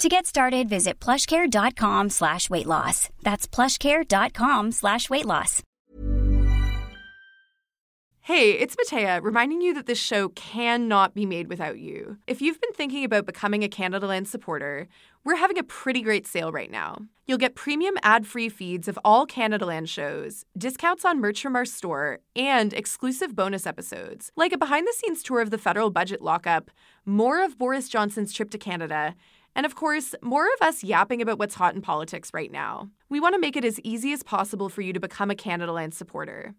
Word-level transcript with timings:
To 0.00 0.08
get 0.08 0.24
started, 0.24 0.66
visit 0.66 0.98
plushcare.com 0.98 2.08
slash 2.08 2.48
weight 2.48 2.64
loss. 2.64 3.10
That's 3.22 3.46
plushcare.com 3.46 4.72
slash 4.72 5.10
weight 5.10 5.26
loss. 5.26 5.62
Hey, 8.22 8.52
it's 8.52 8.76
Mattea, 8.76 9.22
reminding 9.22 9.60
you 9.60 9.74
that 9.74 9.84
this 9.84 9.98
show 9.98 10.30
cannot 10.30 11.14
be 11.14 11.26
made 11.26 11.48
without 11.48 11.78
you. 11.78 12.16
If 12.26 12.40
you've 12.40 12.60
been 12.62 12.72
thinking 12.72 13.04
about 13.04 13.26
becoming 13.26 13.62
a 13.62 13.68
Canadaland 13.68 14.26
supporter, 14.26 14.88
we're 15.22 15.36
having 15.36 15.58
a 15.58 15.64
pretty 15.64 16.00
great 16.00 16.26
sale 16.26 16.50
right 16.50 16.70
now. 16.70 16.96
You'll 17.26 17.36
get 17.36 17.54
premium 17.54 17.96
ad-free 18.02 18.48
feeds 18.48 18.88
of 18.88 18.98
all 19.04 19.26
Canadaland 19.26 19.88
shows, 19.88 20.44
discounts 20.56 21.04
on 21.04 21.20
merch 21.20 21.42
from 21.42 21.56
our 21.56 21.66
store, 21.66 22.20
and 22.34 22.72
exclusive 22.72 23.36
bonus 23.36 23.66
episodes, 23.66 24.32
like 24.34 24.52
a 24.52 24.58
behind-the-scenes 24.58 25.22
tour 25.22 25.40
of 25.40 25.50
the 25.50 25.58
federal 25.58 25.90
budget 25.90 26.22
lockup, 26.22 26.70
more 27.04 27.44
of 27.44 27.58
Boris 27.58 27.88
Johnson's 27.88 28.32
trip 28.32 28.50
to 28.50 28.58
Canada, 28.58 29.14
and 29.54 29.66
of 29.66 29.74
course, 29.74 30.14
more 30.22 30.46
of 30.46 30.66
us 30.66 30.84
yapping 30.84 31.20
about 31.20 31.38
what's 31.38 31.56
hot 31.56 31.74
in 31.74 31.82
politics 31.82 32.30
right 32.32 32.50
now. 32.50 32.90
We 33.08 33.20
want 33.20 33.34
to 33.34 33.40
make 33.40 33.56
it 33.56 33.64
as 33.64 33.80
easy 33.80 34.12
as 34.12 34.22
possible 34.22 34.68
for 34.68 34.80
you 34.82 34.92
to 34.92 35.00
become 35.00 35.30
a 35.30 35.34
Canadaland 35.34 35.94
supporter. 35.94 36.54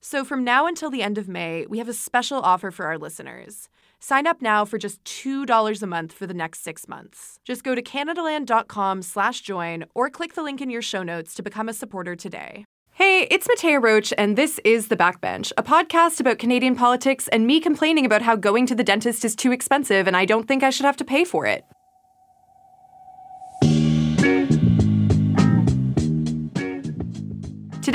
So 0.00 0.24
from 0.24 0.44
now 0.44 0.66
until 0.66 0.90
the 0.90 1.02
end 1.02 1.18
of 1.18 1.28
May, 1.28 1.66
we 1.66 1.78
have 1.78 1.88
a 1.88 1.94
special 1.94 2.40
offer 2.40 2.70
for 2.70 2.86
our 2.86 2.98
listeners. 2.98 3.68
Sign 3.98 4.26
up 4.26 4.42
now 4.42 4.64
for 4.64 4.78
just 4.78 5.02
$2 5.04 5.82
a 5.82 5.86
month 5.86 6.12
for 6.12 6.26
the 6.26 6.34
next 6.34 6.62
six 6.62 6.86
months. 6.86 7.40
Just 7.44 7.64
go 7.64 7.74
to 7.74 7.82
CanadaLand.com 7.82 9.02
slash 9.02 9.40
join 9.40 9.84
or 9.94 10.10
click 10.10 10.34
the 10.34 10.42
link 10.42 10.60
in 10.60 10.70
your 10.70 10.82
show 10.82 11.02
notes 11.02 11.34
to 11.34 11.42
become 11.42 11.68
a 11.68 11.72
supporter 11.72 12.14
today. 12.14 12.64
Hey, 12.92 13.26
it's 13.30 13.46
Mattea 13.46 13.82
Roach, 13.82 14.14
and 14.16 14.38
this 14.38 14.58
is 14.64 14.88
The 14.88 14.96
Backbench, 14.96 15.52
a 15.58 15.62
podcast 15.62 16.18
about 16.18 16.38
Canadian 16.38 16.76
politics 16.76 17.28
and 17.28 17.46
me 17.46 17.60
complaining 17.60 18.06
about 18.06 18.22
how 18.22 18.36
going 18.36 18.64
to 18.66 18.74
the 18.74 18.84
dentist 18.84 19.24
is 19.24 19.36
too 19.36 19.52
expensive 19.52 20.06
and 20.06 20.16
I 20.16 20.24
don't 20.24 20.48
think 20.48 20.62
I 20.62 20.70
should 20.70 20.86
have 20.86 20.96
to 20.98 21.04
pay 21.04 21.24
for 21.24 21.46
it. 21.46 21.64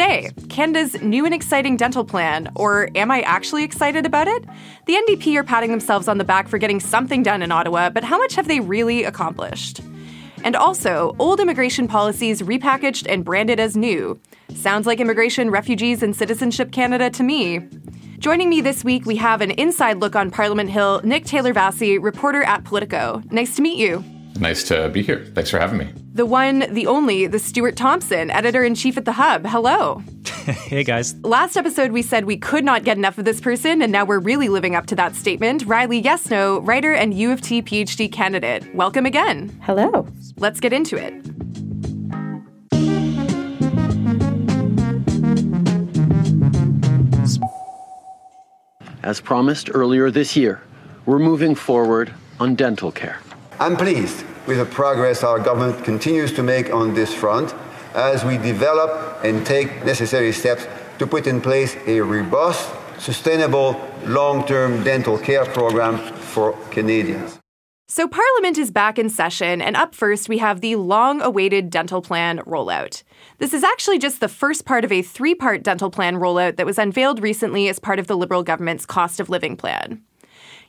Today, 0.01 0.31
Canada's 0.49 0.99
new 1.03 1.25
and 1.25 1.33
exciting 1.33 1.77
dental 1.77 2.03
plan, 2.03 2.51
or 2.55 2.89
am 2.95 3.11
I 3.11 3.21
actually 3.21 3.63
excited 3.63 4.03
about 4.03 4.27
it? 4.27 4.43
The 4.87 4.95
NDP 4.95 5.35
are 5.35 5.43
patting 5.43 5.69
themselves 5.69 6.07
on 6.07 6.17
the 6.17 6.23
back 6.23 6.47
for 6.47 6.57
getting 6.57 6.79
something 6.79 7.21
done 7.21 7.43
in 7.43 7.51
Ottawa, 7.51 7.91
but 7.91 8.03
how 8.03 8.17
much 8.17 8.33
have 8.33 8.47
they 8.47 8.61
really 8.61 9.03
accomplished? 9.03 9.79
And 10.43 10.55
also, 10.55 11.15
old 11.19 11.39
immigration 11.39 11.87
policies 11.87 12.41
repackaged 12.41 13.05
and 13.07 13.23
branded 13.23 13.59
as 13.59 13.77
new. 13.77 14.19
Sounds 14.55 14.87
like 14.87 14.99
Immigration, 14.99 15.51
Refugees, 15.51 16.01
and 16.01 16.15
Citizenship 16.15 16.71
Canada 16.71 17.11
to 17.11 17.21
me. 17.21 17.59
Joining 18.17 18.49
me 18.49 18.59
this 18.59 18.83
week, 18.83 19.05
we 19.05 19.17
have 19.17 19.41
an 19.41 19.51
inside 19.51 19.99
look 19.99 20.15
on 20.15 20.31
Parliament 20.31 20.71
Hill, 20.71 21.01
Nick 21.03 21.25
Taylor-Vaisey, 21.25 22.01
reporter 22.01 22.41
at 22.41 22.63
Politico. 22.63 23.21
Nice 23.29 23.55
to 23.57 23.61
meet 23.61 23.77
you. 23.77 24.03
Nice 24.39 24.63
to 24.69 24.89
be 24.89 25.03
here. 25.03 25.25
Thanks 25.35 25.49
for 25.49 25.59
having 25.59 25.77
me. 25.77 25.93
The 26.13 26.25
one, 26.25 26.65
the 26.73 26.87
only, 26.87 27.27
the 27.27 27.39
Stuart 27.39 27.75
Thomson, 27.75 28.31
editor 28.31 28.63
in 28.63 28.75
chief 28.75 28.97
at 28.97 29.05
The 29.05 29.11
Hub. 29.11 29.45
Hello. 29.45 30.03
hey, 30.25 30.83
guys. 30.83 31.15
Last 31.23 31.55
episode, 31.55 31.91
we 31.91 32.01
said 32.01 32.25
we 32.25 32.37
could 32.37 32.65
not 32.65 32.83
get 32.83 32.97
enough 32.97 33.17
of 33.17 33.25
this 33.25 33.39
person, 33.39 33.81
and 33.81 33.91
now 33.91 34.03
we're 34.03 34.19
really 34.19 34.49
living 34.49 34.75
up 34.75 34.87
to 34.87 34.95
that 34.95 35.15
statement. 35.15 35.65
Riley 35.65 36.01
Yesno, 36.01 36.65
writer 36.67 36.93
and 36.93 37.13
U 37.13 37.31
of 37.31 37.41
T 37.41 37.61
PhD 37.61 38.11
candidate. 38.11 38.73
Welcome 38.73 39.05
again. 39.05 39.57
Hello. 39.61 40.07
Let's 40.37 40.59
get 40.59 40.73
into 40.73 40.97
it. 40.97 41.13
As 49.03 49.19
promised 49.19 49.69
earlier 49.73 50.11
this 50.11 50.35
year, 50.35 50.61
we're 51.05 51.19
moving 51.19 51.55
forward 51.55 52.13
on 52.39 52.55
dental 52.55 52.91
care. 52.91 53.19
I'm 53.61 53.77
pleased 53.77 54.25
with 54.47 54.57
the 54.57 54.65
progress 54.65 55.23
our 55.23 55.37
government 55.37 55.85
continues 55.85 56.33
to 56.33 56.41
make 56.41 56.73
on 56.73 56.95
this 56.95 57.13
front 57.13 57.53
as 57.93 58.25
we 58.25 58.39
develop 58.39 59.23
and 59.23 59.45
take 59.45 59.85
necessary 59.85 60.31
steps 60.31 60.65
to 60.97 61.05
put 61.05 61.27
in 61.27 61.41
place 61.41 61.77
a 61.85 62.01
robust, 62.01 62.67
sustainable, 62.97 63.79
long 64.03 64.47
term 64.47 64.83
dental 64.83 65.15
care 65.19 65.45
program 65.45 65.99
for 65.99 66.53
Canadians. 66.71 67.37
So, 67.87 68.07
Parliament 68.07 68.57
is 68.57 68.71
back 68.71 68.97
in 68.97 69.11
session, 69.11 69.61
and 69.61 69.75
up 69.75 69.93
first, 69.93 70.27
we 70.27 70.39
have 70.39 70.61
the 70.61 70.75
long 70.75 71.21
awaited 71.21 71.69
dental 71.69 72.01
plan 72.01 72.39
rollout. 72.47 73.03
This 73.37 73.53
is 73.53 73.63
actually 73.63 73.99
just 73.99 74.21
the 74.21 74.27
first 74.27 74.65
part 74.65 74.83
of 74.83 74.91
a 74.91 75.03
three 75.03 75.35
part 75.35 75.61
dental 75.61 75.91
plan 75.91 76.15
rollout 76.15 76.55
that 76.55 76.65
was 76.65 76.79
unveiled 76.79 77.21
recently 77.21 77.69
as 77.69 77.77
part 77.77 77.99
of 77.99 78.07
the 78.07 78.17
Liberal 78.17 78.41
government's 78.41 78.87
cost 78.87 79.19
of 79.19 79.29
living 79.29 79.55
plan. 79.55 80.01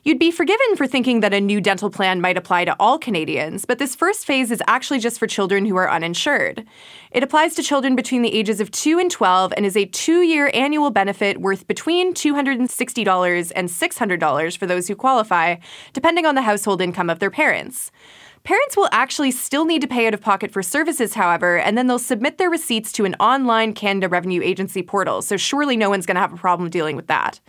You'd 0.05 0.19
be 0.19 0.31
forgiven 0.31 0.75
for 0.75 0.85
thinking 0.85 1.21
that 1.21 1.33
a 1.33 1.39
new 1.39 1.61
dental 1.61 1.89
plan 1.89 2.19
might 2.19 2.35
apply 2.35 2.65
to 2.65 2.75
all 2.77 2.99
Canadians, 2.99 3.63
but 3.63 3.79
this 3.79 3.95
first 3.95 4.25
phase 4.25 4.51
is 4.51 4.61
actually 4.67 4.99
just 4.99 5.17
for 5.17 5.27
children 5.27 5.65
who 5.65 5.77
are 5.77 5.89
uninsured. 5.89 6.65
It 7.11 7.23
applies 7.23 7.55
to 7.55 7.63
children 7.63 7.95
between 7.95 8.21
the 8.21 8.33
ages 8.33 8.59
of 8.59 8.69
2 8.69 8.99
and 8.99 9.09
12 9.09 9.53
and 9.55 9.65
is 9.65 9.77
a 9.77 9.85
two 9.85 10.21
year 10.21 10.51
annual 10.53 10.89
benefit 10.89 11.39
worth 11.39 11.67
between 11.67 12.13
$260 12.13 13.51
and 13.55 13.69
$600 13.69 14.57
for 14.57 14.65
those 14.65 14.89
who 14.89 14.95
qualify, 14.95 15.55
depending 15.93 16.25
on 16.25 16.35
the 16.35 16.41
household 16.41 16.81
income 16.81 17.09
of 17.09 17.19
their 17.19 17.31
parents. 17.31 17.89
Parents 18.43 18.75
will 18.75 18.89
actually 18.91 19.31
still 19.31 19.63
need 19.63 19.81
to 19.83 19.87
pay 19.87 20.05
out 20.05 20.13
of 20.13 20.19
pocket 20.19 20.51
for 20.51 20.61
services, 20.61 21.13
however, 21.13 21.57
and 21.59 21.77
then 21.77 21.87
they'll 21.87 21.97
submit 21.97 22.37
their 22.37 22.49
receipts 22.49 22.91
to 22.91 23.05
an 23.05 23.15
online 23.21 23.71
Canada 23.71 24.09
Revenue 24.09 24.41
Agency 24.43 24.83
portal, 24.83 25.21
so 25.21 25.37
surely 25.37 25.77
no 25.77 25.89
one's 25.89 26.05
going 26.05 26.15
to 26.15 26.21
have 26.21 26.33
a 26.33 26.37
problem 26.37 26.69
dealing 26.69 26.97
with 26.97 27.07
that. 27.07 27.39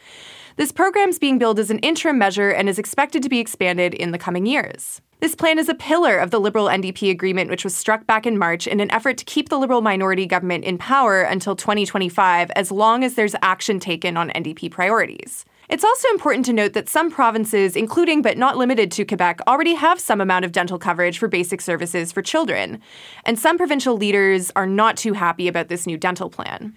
This 0.57 0.71
program's 0.71 1.19
being 1.19 1.39
billed 1.39 1.59
as 1.59 1.71
an 1.71 1.81
interim 1.81 2.17
measure 2.17 2.51
and 2.51 2.69
is 2.69 2.79
expected 2.79 3.25
to 3.25 3.29
be 3.29 3.41
expanded 3.41 3.93
in 3.93 4.13
the 4.13 4.19
coming 4.19 4.47
years. 4.47 5.01
This 5.19 5.35
plan 5.35 5.59
is 5.59 5.69
a 5.69 5.75
pillar 5.75 6.17
of 6.17 6.31
the 6.31 6.39
Liberal 6.39 6.67
NDP 6.67 7.11
agreement, 7.11 7.51
which 7.51 7.65
was 7.65 7.75
struck 7.75 8.07
back 8.07 8.25
in 8.25 8.39
March 8.39 8.69
in 8.69 8.79
an 8.79 8.89
effort 8.93 9.19
to 9.19 9.25
keep 9.25 9.49
the 9.49 9.59
Liberal 9.59 9.81
minority 9.81 10.27
government 10.27 10.63
in 10.65 10.79
power 10.79 11.23
until 11.23 11.57
2025, 11.57 12.53
as 12.53 12.71
long 12.71 13.03
as 13.03 13.15
there's 13.15 13.35
action 13.43 13.81
taken 13.81 14.17
on 14.17 14.31
NDP 14.31 14.71
priorities. 14.71 15.45
It's 15.69 15.83
also 15.83 16.09
important 16.11 16.45
to 16.47 16.53
note 16.53 16.75
that 16.75 16.89
some 16.89 17.11
provinces, 17.11 17.75
including 17.75 18.23
but 18.23 18.39
not 18.39 18.57
limited 18.57 18.93
to 18.93 19.05
Quebec, 19.05 19.41
already 19.49 19.75
have 19.75 19.99
some 19.99 20.21
amount 20.21 20.45
of 20.45 20.53
dental 20.53 20.79
coverage 20.79 21.19
for 21.19 21.27
basic 21.27 21.61
services 21.63 22.13
for 22.13 22.23
children. 22.23 22.81
And 23.25 23.41
some 23.41 23.59
provincial 23.59 23.97
leaders 23.97 24.53
are 24.55 24.67
not 24.67 24.97
too 24.97 25.15
happy 25.15 25.49
about 25.49 25.67
this 25.67 25.85
new 25.85 25.97
dental 25.97 26.31
plan. 26.31 26.77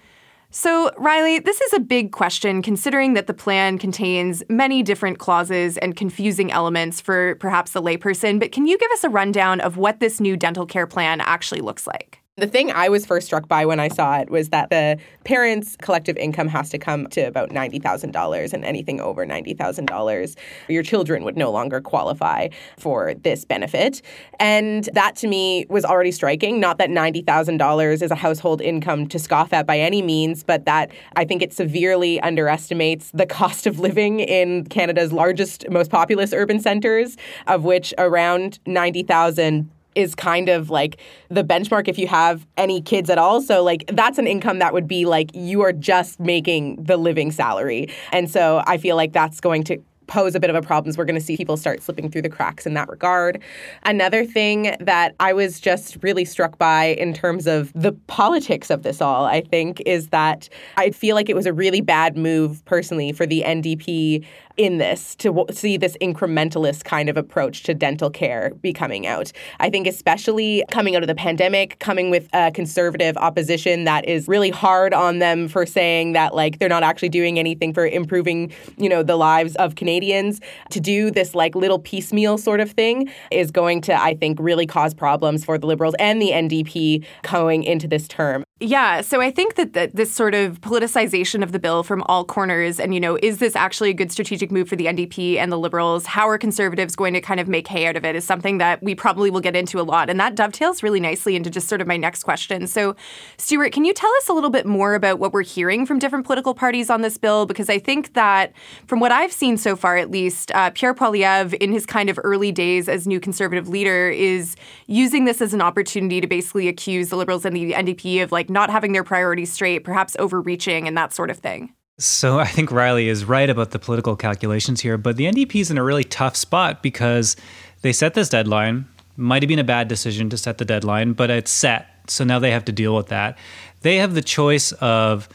So, 0.49 0.91
Riley, 0.97 1.39
this 1.39 1.59
is 1.59 1.73
a 1.73 1.79
big 1.79 2.13
question 2.13 2.61
considering 2.61 3.15
that 3.15 3.27
the 3.27 3.33
plan 3.33 3.77
contains 3.77 4.43
many 4.49 4.81
different 4.81 5.19
clauses 5.19 5.77
and 5.77 5.95
confusing 5.95 6.51
elements 6.51 7.01
for 7.01 7.35
perhaps 7.35 7.71
the 7.71 7.81
layperson. 7.81 8.39
But 8.39 8.53
can 8.53 8.65
you 8.65 8.77
give 8.77 8.91
us 8.91 9.03
a 9.03 9.09
rundown 9.09 9.59
of 9.59 9.75
what 9.75 9.99
this 9.99 10.21
new 10.21 10.37
dental 10.37 10.65
care 10.65 10.87
plan 10.87 11.19
actually 11.19 11.61
looks 11.61 11.85
like? 11.85 12.21
The 12.39 12.45
thing 12.45 12.71
I 12.71 12.89
was 12.89 13.03
first 13.03 13.25
struck 13.25 13.47
by 13.47 13.65
when 13.65 13.79
I 13.79 13.87
saw 13.87 14.19
it 14.19 14.29
was 14.29 14.49
that 14.49 14.69
the 14.69 14.99
parents' 15.23 15.75
collective 15.81 16.17
income 16.17 16.47
has 16.49 16.69
to 16.69 16.77
come 16.77 17.07
to 17.07 17.21
about 17.21 17.49
$90,000, 17.49 18.53
and 18.53 18.63
anything 18.63 19.01
over 19.01 19.25
$90,000, 19.25 20.35
your 20.67 20.83
children 20.83 21.23
would 21.23 21.35
no 21.35 21.49
longer 21.49 21.81
qualify 21.81 22.49
for 22.77 23.15
this 23.15 23.43
benefit. 23.43 24.03
And 24.39 24.87
that 24.93 25.15
to 25.15 25.27
me 25.27 25.65
was 25.67 25.83
already 25.83 26.11
striking. 26.11 26.59
Not 26.59 26.77
that 26.77 26.91
$90,000 26.91 28.03
is 28.03 28.11
a 28.11 28.15
household 28.15 28.61
income 28.61 29.07
to 29.07 29.17
scoff 29.17 29.51
at 29.51 29.65
by 29.65 29.79
any 29.79 30.03
means, 30.03 30.43
but 30.43 30.65
that 30.65 30.91
I 31.15 31.25
think 31.25 31.41
it 31.41 31.53
severely 31.53 32.21
underestimates 32.21 33.09
the 33.15 33.25
cost 33.25 33.65
of 33.65 33.79
living 33.79 34.19
in 34.19 34.65
Canada's 34.65 35.11
largest, 35.11 35.67
most 35.71 35.89
populous 35.89 36.33
urban 36.33 36.59
centers, 36.59 37.17
of 37.47 37.63
which 37.63 37.95
around 37.97 38.59
90,000 38.67 39.71
is 39.97 40.13
kind 40.13 40.47
of 40.47 40.69
like 40.69 40.97
the 41.29 41.43
benchmark 41.43 41.87
if 41.87 41.97
you 41.97 42.07
have 42.07 42.45
any 42.55 42.81
kids 42.81 43.09
at 43.09 43.17
all. 43.17 43.41
So, 43.41 43.63
like, 43.63 43.83
that's 43.87 44.19
an 44.19 44.27
income 44.27 44.59
that 44.59 44.71
would 44.71 44.87
be 44.87 45.05
like 45.05 45.31
you 45.33 45.61
are 45.61 45.73
just 45.73 46.19
making 46.19 46.83
the 46.83 46.97
living 46.97 47.31
salary. 47.31 47.89
And 48.11 48.29
so 48.29 48.63
I 48.67 48.77
feel 48.77 48.95
like 48.95 49.11
that's 49.11 49.41
going 49.41 49.63
to 49.65 49.81
pose 50.07 50.35
a 50.35 50.39
bit 50.39 50.49
of 50.49 50.55
a 50.55 50.61
problem 50.61 50.95
we're 50.97 51.05
going 51.05 51.19
to 51.19 51.21
see 51.21 51.35
people 51.35 51.57
start 51.57 51.83
slipping 51.83 52.09
through 52.09 52.21
the 52.21 52.29
cracks 52.29 52.65
in 52.65 52.73
that 52.73 52.87
regard. 52.89 53.41
Another 53.83 54.25
thing 54.25 54.75
that 54.79 55.13
I 55.19 55.33
was 55.33 55.59
just 55.59 55.97
really 56.01 56.23
struck 56.23 56.57
by 56.57 56.85
in 56.85 57.13
terms 57.13 57.45
of 57.45 57.73
the 57.73 57.91
politics 58.07 58.69
of 58.69 58.83
this 58.83 59.01
all, 59.01 59.25
I 59.25 59.41
think, 59.41 59.81
is 59.85 60.07
that 60.09 60.47
I 60.77 60.91
feel 60.91 61.15
like 61.15 61.29
it 61.29 61.35
was 61.35 61.45
a 61.45 61.53
really 61.53 61.81
bad 61.81 62.17
move 62.17 62.63
personally 62.65 63.11
for 63.11 63.25
the 63.25 63.43
NDP 63.45 64.25
in 64.57 64.79
this 64.79 65.15
to 65.15 65.29
w- 65.29 65.45
see 65.51 65.77
this 65.77 65.95
incrementalist 66.01 66.83
kind 66.83 67.09
of 67.09 67.17
approach 67.17 67.63
to 67.63 67.73
dental 67.73 68.09
care 68.09 68.53
be 68.61 68.73
coming 68.73 69.07
out. 69.07 69.31
I 69.59 69.69
think, 69.69 69.87
especially 69.87 70.63
coming 70.71 70.95
out 70.95 71.03
of 71.03 71.07
the 71.07 71.15
pandemic, 71.15 71.79
coming 71.79 72.09
with 72.09 72.27
a 72.33 72.51
conservative 72.51 73.15
opposition 73.17 73.85
that 73.85 74.07
is 74.07 74.27
really 74.27 74.49
hard 74.49 74.93
on 74.93 75.19
them 75.19 75.47
for 75.47 75.65
saying 75.65 76.13
that, 76.13 76.35
like, 76.35 76.59
they're 76.59 76.69
not 76.69 76.83
actually 76.83 77.09
doing 77.09 77.39
anything 77.39 77.73
for 77.73 77.85
improving, 77.85 78.51
you 78.77 78.89
know, 78.89 79.03
the 79.03 79.15
lives 79.15 79.55
of 79.57 79.75
Canadians. 79.75 80.41
To 80.71 80.79
do 80.79 81.11
this, 81.11 81.35
like, 81.35 81.55
little 81.55 81.79
piecemeal 81.79 82.37
sort 82.37 82.59
of 82.59 82.71
thing 82.71 83.09
is 83.31 83.51
going 83.51 83.81
to, 83.81 83.93
I 83.99 84.15
think, 84.15 84.39
really 84.39 84.65
cause 84.65 84.93
problems 84.93 85.45
for 85.45 85.57
the 85.57 85.67
Liberals 85.67 85.95
and 85.99 86.21
the 86.21 86.31
NDP 86.31 87.05
going 87.23 87.63
into 87.63 87.87
this 87.87 88.07
term. 88.07 88.43
Yeah, 88.59 89.01
so 89.01 89.21
I 89.21 89.29
think 89.29 89.53
that 89.53 89.73
the, 89.73 89.91
this 89.93 90.11
sort 90.11 90.33
of 90.33 90.61
politicization 90.61 91.43
of 91.43 91.51
the 91.51 91.59
bill 91.59 91.83
from 91.83 92.01
all 92.07 92.25
corners, 92.25 92.79
and 92.79 92.91
you 92.91 92.99
know, 92.99 93.15
is 93.21 93.37
this 93.37 93.55
actually 93.55 93.91
a 93.91 93.93
good 93.93 94.11
strategic 94.11 94.51
move 94.51 94.67
for 94.67 94.75
the 94.75 94.87
NDP 94.87 95.35
and 95.35 95.51
the 95.51 95.59
Liberals? 95.59 96.07
How 96.07 96.27
are 96.27 96.39
Conservatives 96.39 96.95
going 96.95 97.13
to 97.13 97.21
kind 97.21 97.39
of 97.39 97.47
make 97.47 97.67
hay 97.67 97.85
out 97.85 97.95
of 97.95 98.03
it? 98.03 98.15
Is 98.15 98.25
something 98.25 98.57
that 98.57 98.81
we 98.81 98.95
probably 98.95 99.29
will 99.29 99.41
get 99.41 99.55
into 99.55 99.79
a 99.79 99.83
lot, 99.83 100.09
and 100.09 100.19
that 100.19 100.33
dovetails 100.33 100.81
really 100.81 100.99
nicely 100.99 101.35
into 101.35 101.51
just 101.51 101.67
sort 101.67 101.81
of 101.81 101.87
my 101.87 101.97
next 101.97 102.23
question. 102.23 102.65
So, 102.65 102.95
Stuart, 103.37 103.73
can 103.73 103.85
you 103.85 103.93
tell 103.93 104.09
us 104.17 104.27
a 104.27 104.33
little 104.33 104.49
bit 104.49 104.65
more 104.65 104.95
about 104.95 105.19
what 105.19 105.33
we're 105.33 105.43
hearing 105.43 105.85
from 105.85 105.99
different 105.99 106.25
political 106.25 106.55
parties 106.55 106.89
on 106.89 107.03
this 107.03 107.15
bill? 107.15 107.45
Because 107.45 107.69
I 107.69 107.77
think 107.77 108.13
that, 108.13 108.53
from 108.87 108.99
what 108.99 109.11
I've 109.11 109.31
seen 109.31 109.57
so 109.57 109.75
far, 109.75 109.97
at 109.97 110.09
least, 110.09 110.51
uh, 110.55 110.71
Pierre 110.71 110.95
Poilievre, 110.95 111.53
in 111.53 111.71
his 111.71 111.85
kind 111.85 112.09
of 112.09 112.19
early 112.23 112.51
days 112.51 112.89
as 112.89 113.05
new 113.05 113.19
Conservative 113.19 113.69
leader, 113.69 114.09
is 114.09 114.55
using 114.87 115.25
this 115.25 115.43
as 115.43 115.53
an 115.53 115.61
opportunity 115.61 116.19
to 116.21 116.25
basically 116.25 116.67
accuse 116.67 117.09
the 117.09 117.17
Liberals 117.17 117.45
and 117.45 117.55
the 117.55 117.73
NDP 117.73 118.23
of 118.23 118.31
like 118.31 118.46
like 118.47 118.53
not 118.53 118.69
having 118.69 118.93
their 118.93 119.03
priorities 119.03 119.51
straight, 119.51 119.83
perhaps 119.83 120.15
overreaching 120.19 120.87
and 120.87 120.97
that 120.97 121.13
sort 121.13 121.29
of 121.29 121.37
thing. 121.37 121.73
So 121.99 122.39
I 122.39 122.45
think 122.45 122.71
Riley 122.71 123.09
is 123.09 123.25
right 123.25 123.49
about 123.49 123.71
the 123.71 123.79
political 123.79 124.15
calculations 124.15 124.81
here, 124.81 124.97
but 124.97 125.17
the 125.17 125.25
NDP 125.25 125.61
is 125.61 125.71
in 125.71 125.77
a 125.77 125.83
really 125.83 126.03
tough 126.03 126.35
spot 126.35 126.83
because 126.83 127.35
they 127.81 127.91
set 127.91 128.13
this 128.13 128.29
deadline. 128.29 128.87
Might 129.15 129.41
have 129.41 129.47
been 129.47 129.59
a 129.59 129.63
bad 129.63 129.87
decision 129.87 130.29
to 130.29 130.37
set 130.37 130.59
the 130.59 130.65
deadline, 130.65 131.13
but 131.13 131.31
it's 131.31 131.49
set. 131.49 131.87
So 132.07 132.23
now 132.23 132.37
they 132.39 132.51
have 132.51 132.65
to 132.65 132.71
deal 132.71 132.95
with 132.95 133.07
that. 133.07 133.37
They 133.81 133.97
have 133.97 134.13
the 134.13 134.21
choice 134.21 134.71
of 134.73 135.27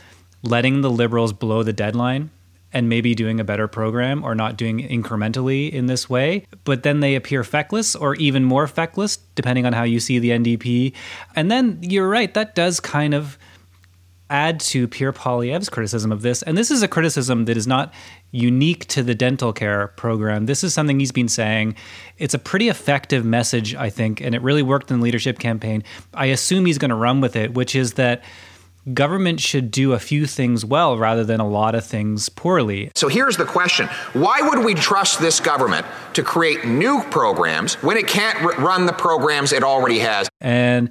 letting 0.43 0.83
the 0.83 0.91
liberals 0.91 1.33
blow 1.33 1.63
the 1.63 1.73
deadline 1.73 2.31
and 2.73 2.89
maybe 2.89 3.15
doing 3.15 3.41
a 3.41 3.45
better 3.45 3.69
program 3.69 4.25
or 4.25 4.35
not 4.35 4.57
doing 4.57 4.87
incrementally 4.87 5.71
in 5.71 5.87
this 5.87 6.09
way. 6.09 6.47
But 6.65 6.83
then 6.83 7.01
they 7.01 7.15
appear 7.15 7.45
feckless 7.45 7.95
or 7.95 8.15
even 8.17 8.45
more 8.45 8.67
feckless, 8.67 9.19
depending 9.35 9.67
on 9.67 9.73
how 9.73 9.83
you 9.83 10.01
see 10.01 10.19
the 10.19 10.31
NDP. 10.31 10.95
And 11.37 11.51
then 11.51 11.79
you're 11.83 12.09
right, 12.09 12.33
that 12.35 12.55
does 12.55 12.81
kind 12.81 13.15
of 13.15 13.39
add 14.33 14.59
to 14.59 14.89
Pierre 14.89 15.13
Poilievre's 15.13 15.69
criticism 15.69 16.11
of 16.11 16.23
this. 16.23 16.43
And 16.43 16.57
this 16.57 16.71
is 16.71 16.83
a 16.83 16.89
criticism 16.89 17.45
that 17.45 17.57
is 17.59 17.67
not 17.67 17.93
unique 18.31 18.87
to 18.87 19.03
the 19.03 19.15
dental 19.15 19.53
care 19.53 19.89
program. 19.89 20.47
This 20.47 20.65
is 20.65 20.73
something 20.73 20.99
he's 20.99 21.13
been 21.13 21.29
saying. 21.29 21.75
It's 22.17 22.33
a 22.33 22.39
pretty 22.39 22.71
effective 22.71 23.27
message, 23.27 23.75
I 23.75 23.91
think, 23.91 24.23
and 24.23 24.35
it 24.35 24.41
really 24.41 24.63
worked 24.63 24.91
in 24.91 25.01
the 25.01 25.05
leadership 25.05 25.39
campaign. 25.39 25.85
I 26.15 26.27
assume 26.27 26.65
he's 26.65 26.79
going 26.79 26.89
to 26.89 26.95
run 26.95 27.21
with 27.21 27.37
it, 27.37 27.53
which 27.53 27.77
is 27.77 27.93
that 27.95 28.25
government 28.93 29.41
should 29.41 29.71
do 29.71 29.93
a 29.93 29.99
few 29.99 30.27
things 30.27 30.65
well 30.65 30.99
rather 30.99 31.25
than 31.25 31.41
a 31.41 31.49
lot 31.49 31.75
of 31.75 31.85
things 31.85 32.29
poorly. 32.29 32.91
So 32.95 33.09
here's 33.09 33.37
the 33.37 33.45
question 33.45 33.89
Why 34.13 34.41
would 34.43 34.65
we 34.65 34.75
trust 34.75 35.21
this 35.21 35.41
government 35.41 35.87
to 36.15 36.23
create 36.23 36.65
new 36.65 37.03
programs 37.11 37.75
when 37.83 37.97
it 37.97 38.07
can't 38.07 38.41
r- 38.43 38.55
run 38.65 38.87
the 38.87 38.93
programs 38.93 39.53
it 39.53 39.63
already 39.63 40.01
has? 40.01 40.29
And 40.41 40.91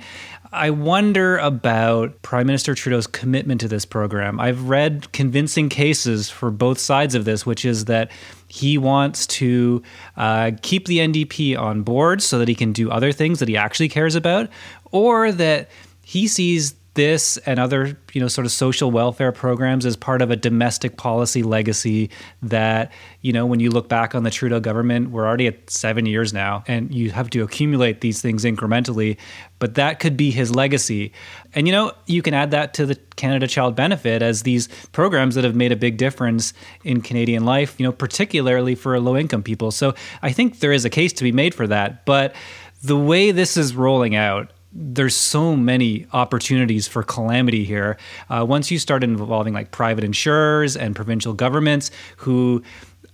I 0.53 0.69
wonder 0.69 1.37
about 1.37 2.21
Prime 2.23 2.45
Minister 2.45 2.75
Trudeau's 2.75 3.07
commitment 3.07 3.61
to 3.61 3.69
this 3.69 3.85
program. 3.85 4.37
I've 4.37 4.67
read 4.67 5.09
convincing 5.13 5.69
cases 5.69 6.29
for 6.29 6.51
both 6.51 6.77
sides 6.77 7.15
of 7.15 7.23
this, 7.23 7.45
which 7.45 7.63
is 7.63 7.85
that 7.85 8.11
he 8.49 8.77
wants 8.77 9.25
to 9.27 9.81
uh, 10.17 10.51
keep 10.61 10.87
the 10.87 10.97
NDP 10.97 11.57
on 11.57 11.83
board 11.83 12.21
so 12.21 12.37
that 12.37 12.49
he 12.49 12.55
can 12.55 12.73
do 12.73 12.91
other 12.91 13.13
things 13.13 13.39
that 13.39 13.47
he 13.47 13.55
actually 13.55 13.87
cares 13.87 14.13
about, 14.13 14.49
or 14.91 15.31
that 15.31 15.69
he 16.03 16.27
sees 16.27 16.75
this 16.93 17.37
and 17.37 17.57
other 17.57 17.97
you 18.11 18.19
know 18.19 18.27
sort 18.27 18.45
of 18.45 18.51
social 18.51 18.91
welfare 18.91 19.31
programs 19.31 19.85
as 19.85 19.95
part 19.95 20.21
of 20.21 20.29
a 20.29 20.35
domestic 20.35 20.97
policy 20.97 21.41
legacy 21.41 22.09
that 22.41 22.91
you 23.21 23.31
know 23.31 23.45
when 23.45 23.61
you 23.61 23.69
look 23.69 23.87
back 23.87 24.13
on 24.13 24.23
the 24.23 24.29
Trudeau 24.29 24.59
government 24.59 25.09
we're 25.09 25.25
already 25.25 25.47
at 25.47 25.69
7 25.69 26.05
years 26.05 26.33
now 26.33 26.63
and 26.67 26.93
you 26.93 27.11
have 27.11 27.29
to 27.29 27.43
accumulate 27.43 28.01
these 28.01 28.21
things 28.21 28.43
incrementally 28.43 29.17
but 29.59 29.75
that 29.75 29.99
could 29.99 30.17
be 30.17 30.31
his 30.31 30.53
legacy. 30.55 31.13
And 31.53 31.65
you 31.65 31.71
know 31.71 31.93
you 32.07 32.21
can 32.21 32.33
add 32.33 32.51
that 32.51 32.73
to 32.75 32.85
the 32.85 32.95
Canada 33.15 33.47
Child 33.47 33.75
Benefit 33.75 34.21
as 34.21 34.43
these 34.43 34.67
programs 34.91 35.35
that 35.35 35.43
have 35.45 35.55
made 35.55 35.71
a 35.71 35.77
big 35.77 35.97
difference 35.97 36.53
in 36.83 37.01
Canadian 37.01 37.45
life 37.45 37.75
you 37.79 37.85
know 37.85 37.93
particularly 37.93 38.75
for 38.75 38.99
low 38.99 39.15
income 39.15 39.43
people. 39.43 39.71
So 39.71 39.93
I 40.21 40.33
think 40.33 40.59
there 40.59 40.73
is 40.73 40.83
a 40.83 40.89
case 40.89 41.13
to 41.13 41.23
be 41.23 41.31
made 41.31 41.55
for 41.55 41.67
that 41.67 42.05
but 42.05 42.35
the 42.83 42.97
way 42.97 43.31
this 43.31 43.55
is 43.55 43.75
rolling 43.75 44.15
out 44.15 44.51
there's 44.73 45.15
so 45.15 45.55
many 45.55 46.07
opportunities 46.13 46.87
for 46.87 47.03
calamity 47.03 47.63
here. 47.63 47.97
Uh, 48.29 48.45
once 48.47 48.71
you 48.71 48.79
start 48.79 49.03
involving 49.03 49.53
like 49.53 49.71
private 49.71 50.03
insurers 50.03 50.77
and 50.77 50.95
provincial 50.95 51.33
governments 51.33 51.91
who 52.17 52.63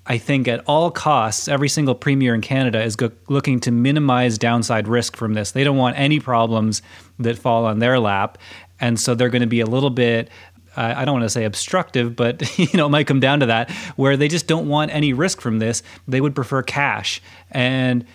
I 0.06 0.18
think 0.18 0.48
at 0.48 0.64
all 0.68 0.92
costs, 0.92 1.48
every 1.48 1.68
single 1.68 1.96
premier 1.96 2.34
in 2.34 2.42
Canada 2.42 2.82
is 2.82 2.96
go- 2.96 3.12
looking 3.28 3.60
to 3.62 3.72
minimize 3.72 4.38
downside 4.38 4.88
risk 4.88 5.18
from 5.18 5.34
this. 5.34 5.52
They 5.52 5.64
don't 5.64 5.78
want 5.78 5.98
any 5.98 6.20
problems 6.20 6.82
that 7.20 7.38
fall 7.38 7.66
on 7.66 7.80
their 7.80 8.00
lap. 8.00 8.38
And 8.80 9.00
so 9.00 9.16
they're 9.16 9.30
going 9.30 9.42
to 9.42 9.48
be 9.48 9.60
a 9.60 9.66
little 9.66 9.90
bit 9.90 10.30
I 10.78 11.06
don't 11.06 11.16
want 11.16 11.26
to 11.26 11.30
say 11.30 11.44
obstructive, 11.44 12.16
but 12.16 12.60
you 12.60 12.70
know, 12.76 12.86
it 12.86 12.90
might 12.90 13.08
come 13.08 13.20
down 13.20 13.40
to 13.40 13.48
that, 13.48 13.72
where 13.96 14.16
they 14.16 14.28
just 14.28 14.46
don't 14.46 14.68
want 14.68 14.94
any 14.94 15.12
risk 15.12 15.42
from 15.42 15.58
this. 15.58 15.82
They 16.08 16.22
would 16.22 16.36
prefer 16.36 16.62
cash. 16.62 17.20
And 17.50 18.06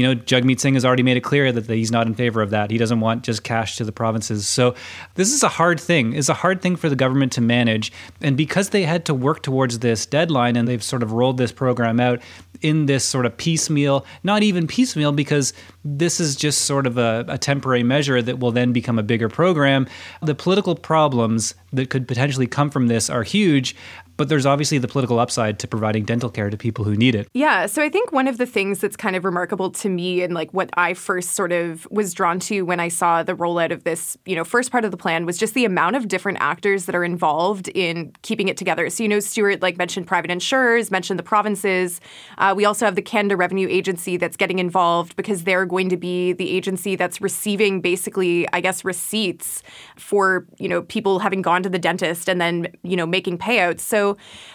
you 0.00 0.06
know, 0.06 0.14
Jagmeet 0.14 0.58
Singh 0.58 0.72
has 0.72 0.84
already 0.86 1.02
made 1.02 1.18
it 1.18 1.20
clear 1.20 1.52
that 1.52 1.68
he's 1.68 1.92
not 1.92 2.06
in 2.06 2.14
favor 2.14 2.40
of 2.40 2.48
that. 2.48 2.70
He 2.70 2.78
doesn't 2.78 3.00
want 3.00 3.22
just 3.22 3.42
cash 3.42 3.76
to 3.76 3.84
the 3.84 3.92
provinces. 3.92 4.48
So 4.48 4.74
this 5.16 5.30
is 5.30 5.42
a 5.42 5.48
hard 5.48 5.78
thing. 5.78 6.14
It's 6.14 6.30
a 6.30 6.34
hard 6.34 6.62
thing 6.62 6.74
for 6.74 6.88
the 6.88 6.96
government 6.96 7.32
to 7.32 7.42
manage. 7.42 7.92
And 8.22 8.34
because 8.34 8.70
they 8.70 8.84
had 8.84 9.04
to 9.04 9.12
work 9.12 9.42
towards 9.42 9.80
this 9.80 10.06
deadline 10.06 10.56
and 10.56 10.66
they've 10.66 10.82
sort 10.82 11.02
of 11.02 11.12
rolled 11.12 11.36
this 11.36 11.52
program 11.52 12.00
out 12.00 12.22
in 12.62 12.86
this 12.86 13.04
sort 13.04 13.26
of 13.26 13.36
piecemeal, 13.36 14.06
not 14.22 14.42
even 14.42 14.66
piecemeal, 14.66 15.12
because 15.12 15.52
this 15.84 16.18
is 16.18 16.34
just 16.34 16.62
sort 16.62 16.86
of 16.86 16.96
a, 16.96 17.26
a 17.28 17.36
temporary 17.36 17.82
measure 17.82 18.22
that 18.22 18.38
will 18.38 18.52
then 18.52 18.72
become 18.72 18.98
a 18.98 19.02
bigger 19.02 19.28
program. 19.28 19.86
The 20.22 20.34
political 20.34 20.74
problems 20.74 21.54
that 21.74 21.90
could 21.90 22.08
potentially 22.08 22.46
come 22.46 22.70
from 22.70 22.86
this 22.86 23.10
are 23.10 23.22
huge. 23.22 23.76
But 24.20 24.28
there's 24.28 24.44
obviously 24.44 24.76
the 24.76 24.86
political 24.86 25.18
upside 25.18 25.58
to 25.60 25.66
providing 25.66 26.04
dental 26.04 26.28
care 26.28 26.50
to 26.50 26.56
people 26.58 26.84
who 26.84 26.94
need 26.94 27.14
it. 27.14 27.26
Yeah. 27.32 27.64
So 27.64 27.82
I 27.82 27.88
think 27.88 28.12
one 28.12 28.28
of 28.28 28.36
the 28.36 28.44
things 28.44 28.78
that's 28.80 28.94
kind 28.94 29.16
of 29.16 29.24
remarkable 29.24 29.70
to 29.70 29.88
me 29.88 30.20
and 30.20 30.34
like 30.34 30.52
what 30.52 30.68
I 30.74 30.92
first 30.92 31.30
sort 31.30 31.52
of 31.52 31.88
was 31.90 32.12
drawn 32.12 32.38
to 32.40 32.60
when 32.60 32.80
I 32.80 32.88
saw 32.88 33.22
the 33.22 33.34
rollout 33.34 33.72
of 33.72 33.84
this, 33.84 34.18
you 34.26 34.36
know, 34.36 34.44
first 34.44 34.70
part 34.70 34.84
of 34.84 34.90
the 34.90 34.98
plan 34.98 35.24
was 35.24 35.38
just 35.38 35.54
the 35.54 35.64
amount 35.64 35.96
of 35.96 36.06
different 36.06 36.36
actors 36.38 36.84
that 36.84 36.94
are 36.94 37.02
involved 37.02 37.68
in 37.68 38.12
keeping 38.20 38.48
it 38.48 38.58
together. 38.58 38.90
So, 38.90 39.04
you 39.04 39.08
know, 39.08 39.20
Stuart 39.20 39.62
like 39.62 39.78
mentioned 39.78 40.06
private 40.06 40.30
insurers, 40.30 40.90
mentioned 40.90 41.18
the 41.18 41.22
provinces. 41.22 41.98
Uh, 42.36 42.52
we 42.54 42.66
also 42.66 42.84
have 42.84 42.96
the 42.96 43.02
Canada 43.02 43.38
Revenue 43.38 43.68
Agency 43.70 44.18
that's 44.18 44.36
getting 44.36 44.58
involved 44.58 45.16
because 45.16 45.44
they're 45.44 45.64
going 45.64 45.88
to 45.88 45.96
be 45.96 46.34
the 46.34 46.50
agency 46.50 46.94
that's 46.94 47.22
receiving 47.22 47.80
basically, 47.80 48.46
I 48.52 48.60
guess, 48.60 48.84
receipts 48.84 49.62
for, 49.96 50.46
you 50.58 50.68
know, 50.68 50.82
people 50.82 51.20
having 51.20 51.40
gone 51.40 51.62
to 51.62 51.70
the 51.70 51.78
dentist 51.78 52.28
and 52.28 52.38
then, 52.38 52.68
you 52.82 52.96
know, 52.96 53.06
making 53.06 53.38
payouts. 53.38 53.80
So 53.80 54.09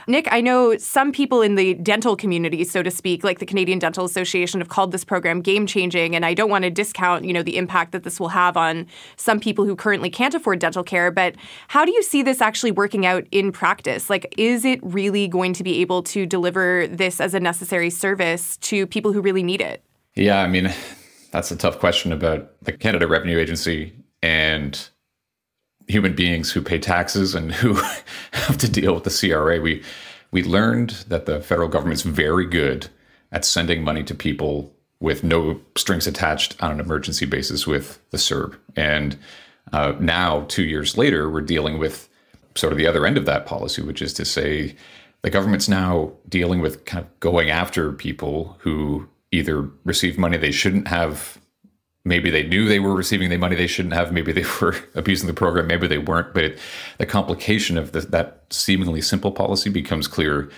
Nick, 0.08 0.28
I 0.32 0.42
know 0.42 0.78
some 0.78 1.12
people 1.12 1.42
in 1.42 1.56
the 1.56 1.74
dental 1.76 2.16
community, 2.16 2.64
so 2.64 2.84
to 2.84 2.92
speak, 2.92 3.24
like 3.24 3.40
the 3.40 3.46
Canadian 3.46 3.80
Dental 3.80 4.06
Association, 4.06 4.62
have 4.62 4.70
called 4.70 4.92
this 4.92 5.04
program 5.04 5.42
game 5.42 5.66
changing. 5.68 6.16
And 6.16 6.26
I 6.26 6.34
don't 6.34 6.50
want 6.50 6.64
to 6.64 6.70
discount, 6.70 7.26
you 7.26 7.34
know, 7.34 7.44
the 7.44 7.58
impact 7.58 7.92
that 7.92 8.04
this 8.04 8.20
will 8.20 8.30
have 8.30 8.58
on 8.58 8.88
some 9.18 9.40
people 9.40 9.66
who 9.66 9.76
currently 9.76 10.10
can't 10.10 10.34
afford 10.34 10.60
dental 10.60 10.84
care. 10.84 11.12
But 11.12 11.36
how 11.68 11.86
do 11.86 11.92
you 11.92 12.04
see 12.04 12.22
this 12.22 12.42
actually 12.42 12.72
working 12.72 13.06
out 13.06 13.26
in 13.32 13.52
practice? 13.52 14.10
Like, 14.10 14.34
is 14.38 14.66
it 14.66 14.80
really 14.84 15.28
going 15.28 15.54
to 15.54 15.64
be 15.64 15.82
able 15.82 16.04
to 16.04 16.26
deliver 16.26 16.88
this 16.88 17.20
as 17.20 17.34
a 17.34 17.40
necessary 17.40 17.90
service 17.90 18.58
to 18.58 18.88
people 18.88 19.14
who 19.14 19.22
really 19.22 19.44
need 19.44 19.62
it? 19.62 19.84
Yeah, 20.16 20.42
I 20.42 20.48
mean, 20.48 20.74
that's 21.32 21.52
a 21.52 21.56
tough 21.56 21.80
question 21.80 22.12
about 22.12 22.52
the 22.62 22.72
Canada 22.72 23.08
Revenue 23.08 23.38
Agency 23.38 23.94
and 24.22 24.90
human 25.88 26.16
beings 26.16 26.52
who 26.52 26.62
pay 26.62 26.80
taxes 26.80 27.36
and 27.36 27.52
who 27.52 27.74
have 28.32 28.58
to 28.58 28.70
deal 28.70 28.94
with 28.94 29.04
the 29.04 29.30
CRA. 29.30 29.60
We 29.60 29.84
we 30.32 30.44
learned 30.44 30.90
that 31.08 31.26
the 31.26 31.40
federal 31.40 31.70
government 31.70 32.00
is 32.00 32.04
very 32.04 32.46
good 32.46 32.88
at 33.32 33.46
sending 33.46 33.84
money 33.84 34.04
to 34.04 34.14
people 34.14 34.74
with 35.00 35.24
no 35.24 35.62
strings 35.78 36.08
attached 36.08 36.62
on 36.64 36.72
an 36.72 36.80
emergency 36.80 37.26
basis 37.26 37.68
with 37.68 38.02
the 38.12 38.18
CERB. 38.18 38.56
And 38.76 39.18
uh, 39.72 39.94
now, 40.00 40.46
two 40.48 40.64
years 40.64 40.98
later, 40.98 41.30
we're 41.30 41.42
dealing 41.42 41.78
with 41.78 42.10
sort 42.56 42.72
of 42.72 42.78
the 42.78 42.88
other 42.88 43.06
end 43.06 43.18
of 43.18 43.26
that 43.26 43.46
policy, 43.46 43.82
which 43.82 44.02
is 44.02 44.14
to 44.14 44.26
say 44.26 44.76
the 45.22 45.30
government's 45.30 45.68
now 45.68 46.12
dealing 46.30 46.62
with 46.62 46.86
kind 46.86 47.04
of 47.04 47.20
going 47.20 47.50
after 47.50 47.92
people 47.92 48.58
who 48.60 49.08
either 49.32 49.70
receive 49.84 50.18
money 50.18 50.38
they 50.38 50.52
shouldn't 50.52 50.88
have. 50.88 51.40
Maybe 52.08 52.30
they 52.30 52.44
knew 52.44 52.68
they 52.68 52.80
were 52.80 52.94
receiving 52.94 53.30
the 53.30 53.38
money 53.38 53.56
they 53.56 53.68
shouldn't 53.68 53.96
have. 53.96 54.14
Maybe 54.14 54.32
they 54.32 54.46
were 54.62 54.76
abusing 54.94 55.28
the 55.28 55.34
program. 55.34 55.68
Maybe 55.68 55.88
they 55.88 55.98
weren't. 55.98 56.34
But 56.34 56.44
it, 56.44 56.60
the 57.00 57.06
complication 57.06 57.78
of 57.78 57.92
the, 57.92 58.02
that 58.02 58.44
seemingly 58.52 59.02
simple 59.02 59.32
policy 59.32 59.70
becomes 59.70 60.08
clear 60.08 60.50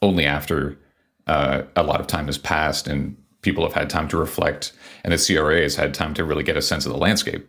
only 0.00 0.24
after 0.24 0.78
uh, 1.26 1.62
a 1.76 1.82
lot 1.82 2.00
of 2.00 2.06
time 2.06 2.26
has 2.26 2.38
passed 2.38 2.86
and 2.86 3.16
people 3.42 3.64
have 3.64 3.74
had 3.74 3.90
time 3.90 4.08
to 4.08 4.16
reflect, 4.16 4.72
and 5.04 5.12
the 5.12 5.18
CRA 5.18 5.62
has 5.62 5.76
had 5.76 5.92
time 5.92 6.14
to 6.14 6.24
really 6.24 6.44
get 6.44 6.56
a 6.56 6.62
sense 6.62 6.86
of 6.86 6.92
the 6.92 6.98
landscape. 6.98 7.46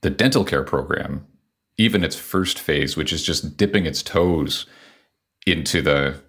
The 0.00 0.10
dental 0.10 0.44
care 0.44 0.62
program, 0.62 1.26
even 1.76 2.02
its 2.02 2.16
first 2.16 2.58
phase, 2.58 2.96
which 2.96 3.12
is 3.12 3.22
just 3.22 3.56
dipping 3.56 3.84
its 3.84 4.02
toes 4.02 4.66
into 5.46 5.82
the 5.82 6.20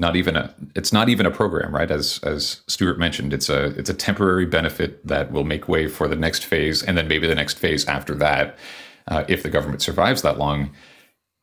not 0.00 0.16
even 0.16 0.34
a 0.34 0.52
it's 0.74 0.92
not 0.92 1.08
even 1.08 1.26
a 1.26 1.30
program 1.30 1.74
right? 1.74 1.90
As 1.90 2.18
as 2.24 2.62
stuart 2.66 2.98
mentioned 2.98 3.32
it's 3.32 3.48
a 3.48 3.66
it's 3.78 3.90
a 3.90 3.94
temporary 3.94 4.46
benefit 4.46 5.06
that 5.06 5.30
will 5.30 5.44
make 5.44 5.68
way 5.68 5.86
for 5.86 6.08
the 6.08 6.16
next 6.16 6.44
phase 6.44 6.82
and 6.82 6.98
then 6.98 7.06
maybe 7.06 7.26
the 7.26 7.34
next 7.34 7.58
phase 7.58 7.86
after 7.86 8.14
that 8.16 8.58
uh, 9.08 9.24
if 9.28 9.42
the 9.42 9.50
government 9.50 9.82
survives 9.82 10.22
that 10.22 10.38
long 10.38 10.70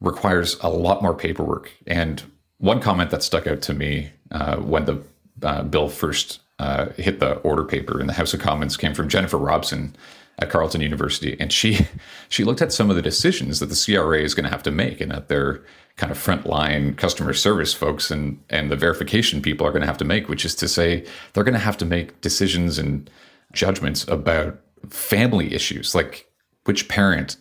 requires 0.01 0.57
a 0.61 0.69
lot 0.69 1.01
more 1.01 1.13
paperwork. 1.13 1.71
And 1.85 2.21
one 2.57 2.81
comment 2.81 3.11
that 3.11 3.23
stuck 3.23 3.47
out 3.47 3.61
to 3.63 3.73
me 3.73 4.11
uh, 4.31 4.57
when 4.57 4.85
the 4.85 5.03
uh, 5.43 5.63
bill 5.63 5.89
first 5.89 6.41
uh, 6.59 6.87
hit 6.97 7.19
the 7.19 7.35
order 7.37 7.63
paper 7.63 7.99
in 7.99 8.07
the 8.07 8.13
House 8.13 8.33
of 8.33 8.39
Commons 8.39 8.77
came 8.77 8.93
from 8.93 9.07
Jennifer 9.07 9.37
Robson 9.37 9.95
at 10.39 10.49
Carleton 10.49 10.81
University, 10.81 11.35
and 11.39 11.51
she 11.51 11.87
she 12.29 12.43
looked 12.43 12.61
at 12.61 12.73
some 12.73 12.89
of 12.89 12.95
the 12.95 13.01
decisions 13.01 13.59
that 13.59 13.67
the 13.67 13.95
CRA 13.95 14.21
is 14.21 14.33
going 14.33 14.45
to 14.45 14.49
have 14.49 14.63
to 14.63 14.71
make, 14.71 15.01
and 15.01 15.11
that 15.11 15.27
their 15.27 15.63
kind 15.95 16.11
of 16.11 16.17
frontline 16.17 16.95
customer 16.95 17.33
service 17.33 17.73
folks 17.73 18.11
and 18.11 18.41
and 18.49 18.71
the 18.71 18.75
verification 18.75 19.41
people 19.41 19.65
are 19.65 19.71
going 19.71 19.81
to 19.81 19.87
have 19.87 19.97
to 19.97 20.05
make, 20.05 20.29
which 20.29 20.45
is 20.45 20.55
to 20.55 20.67
say 20.67 21.05
they're 21.33 21.43
going 21.43 21.53
to 21.53 21.59
have 21.59 21.77
to 21.77 21.85
make 21.85 22.19
decisions 22.21 22.77
and 22.77 23.09
judgments 23.53 24.07
about 24.07 24.59
family 24.89 25.53
issues, 25.53 25.95
like 25.95 26.29
which 26.65 26.87
parent 26.87 27.37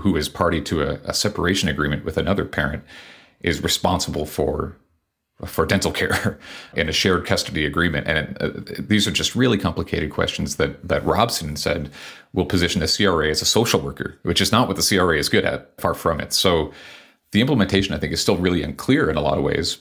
who 0.00 0.16
is 0.16 0.28
party 0.28 0.60
to 0.60 0.82
a, 0.82 0.94
a 1.04 1.14
separation 1.14 1.68
agreement 1.68 2.04
with 2.04 2.16
another 2.16 2.44
parent 2.44 2.84
is 3.40 3.62
responsible 3.62 4.26
for 4.26 4.76
for 5.44 5.64
dental 5.64 5.92
care 5.92 6.38
in 6.74 6.88
a 6.88 6.92
shared 6.92 7.24
custody 7.24 7.64
agreement. 7.64 8.08
And 8.08 8.36
uh, 8.40 8.50
these 8.78 9.06
are 9.06 9.12
just 9.12 9.36
really 9.36 9.58
complicated 9.58 10.10
questions 10.10 10.56
that 10.56 10.86
that 10.86 11.04
Robson 11.04 11.56
said 11.56 11.90
will 12.32 12.46
position 12.46 12.80
the 12.80 12.88
CRA 12.88 13.30
as 13.30 13.42
a 13.42 13.46
social 13.46 13.80
worker, 13.80 14.18
which 14.22 14.40
is 14.40 14.52
not 14.52 14.66
what 14.66 14.76
the 14.76 14.82
CRA 14.82 15.16
is 15.16 15.28
good 15.28 15.44
at, 15.44 15.80
far 15.80 15.94
from 15.94 16.20
it. 16.20 16.32
So 16.32 16.72
the 17.32 17.40
implementation, 17.40 17.94
I 17.94 17.98
think, 17.98 18.12
is 18.12 18.20
still 18.20 18.36
really 18.36 18.62
unclear 18.62 19.08
in 19.10 19.16
a 19.16 19.20
lot 19.20 19.38
of 19.38 19.44
ways. 19.44 19.78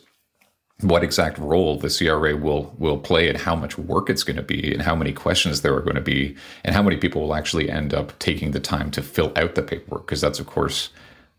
What 0.82 1.04
exact 1.04 1.40
role 1.40 1.80
the 1.80 1.90
CRA 1.90 2.38
will 2.38 2.76
will 2.78 3.00
play 3.00 3.28
and 3.28 3.38
how 3.38 3.56
much 3.56 3.80
work 3.80 4.12
it's 4.12 4.24
going 4.24 4.36
to 4.38 4.44
be 4.44 4.72
and 4.72 4.84
how 4.84 4.96
many 4.96 5.12
questions 5.12 5.62
there 5.62 5.74
are 5.74 5.82
going 5.82 5.96
to 5.96 6.02
be 6.02 6.36
and 6.64 6.76
how 6.76 6.84
many 6.84 6.98
people 6.98 7.24
will 7.24 7.34
actually 7.34 7.68
end 7.68 7.96
up 7.96 8.18
taking 8.20 8.52
the 8.52 8.60
time 8.60 8.92
to 8.92 9.02
fill 9.02 9.34
out 9.36 9.56
the 9.56 9.64
paperwork 9.64 10.06
because 10.06 10.22
that's 10.22 10.40
of 10.40 10.46
course 10.46 10.92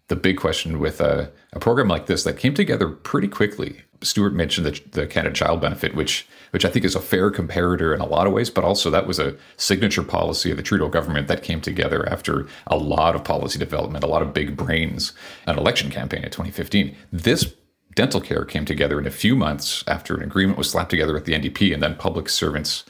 the 0.08 0.16
big 0.16 0.38
question 0.38 0.78
with 0.78 1.00
a, 1.00 1.30
a 1.52 1.60
program 1.60 1.88
like 1.88 2.06
this 2.06 2.24
that 2.24 2.38
came 2.38 2.54
together 2.54 2.88
pretty 2.88 3.28
quickly 3.28 3.82
Stuart 4.02 4.32
mentioned 4.32 4.66
the, 4.66 4.80
the 4.90 5.06
Canada 5.06 5.34
Child 5.34 5.60
Benefit, 5.60 5.94
which 5.94 6.26
which 6.50 6.64
I 6.64 6.70
think 6.70 6.84
is 6.84 6.94
a 6.94 7.00
fair 7.00 7.30
comparator 7.30 7.94
in 7.94 8.00
a 8.00 8.06
lot 8.06 8.26
of 8.26 8.32
ways, 8.32 8.48
but 8.48 8.64
also 8.64 8.90
that 8.90 9.06
was 9.06 9.18
a 9.18 9.36
signature 9.56 10.02
policy 10.02 10.50
of 10.50 10.56
the 10.56 10.62
Trudeau 10.62 10.88
government 10.88 11.28
that 11.28 11.42
came 11.42 11.60
together 11.60 12.08
after 12.08 12.46
a 12.66 12.76
lot 12.76 13.14
of 13.14 13.24
policy 13.24 13.58
development, 13.58 14.04
a 14.04 14.08
lot 14.08 14.22
of 14.22 14.32
big 14.32 14.56
brains, 14.56 15.12
an 15.46 15.58
election 15.58 15.90
campaign 15.90 16.22
in 16.22 16.30
2015. 16.30 16.96
This 17.12 17.52
dental 17.94 18.20
care 18.20 18.44
came 18.44 18.64
together 18.64 18.98
in 18.98 19.06
a 19.06 19.10
few 19.10 19.36
months 19.36 19.84
after 19.86 20.14
an 20.14 20.22
agreement 20.22 20.56
was 20.56 20.70
slapped 20.70 20.90
together 20.90 21.12
with 21.12 21.24
the 21.24 21.34
NDP, 21.34 21.74
and 21.74 21.82
then 21.82 21.96
public 21.96 22.28
servants 22.28 22.84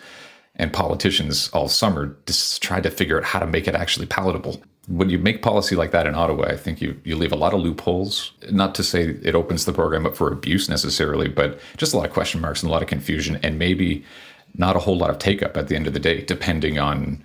and 0.55 0.73
politicians 0.73 1.49
all 1.51 1.69
summer 1.69 2.17
just 2.27 2.63
tried 2.63 2.83
to 2.83 2.91
figure 2.91 3.19
out 3.19 3.25
how 3.25 3.39
to 3.39 3.47
make 3.47 3.67
it 3.67 3.75
actually 3.75 4.07
palatable 4.07 4.63
when 4.89 5.11
you 5.11 5.19
make 5.19 5.43
policy 5.43 5.77
like 5.77 5.91
that 5.91 6.07
in 6.07 6.15
Ottawa, 6.15 6.47
I 6.47 6.57
think 6.57 6.81
you 6.81 6.99
you 7.05 7.17
leave 7.17 7.33
a 7.33 7.37
lot 7.37 7.55
of 7.55 7.61
loopholes. 7.61 8.33
Not 8.51 8.75
to 8.77 8.83
say 8.83 9.19
it 9.23 9.35
opens 9.35 9.65
the 9.65 9.73
program 9.73 10.07
up 10.07 10.17
for 10.17 10.33
abuse 10.33 10.69
necessarily, 10.69 11.29
but 11.29 11.61
just 11.77 11.93
a 11.93 11.97
lot 11.97 12.07
of 12.07 12.13
question 12.13 12.41
marks 12.41 12.63
and 12.63 12.71
a 12.71 12.73
lot 12.73 12.83
of 12.83 12.89
confusion, 12.89 13.39
and 13.43 13.59
maybe 13.59 14.05
not 14.55 14.77
a 14.77 14.79
whole 14.79 14.97
lot 14.97 15.11
of 15.11 15.19
take 15.19 15.43
up 15.43 15.57
at 15.57 15.69
the 15.69 15.77
end 15.77 15.87
of 15.87 15.93
the 15.93 16.01
day, 16.01 16.23
depending 16.23 16.79
on 16.79 17.23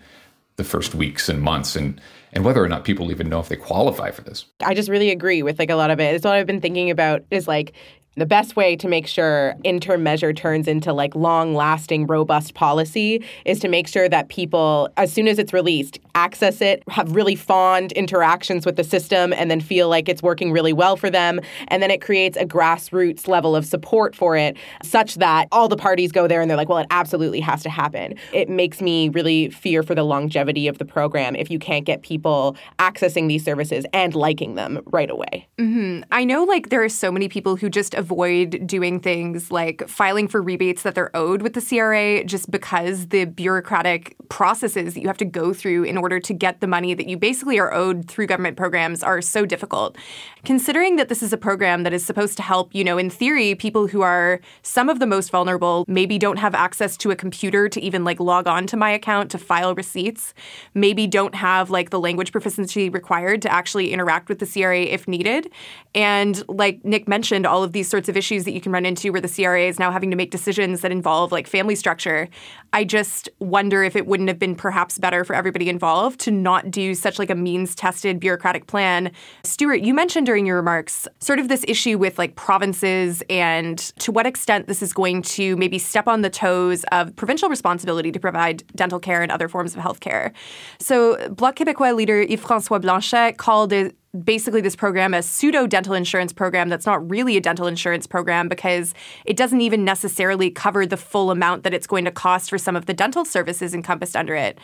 the 0.57 0.63
first 0.63 0.93
weeks 0.93 1.29
and 1.29 1.41
months 1.41 1.75
and 1.75 1.99
and 2.33 2.43
whether 2.43 2.63
or 2.63 2.67
not 2.67 2.83
people 2.83 3.11
even 3.11 3.29
know 3.29 3.39
if 3.39 3.47
they 3.47 3.55
qualify 3.55 4.11
for 4.11 4.21
this. 4.21 4.45
I 4.61 4.73
just 4.73 4.89
really 4.89 5.11
agree 5.11 5.43
with 5.43 5.59
like 5.59 5.69
a 5.69 5.75
lot 5.75 5.91
of 5.91 5.99
it. 5.99 6.15
It's 6.15 6.25
what 6.25 6.33
I've 6.33 6.47
been 6.47 6.61
thinking 6.61 6.89
about 6.89 7.23
is 7.31 7.47
like 7.47 7.73
the 8.15 8.25
best 8.25 8.55
way 8.55 8.75
to 8.75 8.87
make 8.87 9.07
sure 9.07 9.55
interim 9.63 10.03
measure 10.03 10.33
turns 10.33 10.67
into 10.67 10.93
like 10.93 11.15
long 11.15 11.55
lasting 11.55 12.05
robust 12.05 12.53
policy 12.53 13.23
is 13.45 13.59
to 13.59 13.67
make 13.67 13.87
sure 13.87 14.07
that 14.07 14.29
people 14.29 14.89
as 14.97 15.11
soon 15.11 15.27
as 15.27 15.39
it's 15.39 15.53
released 15.53 15.99
access 16.15 16.61
it 16.61 16.83
have 16.89 17.15
really 17.15 17.35
fond 17.35 17.91
interactions 17.93 18.65
with 18.65 18.75
the 18.75 18.83
system 18.83 19.33
and 19.33 19.49
then 19.49 19.59
feel 19.59 19.89
like 19.89 20.07
it's 20.07 20.21
working 20.21 20.51
really 20.51 20.73
well 20.73 20.95
for 20.95 21.09
them. 21.09 21.39
And 21.69 21.81
then 21.81 21.89
it 21.89 22.01
creates 22.01 22.37
a 22.37 22.45
grassroots 22.45 23.27
level 23.27 23.55
of 23.55 23.65
support 23.65 24.15
for 24.15 24.37
it 24.37 24.55
such 24.83 25.15
that 25.15 25.47
all 25.51 25.67
the 25.67 25.75
parties 25.75 26.11
go 26.11 26.27
there 26.27 26.41
and 26.41 26.49
they're 26.49 26.57
like 26.57 26.69
well 26.69 26.77
it 26.77 26.87
absolutely 26.91 27.39
has 27.39 27.63
to 27.63 27.69
happen. 27.69 28.15
It 28.31 28.47
makes 28.47 28.81
me 28.81 29.09
really 29.09 29.49
fear 29.49 29.81
for 29.81 29.95
the 29.95 30.03
longevity 30.03 30.67
of 30.67 30.77
the 30.77 30.85
program 30.85 31.35
if 31.35 31.49
you 31.49 31.57
can't 31.57 31.85
get 31.85 32.03
people 32.03 32.55
accessing 32.77 33.27
these 33.27 33.43
services 33.43 33.85
and 33.91 34.13
liking 34.13 34.55
them 34.55 34.81
right 34.87 35.09
away. 35.09 35.47
Mm-hmm. 35.57 36.03
i 36.11 36.23
know 36.23 36.43
like 36.43 36.69
there 36.69 36.83
are 36.83 36.89
so 36.89 37.11
many 37.11 37.29
people 37.29 37.55
who 37.55 37.69
just 37.69 37.93
avoid 38.03 38.67
doing 38.67 38.99
things 38.99 39.49
like 39.49 39.87
filing 39.87 40.27
for 40.27 40.41
rebates 40.41 40.83
that 40.83 40.93
they're 40.93 41.15
owed 41.15 41.41
with 41.41 41.53
the 41.53 41.61
CRA 41.61 42.21
just 42.25 42.51
because 42.51 43.07
the 43.07 43.23
bureaucratic 43.23 44.15
processes 44.27 44.93
that 44.93 44.99
you 44.99 45.07
have 45.07 45.17
to 45.17 45.25
go 45.25 45.53
through 45.53 45.83
in 45.83 45.97
order 45.97 46.19
to 46.19 46.33
get 46.33 46.59
the 46.59 46.67
money 46.67 46.93
that 46.93 47.07
you 47.07 47.15
basically 47.15 47.57
are 47.59 47.73
owed 47.73 48.09
through 48.09 48.27
government 48.27 48.57
programs 48.57 49.01
are 49.01 49.21
so 49.21 49.45
difficult. 49.45 49.97
Considering 50.43 50.97
that 50.97 51.07
this 51.07 51.23
is 51.23 51.31
a 51.31 51.37
program 51.37 51.83
that 51.83 51.93
is 51.93 52.05
supposed 52.05 52.35
to 52.35 52.43
help, 52.43 52.75
you 52.75 52.83
know, 52.83 52.97
in 52.97 53.09
theory, 53.09 53.55
people 53.55 53.87
who 53.87 54.01
are 54.01 54.41
some 54.63 54.89
of 54.89 54.99
the 54.99 55.05
most 55.05 55.31
vulnerable 55.31 55.85
maybe 55.87 56.19
don't 56.19 56.37
have 56.37 56.53
access 56.53 56.97
to 56.97 57.11
a 57.11 57.15
computer 57.15 57.69
to 57.69 57.79
even 57.79 58.03
like 58.03 58.19
log 58.19 58.47
on 58.47 58.67
to 58.67 58.75
my 58.75 58.89
account 58.89 59.31
to 59.31 59.37
file 59.37 59.73
receipts, 59.75 60.33
maybe 60.73 61.07
don't 61.07 61.35
have 61.35 61.69
like 61.69 61.89
the 61.91 61.99
language 61.99 62.33
proficiency 62.33 62.89
required 62.89 63.41
to 63.43 63.51
actually 63.51 63.93
interact 63.93 64.27
with 64.27 64.39
the 64.39 64.45
CRA 64.45 64.81
if 64.81 65.07
needed. 65.07 65.49
And 65.95 66.43
like 66.49 66.83
Nick 66.83 67.07
mentioned, 67.07 67.45
all 67.45 67.63
of 67.63 67.71
these 67.71 67.87
sorts 67.93 68.09
of 68.09 68.17
issues 68.17 68.43
that 68.45 68.53
you 68.53 68.59
can 68.59 68.71
run 68.71 68.87
into 68.87 69.11
where 69.11 69.21
the 69.21 69.29
CRA 69.29 69.67
is 69.67 69.77
now 69.77 69.91
having 69.91 70.09
to 70.09 70.15
make 70.15 70.31
decisions 70.31 70.81
that 70.81 70.91
involve 70.91 71.31
like 71.31 71.45
family 71.45 71.75
structure. 71.75 72.27
I 72.73 72.85
just 72.85 73.29
wonder 73.37 73.83
if 73.83 73.95
it 73.95 74.07
wouldn't 74.07 74.29
have 74.29 74.39
been 74.39 74.55
perhaps 74.55 74.97
better 74.97 75.23
for 75.23 75.35
everybody 75.35 75.69
involved 75.69 76.19
to 76.21 76.31
not 76.31 76.71
do 76.71 76.95
such 76.95 77.19
like 77.19 77.29
a 77.29 77.35
means 77.35 77.75
tested 77.75 78.19
bureaucratic 78.19 78.65
plan. 78.65 79.11
Stuart, 79.43 79.81
you 79.81 79.93
mentioned 79.93 80.25
during 80.25 80.47
your 80.47 80.55
remarks 80.55 81.07
sort 81.19 81.37
of 81.37 81.49
this 81.49 81.63
issue 81.67 81.99
with 81.99 82.17
like 82.17 82.35
provinces 82.35 83.21
and 83.29 83.77
to 83.99 84.11
what 84.11 84.25
extent 84.25 84.65
this 84.65 84.81
is 84.81 84.91
going 84.91 85.21
to 85.21 85.55
maybe 85.57 85.77
step 85.77 86.07
on 86.07 86.23
the 86.23 86.31
toes 86.31 86.83
of 86.91 87.15
provincial 87.15 87.47
responsibility 87.47 88.11
to 88.11 88.19
provide 88.19 88.63
dental 88.75 88.99
care 88.99 89.21
and 89.21 89.31
other 89.31 89.47
forms 89.47 89.75
of 89.75 89.81
health 89.83 89.99
care. 89.99 90.33
So 90.79 91.29
Bloc 91.29 91.57
Québécois 91.57 91.95
leader 91.95 92.23
Yves-François 92.23 92.81
Blanchet 92.81 93.37
called 93.37 93.71
it 93.71 93.95
basically 94.21 94.61
this 94.61 94.75
program 94.75 95.13
a 95.13 95.23
pseudo 95.23 95.65
dental 95.65 95.93
insurance 95.93 96.31
program 96.31 96.69
that's 96.69 96.85
not 96.85 97.09
really 97.09 97.35
a 97.35 97.41
dental 97.41 97.65
insurance 97.65 98.05
program 98.05 98.47
because 98.47 98.93
it 99.25 99.35
doesn't 99.35 99.61
even 99.61 99.83
necessarily 99.83 100.51
cover 100.51 100.85
the 100.85 100.97
full 100.97 101.31
amount 101.31 101.63
that 101.63 101.73
it's 101.73 101.87
going 101.87 102.05
to 102.05 102.11
cost 102.11 102.49
for 102.49 102.59
some 102.59 102.75
of 102.75 102.85
the 102.85 102.93
dental 102.93 103.25
services 103.25 103.73
encompassed 103.73 104.15
under 104.15 104.35
it. 104.35 104.59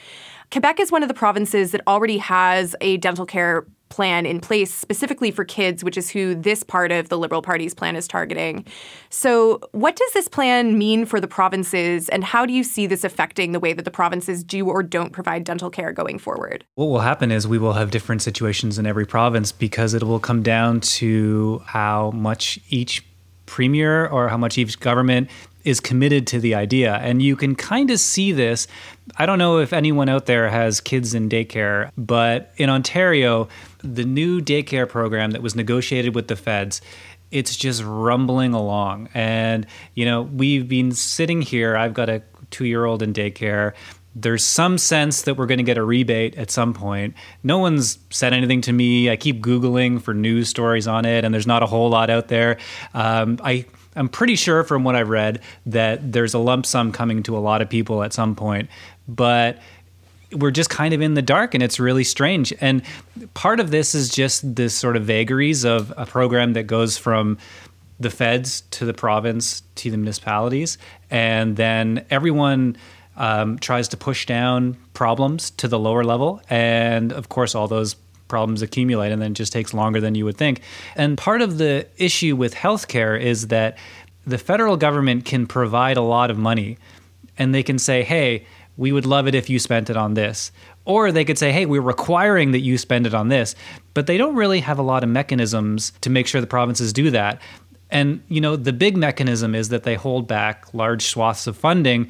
Quebec 0.51 0.79
is 0.79 0.91
one 0.91 1.01
of 1.01 1.07
the 1.07 1.15
provinces 1.15 1.71
that 1.71 1.81
already 1.87 2.19
has 2.19 2.75
a 2.81 2.97
dental 2.97 3.25
care 3.25 3.65
plan 3.89 4.25
in 4.25 4.39
place 4.39 4.73
specifically 4.73 5.31
for 5.31 5.43
kids, 5.43 5.83
which 5.83 5.97
is 5.97 6.09
who 6.09 6.35
this 6.35 6.63
part 6.63 6.91
of 6.91 7.09
the 7.09 7.17
Liberal 7.17 7.41
Party's 7.41 7.73
plan 7.73 7.95
is 7.95 8.07
targeting. 8.07 8.65
So, 9.09 9.59
what 9.71 9.95
does 9.95 10.13
this 10.13 10.27
plan 10.27 10.77
mean 10.77 11.05
for 11.05 11.19
the 11.19 11.27
provinces, 11.27 12.09
and 12.09 12.23
how 12.23 12.45
do 12.45 12.53
you 12.53 12.63
see 12.63 12.87
this 12.87 13.03
affecting 13.03 13.51
the 13.51 13.59
way 13.59 13.73
that 13.73 13.85
the 13.85 13.91
provinces 13.91 14.43
do 14.43 14.69
or 14.69 14.83
don't 14.83 15.11
provide 15.11 15.43
dental 15.43 15.69
care 15.69 15.91
going 15.91 16.19
forward? 16.19 16.65
What 16.75 16.85
will 16.85 16.99
happen 16.99 17.31
is 17.31 17.47
we 17.47 17.57
will 17.57 17.73
have 17.73 17.91
different 17.91 18.21
situations 18.21 18.79
in 18.79 18.85
every 18.85 19.05
province 19.05 19.51
because 19.51 19.93
it 19.93 20.03
will 20.03 20.19
come 20.19 20.43
down 20.43 20.79
to 20.81 21.61
how 21.65 22.11
much 22.11 22.59
each 22.69 23.03
premier 23.49 24.05
or 24.07 24.29
how 24.29 24.37
much 24.37 24.57
each 24.57 24.79
government 24.79 25.27
is 25.63 25.79
committed 25.79 26.27
to 26.27 26.39
the 26.39 26.55
idea. 26.55 26.95
And 26.95 27.21
you 27.21 27.35
can 27.35 27.55
kind 27.55 27.91
of 27.91 27.99
see 27.99 28.31
this. 28.31 28.67
I 29.17 29.25
don't 29.25 29.39
know 29.39 29.59
if 29.59 29.73
anyone 29.73 30.09
out 30.09 30.25
there 30.25 30.49
has 30.49 30.79
kids 30.81 31.13
in 31.13 31.29
daycare, 31.29 31.91
but 31.97 32.51
in 32.57 32.69
Ontario, 32.69 33.49
the 33.83 34.05
new 34.05 34.41
daycare 34.41 34.87
program 34.87 35.31
that 35.31 35.41
was 35.41 35.55
negotiated 35.55 36.15
with 36.15 36.27
the 36.27 36.35
feds 36.35 36.81
it's 37.31 37.55
just 37.55 37.83
rumbling 37.83 38.55
along 38.55 39.07
and 39.13 39.67
you 39.93 40.03
know 40.03 40.23
we've 40.23 40.67
been 40.67 40.91
sitting 40.91 41.43
here 41.43 41.77
i've 41.77 41.93
got 41.93 42.09
a 42.09 42.23
two 42.49 42.65
year 42.65 42.85
old 42.85 43.01
in 43.01 43.13
daycare. 43.13 43.73
There's 44.15 44.43
some 44.43 44.77
sense 44.77 45.21
that 45.23 45.35
we're 45.37 45.45
going 45.45 45.59
to 45.59 45.63
get 45.63 45.77
a 45.77 45.83
rebate 45.83 46.35
at 46.35 46.49
some 46.51 46.73
point. 46.73 47.13
No 47.43 47.59
one's 47.59 47.99
said 48.09 48.33
anything 48.33 48.61
to 48.61 48.73
me. 48.73 49.09
I 49.09 49.15
keep 49.15 49.41
Googling 49.41 50.01
for 50.01 50.13
news 50.13 50.49
stories 50.49 50.87
on 50.87 51.05
it, 51.05 51.23
and 51.23 51.33
there's 51.33 51.47
not 51.47 51.63
a 51.63 51.67
whole 51.67 51.89
lot 51.89 52.09
out 52.09 52.27
there. 52.27 52.57
Um, 52.93 53.39
I 53.43 53.65
I'm 53.99 54.07
pretty 54.07 54.37
sure 54.37 54.63
from 54.63 54.85
what 54.85 54.95
I've 54.95 55.09
read 55.09 55.41
that 55.65 56.13
there's 56.13 56.33
a 56.33 56.39
lump 56.39 56.65
sum 56.65 56.93
coming 56.93 57.21
to 57.23 57.37
a 57.37 57.39
lot 57.39 57.61
of 57.61 57.69
people 57.69 58.01
at 58.01 58.13
some 58.13 58.33
point, 58.33 58.69
but 59.09 59.59
we're 60.31 60.51
just 60.51 60.69
kind 60.69 60.93
of 60.93 61.01
in 61.01 61.15
the 61.15 61.21
dark 61.21 61.53
and 61.53 61.61
it's 61.61 61.79
really 61.81 62.05
strange. 62.05 62.53
And 62.61 62.81
part 63.33 63.59
of 63.59 63.71
this 63.71 63.93
is 63.93 64.09
just 64.09 64.55
this 64.55 64.73
sort 64.73 64.95
of 64.95 65.03
vagaries 65.03 65.65
of 65.65 65.93
a 65.97 66.05
program 66.05 66.53
that 66.53 66.63
goes 66.63 66.97
from 66.97 67.37
the 67.99 68.09
feds 68.09 68.61
to 68.71 68.85
the 68.85 68.93
province 68.93 69.63
to 69.75 69.91
the 69.91 69.97
municipalities. 69.97 70.77
And 71.11 71.57
then 71.57 72.05
everyone 72.09 72.77
um, 73.17 73.59
tries 73.59 73.89
to 73.89 73.97
push 73.97 74.25
down 74.25 74.77
problems 74.93 75.49
to 75.51 75.67
the 75.67 75.77
lower 75.77 76.05
level. 76.05 76.41
And 76.49 77.11
of 77.11 77.27
course, 77.27 77.53
all 77.53 77.67
those 77.67 77.97
problems 78.29 78.61
accumulate 78.61 79.11
and 79.11 79.21
then 79.21 79.31
it 79.31 79.35
just 79.35 79.51
takes 79.51 79.73
longer 79.73 79.99
than 79.99 80.15
you 80.15 80.23
would 80.23 80.37
think. 80.37 80.61
And 80.95 81.17
part 81.17 81.41
of 81.41 81.57
the 81.57 81.87
issue 81.97 82.35
with 82.35 82.55
healthcare 82.55 83.19
is 83.19 83.47
that 83.47 83.77
the 84.25 84.37
federal 84.37 84.77
government 84.77 85.25
can 85.25 85.45
provide 85.47 85.97
a 85.97 86.01
lot 86.01 86.31
of 86.31 86.37
money 86.37 86.77
and 87.37 87.53
they 87.53 87.63
can 87.63 87.79
say, 87.79 88.03
hey, 88.03 88.45
we 88.77 88.93
would 88.93 89.05
love 89.05 89.27
it 89.27 89.35
if 89.35 89.49
you 89.49 89.59
spent 89.59 89.89
it 89.89 89.97
on 89.97 90.13
this. 90.13 90.51
Or 90.85 91.11
they 91.11 91.25
could 91.25 91.37
say, 91.37 91.51
hey, 91.51 91.65
we're 91.65 91.81
requiring 91.81 92.51
that 92.51 92.61
you 92.61 92.77
spend 92.77 93.05
it 93.05 93.13
on 93.13 93.27
this. 93.27 93.55
But 93.93 94.07
they 94.07 94.17
don't 94.17 94.35
really 94.35 94.61
have 94.61 94.79
a 94.79 94.83
lot 94.83 95.03
of 95.03 95.09
mechanisms 95.09 95.91
to 96.01 96.09
make 96.09 96.27
sure 96.27 96.39
the 96.39 96.47
provinces 96.47 96.93
do 96.93 97.11
that. 97.11 97.41
And, 97.91 98.23
you 98.29 98.39
know, 98.39 98.55
the 98.55 98.71
big 98.71 98.95
mechanism 98.95 99.53
is 99.53 99.69
that 99.69 99.83
they 99.83 99.95
hold 99.95 100.27
back 100.27 100.73
large 100.73 101.05
swaths 101.05 101.47
of 101.47 101.57
funding. 101.57 102.09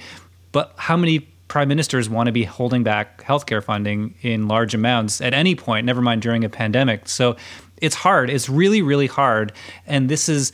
But 0.52 0.74
how 0.78 0.96
many 0.96 1.28
prime 1.50 1.68
ministers 1.68 2.10
want 2.10 2.28
to 2.28 2.32
be 2.32 2.46
holding 2.46 2.84
back 2.84 3.22
healthcare 3.24 3.62
funding 3.62 4.16
in 4.22 4.48
large 4.48 4.74
amounts 4.74 5.20
at 5.20 5.34
any 5.34 5.56
point, 5.56 5.86
never 5.86 6.02
mind 6.02 6.22
during 6.22 6.46
a 6.46 6.50
pandemic? 6.50 7.10
So 7.10 7.36
it's 7.82 7.96
hard. 7.96 8.30
It's 8.30 8.48
really, 8.48 8.82
really 8.82 9.08
hard. 9.08 9.52
And 9.86 10.10
this 10.10 10.30
is, 10.30 10.54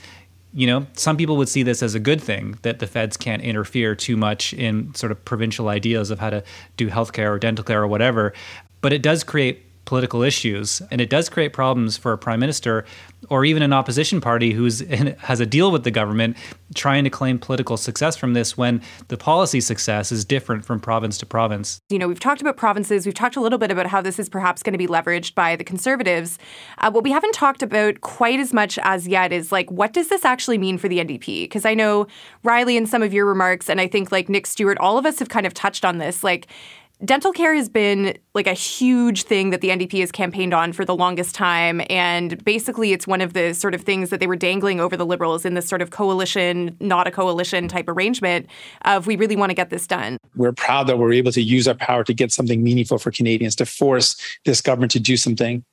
you 0.54 0.66
know, 0.66 0.88
some 0.94 1.18
people 1.18 1.38
would 1.38 1.50
see 1.50 1.64
this 1.64 1.84
as 1.84 1.96
a 1.96 2.00
good 2.00 2.22
thing 2.22 2.58
that 2.64 2.80
the 2.80 2.88
feds 2.88 3.18
can't 3.18 3.42
interfere 3.42 3.94
too 3.94 4.16
much 4.16 4.54
in 4.54 4.96
sort 4.96 5.12
of 5.12 5.24
provincial 5.26 5.68
ideas 5.68 6.10
of 6.10 6.20
how 6.20 6.30
to 6.30 6.44
do 6.78 6.90
healthcare 6.90 7.30
or 7.30 7.40
dental 7.40 7.66
care 7.66 7.84
or 7.84 7.88
whatever. 7.88 8.34
But 8.82 8.94
it 8.94 9.02
does 9.02 9.24
create 9.24 9.65
political 9.86 10.24
issues 10.24 10.82
and 10.92 11.00
it 11.00 11.10
does 11.10 11.30
create 11.30 11.54
problems 11.54 11.98
for 11.98 12.12
a 12.12 12.18
prime 12.18 12.40
minister 12.40 12.86
or 13.30 13.46
even 13.46 13.64
an 13.64 13.74
opposition 13.74 14.22
party 14.22 14.52
who 14.52 14.66
has 15.20 15.40
a 15.40 15.46
deal 15.46 15.72
with 15.72 15.84
the 15.84 15.92
government 15.92 16.36
trying 16.74 17.04
to 17.04 17.10
claim 17.10 17.40
political 17.40 17.78
success 17.78 18.16
from 18.16 18.34
this 18.34 18.58
when 18.58 18.82
the 19.08 19.18
policy 19.18 19.62
success 19.62 20.12
is 20.12 20.26
different 20.26 20.66
from 20.66 20.80
province 20.80 21.18
to 21.18 21.26
province. 21.26 21.80
You 21.90 22.00
know, 22.00 22.08
we've 22.08 22.20
talked 22.20 22.42
about 22.42 22.58
provinces, 22.58 23.06
we've 23.06 23.16
talked 23.16 23.36
a 23.36 23.42
little 23.42 23.60
bit 23.60 23.72
about 23.72 23.88
how 23.88 24.02
this 24.02 24.20
is 24.20 24.30
perhaps 24.30 24.64
going 24.64 24.74
to 24.74 24.78
be 24.78 24.88
leveraged 24.88 25.36
by 25.36 25.56
the 25.56 25.64
conservatives. 25.64 26.38
Uh, 26.80 26.92
what 26.92 27.04
we 27.04 27.12
haven't 27.12 27.34
talked 27.34 27.64
about 27.64 28.02
quite 28.02 28.40
as 28.40 28.54
much 28.54 28.78
as 28.80 29.08
yet 29.08 29.32
is 29.32 29.52
like, 29.52 29.70
what 29.72 29.94
does 29.94 30.10
this 30.10 30.26
actually 30.26 30.58
mean 30.58 30.78
for 30.78 30.88
the 30.88 31.00
NDP? 31.00 31.44
Because 31.44 31.66
I 31.66 31.74
know, 31.74 32.08
Riley, 32.44 32.78
in 32.78 32.86
some 32.86 33.04
of 33.04 33.14
your 33.14 33.26
remarks, 33.26 33.70
and 33.70 33.80
I 33.80 33.88
think 33.88 34.12
like 34.12 34.30
Nick 34.30 34.48
Stuart, 34.48 34.78
all 34.80 34.98
of 34.98 35.06
us 35.06 35.20
have 35.20 35.30
kind 35.30 35.46
of 35.46 35.54
touched 35.54 35.86
on 35.86 35.98
this. 35.98 36.24
Like, 36.24 36.48
dental 37.04 37.32
care 37.32 37.54
has 37.54 37.68
been 37.68 38.18
like 38.34 38.48
a 38.48 38.54
huge 38.54 39.24
thing 39.24 39.50
that 39.50 39.62
the 39.62 39.70
NDP 39.70 40.00
has 40.00 40.12
campaigned 40.12 40.54
on 40.54 40.72
for 40.72 40.86
the 40.86 40.96
longest 40.96 41.36
time. 41.36 41.82
And 41.90 42.44
basically, 42.46 42.94
it's 42.94 43.06
one 43.06 43.22
of 43.22 43.34
the 43.34 43.54
sort 43.54 43.74
of 43.74 43.82
things 43.82 44.10
that 44.10 44.20
they 44.20 44.28
were 44.28 44.36
dangling 44.36 44.80
over 44.80 44.96
the 44.96 45.06
Liberals 45.06 45.46
in 45.46 45.54
this 45.54 45.68
sort 45.68 45.82
of 45.82 45.90
coalition, 45.90 46.76
not 46.80 47.08
a 47.08 47.12
coalition 47.12 47.68
type 47.68 47.88
arrangement 47.88 48.48
of 48.84 49.08
we 49.08 49.16
really 49.16 49.36
want 49.36 49.50
to 49.50 49.56
get 49.56 49.70
this 49.70 49.88
done. 49.88 50.18
We're 50.36 50.54
proud 50.54 50.88
that 50.88 50.98
we're 50.98 51.14
able 51.14 51.32
to 51.34 51.42
use 51.42 51.68
our 51.68 51.76
power 51.76 52.04
to 52.04 52.14
get 52.14 52.32
something 52.32 52.64
meaningful 52.64 52.98
for 52.98 53.12
Canadians, 53.12 53.56
to 53.58 53.66
force 53.66 54.16
this 54.46 54.62
government 54.62 54.92
to 54.94 55.00
do 55.00 55.18
something 55.18 55.64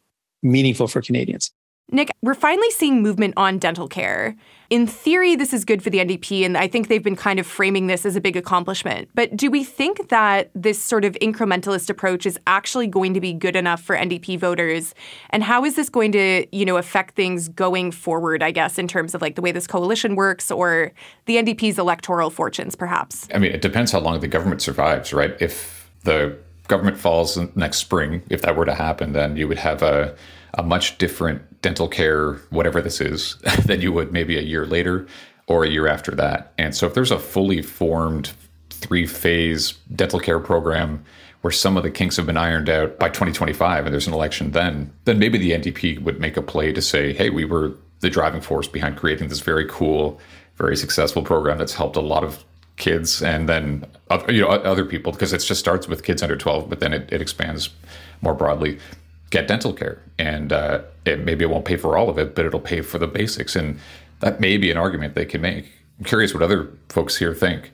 meaningful 0.42 0.88
for 0.88 1.00
Canadians. 1.00 1.52
Nick, 1.94 2.10
we're 2.22 2.32
finally 2.32 2.70
seeing 2.70 3.02
movement 3.02 3.34
on 3.36 3.58
dental 3.58 3.86
care. 3.86 4.34
In 4.70 4.86
theory, 4.86 5.36
this 5.36 5.52
is 5.52 5.62
good 5.66 5.82
for 5.82 5.90
the 5.90 5.98
NDP, 5.98 6.42
and 6.42 6.56
I 6.56 6.66
think 6.66 6.88
they've 6.88 7.02
been 7.02 7.16
kind 7.16 7.38
of 7.38 7.46
framing 7.46 7.86
this 7.86 8.06
as 8.06 8.16
a 8.16 8.20
big 8.20 8.34
accomplishment. 8.34 9.10
But 9.14 9.36
do 9.36 9.50
we 9.50 9.62
think 9.62 10.08
that 10.08 10.50
this 10.54 10.82
sort 10.82 11.04
of 11.04 11.12
incrementalist 11.20 11.90
approach 11.90 12.24
is 12.24 12.38
actually 12.46 12.86
going 12.86 13.12
to 13.12 13.20
be 13.20 13.34
good 13.34 13.54
enough 13.54 13.82
for 13.82 13.94
NDP 13.94 14.38
voters? 14.38 14.94
And 15.28 15.44
how 15.44 15.66
is 15.66 15.76
this 15.76 15.90
going 15.90 16.12
to, 16.12 16.46
you 16.50 16.64
know, 16.64 16.78
affect 16.78 17.14
things 17.14 17.50
going 17.50 17.90
forward, 17.90 18.42
I 18.42 18.52
guess, 18.52 18.78
in 18.78 18.88
terms 18.88 19.14
of 19.14 19.20
like 19.20 19.34
the 19.34 19.42
way 19.42 19.52
this 19.52 19.66
coalition 19.66 20.16
works 20.16 20.50
or 20.50 20.92
the 21.26 21.36
NDP's 21.36 21.78
electoral 21.78 22.30
fortunes, 22.30 22.74
perhaps? 22.74 23.28
I 23.34 23.38
mean, 23.38 23.52
it 23.52 23.60
depends 23.60 23.92
how 23.92 24.00
long 24.00 24.20
the 24.20 24.28
government 24.28 24.62
survives, 24.62 25.12
right? 25.12 25.34
If 25.40 25.90
the 26.04 26.38
government 26.68 26.96
falls 26.96 27.36
next 27.54 27.78
spring, 27.78 28.22
if 28.30 28.40
that 28.40 28.56
were 28.56 28.64
to 28.64 28.74
happen, 28.74 29.12
then 29.12 29.36
you 29.36 29.46
would 29.46 29.58
have 29.58 29.82
a 29.82 30.16
a 30.54 30.62
much 30.62 30.98
different 30.98 31.42
dental 31.62 31.88
care, 31.88 32.34
whatever 32.50 32.82
this 32.82 33.00
is, 33.00 33.36
than 33.64 33.80
you 33.80 33.92
would 33.92 34.12
maybe 34.12 34.38
a 34.38 34.42
year 34.42 34.66
later 34.66 35.06
or 35.46 35.64
a 35.64 35.68
year 35.68 35.86
after 35.86 36.12
that. 36.12 36.52
And 36.58 36.74
so 36.74 36.86
if 36.86 36.94
there's 36.94 37.10
a 37.10 37.18
fully 37.18 37.62
formed 37.62 38.32
three 38.70 39.06
phase 39.06 39.72
dental 39.94 40.20
care 40.20 40.40
program 40.40 41.04
where 41.40 41.50
some 41.50 41.76
of 41.76 41.82
the 41.82 41.90
kinks 41.90 42.16
have 42.16 42.26
been 42.26 42.36
ironed 42.36 42.68
out 42.68 42.98
by 42.98 43.08
2025 43.08 43.84
and 43.84 43.92
there's 43.92 44.06
an 44.06 44.12
election 44.12 44.52
then, 44.52 44.92
then 45.04 45.18
maybe 45.18 45.38
the 45.38 45.52
NDP 45.52 46.00
would 46.02 46.20
make 46.20 46.36
a 46.36 46.42
play 46.42 46.72
to 46.72 46.82
say, 46.82 47.12
hey, 47.12 47.30
we 47.30 47.44
were 47.44 47.72
the 48.00 48.10
driving 48.10 48.40
force 48.40 48.68
behind 48.68 48.96
creating 48.96 49.28
this 49.28 49.40
very 49.40 49.66
cool, 49.68 50.20
very 50.56 50.76
successful 50.76 51.22
program 51.22 51.58
that's 51.58 51.74
helped 51.74 51.96
a 51.96 52.00
lot 52.00 52.22
of 52.22 52.44
kids 52.76 53.22
and 53.22 53.48
then 53.48 53.84
you 54.28 54.40
know 54.40 54.48
other 54.48 54.84
people 54.84 55.12
because 55.12 55.32
it 55.32 55.38
just 55.38 55.60
starts 55.60 55.86
with 55.86 56.02
kids 56.02 56.22
under 56.22 56.36
12 56.36 56.70
but 56.70 56.80
then 56.80 56.92
it, 56.92 57.12
it 57.12 57.20
expands 57.20 57.68
more 58.22 58.34
broadly 58.34 58.78
get 59.32 59.48
dental 59.48 59.72
care, 59.72 60.00
and 60.18 60.52
uh, 60.52 60.82
it, 61.06 61.24
maybe 61.24 61.42
it 61.42 61.48
won't 61.48 61.64
pay 61.64 61.76
for 61.76 61.96
all 61.96 62.08
of 62.10 62.18
it, 62.18 62.34
but 62.36 62.44
it'll 62.44 62.60
pay 62.60 62.82
for 62.82 62.98
the 62.98 63.06
basics, 63.08 63.56
and 63.56 63.80
that 64.20 64.38
may 64.38 64.58
be 64.58 64.70
an 64.70 64.76
argument 64.76 65.14
they 65.14 65.24
can 65.24 65.40
make. 65.40 65.72
I'm 65.98 66.04
curious 66.04 66.34
what 66.34 66.42
other 66.42 66.68
folks 66.90 67.16
here 67.16 67.34
think, 67.34 67.72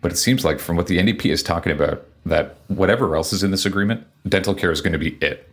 but 0.00 0.12
it 0.12 0.16
seems 0.16 0.44
like 0.44 0.60
from 0.60 0.76
what 0.76 0.86
the 0.86 0.98
NDP 0.98 1.26
is 1.26 1.42
talking 1.42 1.72
about, 1.72 2.06
that 2.24 2.56
whatever 2.68 3.16
else 3.16 3.32
is 3.32 3.42
in 3.42 3.50
this 3.50 3.66
agreement, 3.66 4.06
dental 4.28 4.54
care 4.54 4.70
is 4.70 4.80
going 4.80 4.92
to 4.92 4.98
be 4.98 5.18
it. 5.20 5.50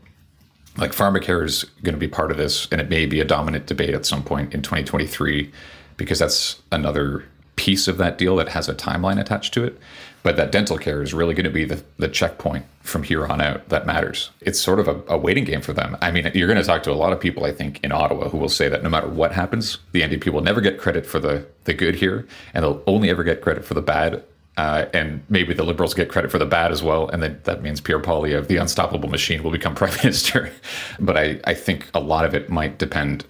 Like 0.78 0.92
pharmacare 0.92 1.44
is 1.44 1.64
going 1.84 1.96
to 1.96 2.00
be 2.00 2.08
part 2.08 2.30
of 2.30 2.38
this, 2.38 2.68
and 2.72 2.80
it 2.80 2.88
may 2.88 3.08
be 3.08 3.20
a 3.20 3.26
dominant 3.26 3.66
debate 3.66 3.96
at 3.96 4.06
some 4.06 4.24
point 4.24 4.54
in 4.54 4.62
2023, 4.62 5.52
because 5.98 6.20
that's 6.20 6.62
another 6.72 7.26
piece 7.56 7.88
of 7.88 7.98
that 7.98 8.20
deal 8.20 8.36
that 8.36 8.50
has 8.50 8.70
a 8.70 8.76
timeline 8.76 9.20
attached 9.20 9.54
to 9.56 9.64
it. 9.64 9.80
But 10.22 10.36
that 10.36 10.52
dental 10.52 10.78
care 10.78 11.02
is 11.02 11.14
really 11.14 11.34
going 11.34 11.46
to 11.46 11.50
be 11.50 11.66
the, 11.66 11.84
the 11.98 12.10
checkpoint 12.10 12.66
from 12.82 13.04
here 13.04 13.26
on 13.26 13.40
out 13.40 13.70
that 13.70 13.86
matters. 13.86 14.32
It's 14.42 14.60
sort 14.60 14.80
of 14.80 14.88
a, 14.88 15.02
a, 15.08 15.18
waiting 15.18 15.46
game 15.46 15.62
for 15.62 15.74
them. 15.74 15.98
I 16.02 16.12
mean, 16.12 16.30
you're 16.34 16.48
going 16.48 16.60
to 16.60 16.66
talk 16.66 16.84
to 16.84 16.92
a 16.92 16.94
lot 16.94 17.14
of 17.14 17.20
people, 17.20 17.46
I 17.46 17.52
think, 17.52 17.82
in 17.84 17.92
Ottawa 17.92 18.30
who 18.30 18.38
will 18.38 18.50
say 18.50 18.68
that 18.68 18.84
no 18.84 18.90
matter 18.90 19.08
what 19.08 19.32
happens, 19.32 19.78
the 19.92 20.02
NDP 20.02 20.34
will 20.34 20.42
never 20.42 20.60
get 20.60 20.78
credit 20.78 21.06
for 21.06 21.20
the, 21.20 21.46
the 21.64 21.74
good 21.74 21.96
here, 21.96 22.28
and 22.54 22.64
they'll 22.64 22.84
only 22.88 23.10
ever 23.10 23.24
get 23.24 23.42
credit 23.42 23.64
for 23.64 23.76
the 23.76 23.82
bad. 23.82 24.24
Uh, 24.58 24.88
and 24.94 25.24
maybe 25.30 25.54
the 25.54 25.64
Liberals 25.64 25.94
get 25.94 26.10
credit 26.10 26.30
for 26.30 26.38
the 26.38 26.46
bad 26.46 26.70
as 26.70 26.84
well. 26.84 27.08
And 27.08 27.24
then 27.24 27.40
that 27.46 27.62
means 27.62 27.80
Pierre 27.80 28.02
Poilievre, 28.02 28.46
the 28.46 28.58
unstoppable 28.58 29.08
machine, 29.08 29.42
will 29.42 29.52
become 29.52 29.74
prime 29.76 29.96
minister. 30.04 30.52
but 31.00 31.16
I, 31.16 31.40
I 31.46 31.54
think 31.54 31.90
a 31.94 32.02
lot 32.02 32.26
of 32.26 32.36
it 32.36 32.50
might 32.50 32.78
depend 32.78 33.24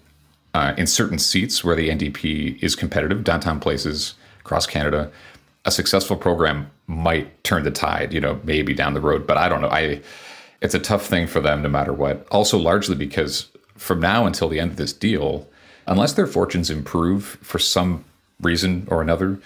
uh, 0.56 0.74
in 0.78 0.88
certain 0.88 1.20
seats 1.20 1.64
where 1.64 1.76
the 1.76 1.90
NDP 1.90 2.64
is 2.64 2.76
competitive, 2.76 3.24
downtown 3.24 3.60
places 3.60 4.16
across 4.40 4.66
Canada 4.66 5.12
a 5.66 5.72
successful 5.72 6.16
program 6.16 6.70
might 6.88 7.44
turn 7.44 7.64
the 7.64 7.72
tide, 7.72 8.14
you 8.14 8.22
know, 8.22 8.40
maybe 8.44 8.74
down 8.74 8.94
the 8.94 9.02
road. 9.02 9.28
But 9.28 9.38
I 9.38 9.50
don't 9.50 9.62
know. 9.62 9.70
I 9.70 10.02
it's 10.62 10.74
a 10.74 10.80
tough 10.80 11.06
thing 11.06 11.28
for 11.28 11.40
them 11.40 11.62
no 11.62 11.70
matter 11.70 11.94
what. 11.94 12.28
Also, 12.32 12.58
largely 12.58 12.96
because 12.96 13.50
from 13.76 14.00
now 14.00 14.26
until 14.26 14.50
the 14.50 14.60
end 14.60 14.72
of 14.72 14.78
this 14.78 14.94
deal, 14.94 15.48
unless 15.88 16.14
their 16.14 16.28
fortunes 16.28 16.70
improve 16.70 17.38
for 17.42 17.60
some 17.60 18.04
reason 18.42 18.88
or 18.90 19.02
another, 19.02 19.40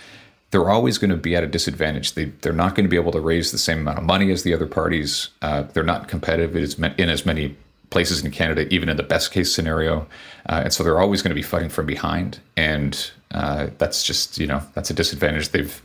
they're 0.52 0.69
always 0.69 0.97
going 0.97 1.10
to 1.10 1.17
be 1.17 1.36
at 1.36 1.43
a 1.43 1.47
disadvantage. 1.47 2.13
They 2.13 2.26
they're 2.26 2.54
not 2.54 2.76
going 2.76 2.86
to 2.86 2.89
be 2.89 2.95
able 2.95 3.12
to 3.12 3.19
raise 3.19 3.52
the 3.52 3.58
same 3.58 3.80
amount 3.80 3.97
of 3.97 4.04
money 4.04 4.32
as 4.32 4.43
the 4.43 4.54
other 4.54 4.67
parties. 4.67 5.30
Uh, 5.41 5.63
they're 5.73 5.84
not 5.84 6.08
competitive 6.08 6.56
in 6.56 7.10
as 7.10 7.26
many 7.26 7.56
places 7.89 8.23
in 8.23 8.32
Canada, 8.32 8.67
even 8.73 8.89
in 8.89 8.97
the 8.97 9.04
best 9.04 9.32
case 9.32 9.54
scenario, 9.54 10.08
uh, 10.47 10.62
and 10.63 10.73
so 10.73 10.84
they're 10.84 10.99
always 10.99 11.21
going 11.21 11.30
to 11.30 11.36
be 11.36 11.43
fighting 11.43 11.69
from 11.69 11.86
behind. 11.86 12.39
And 12.56 13.12
uh, 13.32 13.67
that's 13.78 14.04
just 14.04 14.38
you 14.38 14.47
know 14.47 14.62
that's 14.73 14.89
a 14.89 14.93
disadvantage 14.93 15.49
they've 15.49 15.82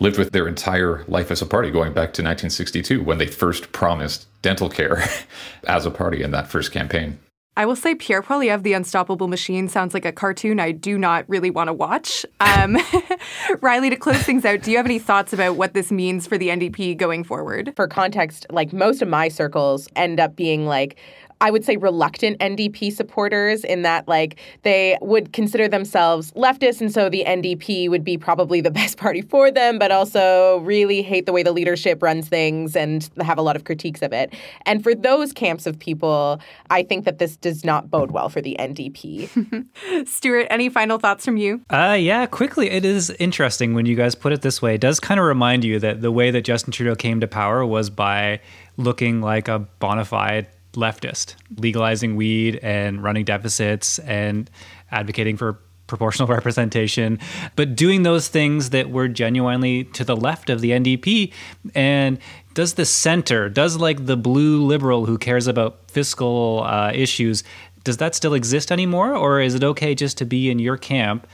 lived 0.00 0.18
with 0.18 0.32
their 0.32 0.48
entire 0.48 1.04
life 1.08 1.30
as 1.30 1.42
a 1.42 1.46
party, 1.46 1.70
going 1.70 1.92
back 1.92 2.12
to 2.14 2.22
1962 2.22 3.02
when 3.02 3.18
they 3.18 3.26
first 3.26 3.72
promised 3.72 4.26
dental 4.42 4.68
care 4.68 5.04
as 5.66 5.86
a 5.86 5.90
party 5.90 6.22
in 6.22 6.30
that 6.30 6.48
first 6.48 6.72
campaign. 6.72 7.18
I 7.58 7.66
will 7.66 7.74
say 7.74 7.96
Pierre 7.96 8.22
Poilievre, 8.22 8.62
The 8.62 8.74
Unstoppable 8.74 9.26
Machine, 9.26 9.66
sounds 9.68 9.92
like 9.92 10.04
a 10.04 10.12
cartoon 10.12 10.60
I 10.60 10.70
do 10.70 10.96
not 10.96 11.28
really 11.28 11.50
want 11.50 11.66
to 11.66 11.72
watch. 11.72 12.24
Um, 12.38 12.78
Riley, 13.60 13.90
to 13.90 13.96
close 13.96 14.22
things 14.22 14.44
out, 14.44 14.62
do 14.62 14.70
you 14.70 14.76
have 14.76 14.86
any 14.86 15.00
thoughts 15.00 15.32
about 15.32 15.56
what 15.56 15.74
this 15.74 15.90
means 15.90 16.24
for 16.24 16.38
the 16.38 16.50
NDP 16.50 16.96
going 16.96 17.24
forward? 17.24 17.72
For 17.74 17.88
context, 17.88 18.46
like 18.50 18.72
most 18.72 19.02
of 19.02 19.08
my 19.08 19.26
circles 19.26 19.88
end 19.96 20.20
up 20.20 20.36
being 20.36 20.66
like, 20.66 21.00
I 21.40 21.50
would 21.50 21.64
say, 21.64 21.76
reluctant 21.76 22.38
NDP 22.40 22.92
supporters 22.92 23.64
in 23.64 23.82
that, 23.82 24.08
like, 24.08 24.40
they 24.62 24.98
would 25.00 25.32
consider 25.32 25.68
themselves 25.68 26.32
leftist. 26.32 26.80
And 26.80 26.92
so 26.92 27.08
the 27.08 27.24
NDP 27.26 27.88
would 27.88 28.04
be 28.04 28.18
probably 28.18 28.60
the 28.60 28.70
best 28.78 28.96
party 28.96 29.22
for 29.22 29.50
them, 29.50 29.78
but 29.78 29.90
also 29.90 30.58
really 30.58 31.02
hate 31.02 31.26
the 31.26 31.32
way 31.32 31.42
the 31.42 31.52
leadership 31.52 32.02
runs 32.02 32.28
things 32.28 32.74
and 32.74 33.08
have 33.20 33.38
a 33.38 33.42
lot 33.42 33.56
of 33.56 33.64
critiques 33.64 34.02
of 34.02 34.12
it. 34.12 34.34
And 34.66 34.82
for 34.82 34.94
those 34.94 35.32
camps 35.32 35.66
of 35.66 35.78
people, 35.78 36.40
I 36.70 36.82
think 36.82 37.04
that 37.04 37.18
this 37.18 37.36
does 37.36 37.64
not 37.64 37.90
bode 37.90 38.10
well 38.10 38.28
for 38.28 38.40
the 38.40 38.56
NDP. 38.58 40.08
Stuart, 40.08 40.46
any 40.50 40.68
final 40.68 40.98
thoughts 40.98 41.24
from 41.24 41.36
you? 41.36 41.60
Uh, 41.70 41.96
yeah, 41.98 42.26
quickly. 42.26 42.70
It 42.70 42.84
is 42.84 43.10
interesting 43.10 43.74
when 43.74 43.86
you 43.86 43.94
guys 43.94 44.14
put 44.14 44.32
it 44.32 44.42
this 44.42 44.60
way. 44.60 44.74
It 44.74 44.80
does 44.80 45.00
kind 45.00 45.20
of 45.20 45.26
remind 45.26 45.64
you 45.64 45.78
that 45.80 46.00
the 46.00 46.12
way 46.12 46.30
that 46.30 46.42
Justin 46.42 46.72
Trudeau 46.72 46.94
came 46.94 47.20
to 47.20 47.28
power 47.28 47.64
was 47.64 47.90
by 47.90 48.40
looking 48.76 49.20
like 49.20 49.48
a 49.48 49.58
bona 49.58 50.04
fide 50.04 50.46
leftist, 50.72 51.34
legalizing 51.56 52.16
weed 52.16 52.56
and 52.62 53.02
running 53.02 53.24
deficits 53.24 53.98
and 54.00 54.50
advocating 54.90 55.36
for 55.36 55.58
proportional 55.86 56.28
representation, 56.34 57.18
but 57.56 57.74
doing 57.74 58.04
those 58.04 58.28
things 58.28 58.70
that 58.70 58.90
were 58.90 59.08
genuinely 59.08 59.84
to 59.84 60.04
the 60.04 60.16
left 60.16 60.50
of 60.50 60.60
the 60.60 60.70
NDP. 60.70 61.32
And 61.74 62.18
does 62.54 62.74
the 62.74 62.84
center, 62.84 63.48
does 63.48 63.76
like 63.76 64.06
the 64.06 64.16
blue 64.16 64.64
liberal 64.64 65.06
who 65.06 65.18
cares 65.18 65.48
about 65.48 65.90
fiscal 65.90 66.62
uh, 66.64 66.92
issues, 66.94 67.42
does 67.84 67.96
that 67.96 68.14
still 68.14 68.34
exist 68.34 68.70
anymore? 68.70 69.14
Or 69.14 69.40
is 69.40 69.54
it 69.54 69.64
okay 69.64 69.94
just 69.94 70.18
to 70.18 70.24
be 70.24 70.50
in 70.50 70.58
your 70.58 70.76
camp? 70.76 71.26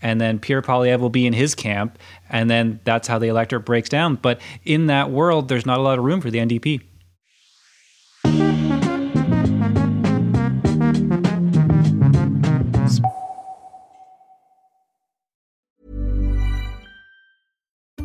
And 0.00 0.20
then 0.20 0.38
Pierre 0.38 0.62
Poilievre 0.62 1.00
will 1.00 1.10
be 1.10 1.26
in 1.26 1.32
his 1.32 1.56
camp, 1.56 1.98
and 2.30 2.48
then 2.48 2.78
that's 2.84 3.08
how 3.08 3.18
the 3.18 3.26
electorate 3.26 3.64
breaks 3.64 3.88
down. 3.88 4.14
But 4.14 4.40
in 4.64 4.86
that 4.86 5.10
world, 5.10 5.48
there's 5.48 5.66
not 5.66 5.78
a 5.78 5.82
lot 5.82 5.98
of 5.98 6.04
room 6.04 6.20
for 6.20 6.30
the 6.30 6.38
NDP. 6.38 6.82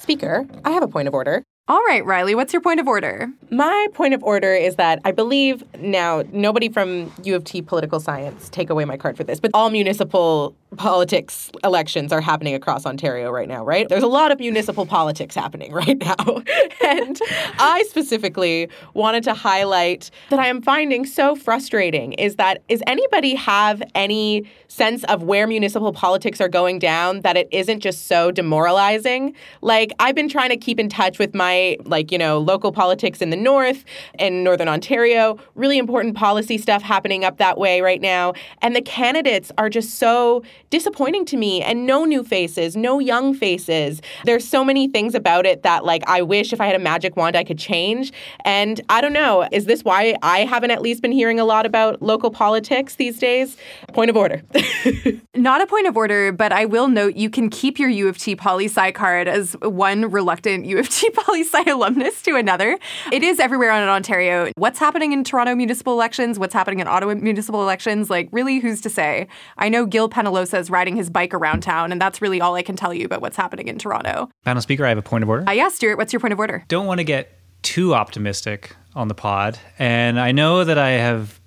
Speaker, 0.00 0.46
I 0.64 0.70
have 0.70 0.82
a 0.82 0.88
point 0.88 1.08
of 1.08 1.14
order. 1.14 1.44
All 1.70 1.84
right, 1.86 2.04
Riley, 2.04 2.34
what's 2.34 2.52
your 2.52 2.62
point 2.62 2.80
of 2.80 2.88
order? 2.88 3.28
My 3.48 3.86
point 3.94 4.12
of 4.12 4.24
order 4.24 4.52
is 4.52 4.74
that 4.74 5.00
I 5.04 5.12
believe 5.12 5.62
now 5.78 6.24
nobody 6.32 6.68
from 6.68 7.12
U 7.22 7.36
of 7.36 7.44
T 7.44 7.62
political 7.62 8.00
science 8.00 8.48
take 8.48 8.70
away 8.70 8.84
my 8.84 8.96
card 8.96 9.16
for 9.16 9.22
this, 9.22 9.38
but 9.38 9.52
all 9.54 9.70
municipal 9.70 10.56
politics 10.76 11.50
elections 11.62 12.12
are 12.12 12.20
happening 12.20 12.54
across 12.54 12.86
Ontario 12.86 13.30
right 13.30 13.48
now, 13.48 13.64
right? 13.64 13.88
There's 13.88 14.02
a 14.02 14.08
lot 14.08 14.32
of 14.32 14.40
municipal 14.40 14.84
politics 14.84 15.36
happening 15.36 15.72
right 15.84 15.96
now. 15.96 16.42
and 16.84 17.20
I 17.58 17.84
specifically 17.88 18.68
wanted 18.94 19.22
to 19.24 19.34
highlight 19.34 20.10
that 20.30 20.40
I 20.40 20.48
am 20.48 20.62
finding 20.62 21.06
so 21.06 21.36
frustrating 21.36 22.14
is 22.14 22.34
that 22.36 22.64
is 22.68 22.82
anybody 22.88 23.36
have 23.36 23.80
any 23.94 24.44
sense 24.66 25.04
of 25.04 25.22
where 25.22 25.46
municipal 25.46 25.92
politics 25.92 26.40
are 26.40 26.48
going 26.48 26.80
down 26.80 27.20
that 27.20 27.36
it 27.36 27.48
isn't 27.52 27.78
just 27.78 28.08
so 28.08 28.32
demoralizing? 28.32 29.34
Like 29.60 29.92
I've 30.00 30.16
been 30.16 30.28
trying 30.28 30.50
to 30.50 30.56
keep 30.56 30.80
in 30.80 30.88
touch 30.88 31.20
with 31.20 31.32
my 31.32 31.59
like, 31.84 32.12
you 32.12 32.18
know, 32.18 32.38
local 32.38 32.72
politics 32.72 33.20
in 33.20 33.30
the 33.30 33.36
north 33.36 33.84
and 34.18 34.44
northern 34.44 34.68
Ontario, 34.68 35.38
really 35.54 35.78
important 35.78 36.16
policy 36.16 36.58
stuff 36.58 36.82
happening 36.82 37.24
up 37.24 37.38
that 37.38 37.58
way 37.58 37.80
right 37.80 38.00
now, 38.00 38.32
and 38.62 38.74
the 38.74 38.82
candidates 38.82 39.52
are 39.58 39.68
just 39.68 39.98
so 39.98 40.42
disappointing 40.70 41.24
to 41.26 41.36
me 41.36 41.62
and 41.62 41.86
no 41.86 42.04
new 42.04 42.22
faces, 42.22 42.76
no 42.76 42.98
young 42.98 43.34
faces. 43.34 44.00
There's 44.24 44.46
so 44.46 44.64
many 44.64 44.88
things 44.88 45.14
about 45.14 45.46
it 45.46 45.62
that 45.62 45.84
like 45.84 46.02
I 46.06 46.22
wish 46.22 46.52
if 46.52 46.60
I 46.60 46.66
had 46.66 46.76
a 46.76 46.80
magic 46.80 47.16
wand 47.16 47.36
I 47.36 47.44
could 47.44 47.58
change. 47.58 48.12
And 48.44 48.80
I 48.88 49.00
don't 49.00 49.12
know, 49.12 49.48
is 49.52 49.66
this 49.66 49.84
why 49.84 50.16
I 50.22 50.40
haven't 50.40 50.70
at 50.70 50.82
least 50.82 51.02
been 51.02 51.12
hearing 51.12 51.40
a 51.40 51.44
lot 51.44 51.66
about 51.66 52.02
local 52.02 52.30
politics 52.30 52.96
these 52.96 53.18
days? 53.18 53.56
Point 53.92 54.10
of 54.10 54.16
order. 54.16 54.42
Not 55.34 55.60
a 55.60 55.66
point 55.66 55.86
of 55.86 55.96
order, 55.96 56.32
but 56.32 56.52
I 56.52 56.64
will 56.64 56.88
note 56.88 57.16
you 57.16 57.30
can 57.30 57.50
keep 57.50 57.78
your 57.78 57.88
U 57.88 58.08
of 58.08 58.18
T 58.18 58.36
poli 58.36 58.66
sci 58.66 58.92
card 58.92 59.28
as 59.28 59.56
one 59.62 60.10
reluctant 60.10 60.66
U 60.66 60.78
of 60.78 60.88
T 60.88 61.10
poli 61.10 61.42
sci 61.52 61.62
alumnus 61.70 62.22
to 62.22 62.36
another. 62.36 62.78
It 63.12 63.22
is 63.22 63.40
everywhere 63.40 63.72
in 63.72 63.88
Ontario. 63.88 64.50
What's 64.56 64.78
happening 64.78 65.12
in 65.12 65.24
Toronto 65.24 65.54
municipal 65.54 65.92
elections? 65.92 66.38
What's 66.38 66.54
happening 66.54 66.80
in 66.80 66.86
Ottawa 66.86 67.14
municipal 67.14 67.62
elections? 67.62 68.10
Like, 68.10 68.28
really, 68.32 68.58
who's 68.58 68.80
to 68.82 68.90
say? 68.90 69.28
I 69.58 69.68
know 69.68 69.86
Gil 69.86 70.08
Penalosa 70.08 70.58
is 70.58 70.70
riding 70.70 70.96
his 70.96 71.10
bike 71.10 71.34
around 71.34 71.62
town, 71.62 71.92
and 71.92 72.00
that's 72.00 72.22
really 72.22 72.40
all 72.40 72.54
I 72.54 72.62
can 72.62 72.76
tell 72.76 72.94
you 72.94 73.04
about 73.04 73.20
what's 73.20 73.36
happening 73.36 73.68
in 73.68 73.78
Toronto. 73.78 74.28
Panel 74.44 74.62
Speaker, 74.62 74.84
I 74.84 74.88
have 74.90 74.98
a 74.98 75.02
point 75.02 75.22
of 75.22 75.28
order. 75.28 75.48
Uh, 75.48 75.52
yeah, 75.52 75.68
Stuart, 75.68 75.96
what's 75.98 76.12
your 76.12 76.20
point 76.20 76.32
of 76.32 76.38
order? 76.38 76.64
Don't 76.68 76.86
want 76.86 76.98
to 76.98 77.04
get 77.04 77.38
too 77.62 77.94
optimistic 77.94 78.74
on 78.94 79.08
the 79.08 79.14
pod. 79.14 79.58
And 79.78 80.18
I 80.18 80.32
know 80.32 80.64
that 80.64 80.78
I 80.78 80.90
have 80.90 81.40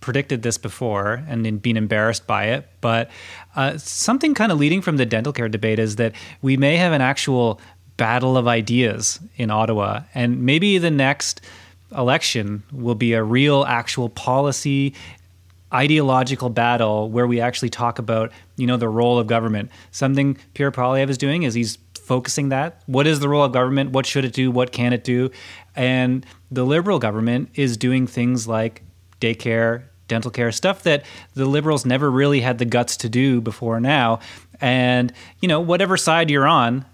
predicted 0.00 0.42
this 0.42 0.58
before 0.58 1.22
and 1.28 1.62
been 1.62 1.76
embarrassed 1.76 2.26
by 2.26 2.46
it, 2.46 2.68
but 2.80 3.10
uh, 3.54 3.78
something 3.78 4.34
kind 4.34 4.50
of 4.50 4.58
leading 4.58 4.82
from 4.82 4.96
the 4.96 5.06
dental 5.06 5.32
care 5.32 5.48
debate 5.48 5.78
is 5.78 5.96
that 5.96 6.12
we 6.42 6.56
may 6.56 6.76
have 6.76 6.92
an 6.92 7.00
actual 7.00 7.60
battle 7.96 8.36
of 8.36 8.48
ideas 8.48 9.20
in 9.36 9.50
Ottawa. 9.50 10.02
And 10.14 10.42
maybe 10.42 10.78
the 10.78 10.90
next 10.90 11.40
election 11.96 12.62
will 12.72 12.94
be 12.94 13.12
a 13.12 13.22
real, 13.22 13.64
actual 13.64 14.08
policy 14.08 14.94
ideological 15.72 16.50
battle 16.50 17.08
where 17.08 17.26
we 17.26 17.40
actually 17.40 17.70
talk 17.70 17.98
about 17.98 18.30
you 18.56 18.66
know 18.66 18.76
the 18.76 18.88
role 18.88 19.18
of 19.18 19.26
government. 19.26 19.70
Something 19.90 20.36
pierre 20.54 20.70
poilievre 20.70 21.08
is 21.08 21.18
doing 21.18 21.44
is 21.44 21.54
he's 21.54 21.78
focusing 21.94 22.50
that. 22.50 22.82
What 22.86 23.06
is 23.06 23.20
the 23.20 23.28
role 23.28 23.44
of 23.44 23.52
government? 23.52 23.90
What 23.90 24.06
should 24.06 24.24
it 24.24 24.32
do? 24.32 24.50
What 24.50 24.72
can 24.72 24.92
it 24.92 25.04
do? 25.04 25.30
And 25.74 26.26
the 26.50 26.64
liberal 26.64 26.98
government 26.98 27.50
is 27.54 27.76
doing 27.76 28.06
things 28.06 28.46
like 28.46 28.82
daycare 29.20 29.84
dental 30.08 30.30
care 30.30 30.52
stuff 30.52 30.82
that 30.82 31.04
the 31.34 31.46
liberals 31.46 31.86
never 31.86 32.10
really 32.10 32.40
had 32.40 32.58
the 32.58 32.66
guts 32.66 32.98
to 32.98 33.08
do 33.08 33.40
before 33.40 33.80
now. 33.80 34.18
And 34.60 35.12
you 35.40 35.48
know 35.48 35.60
whatever 35.60 35.96
side 35.96 36.30
you're 36.30 36.46
on 36.46 36.84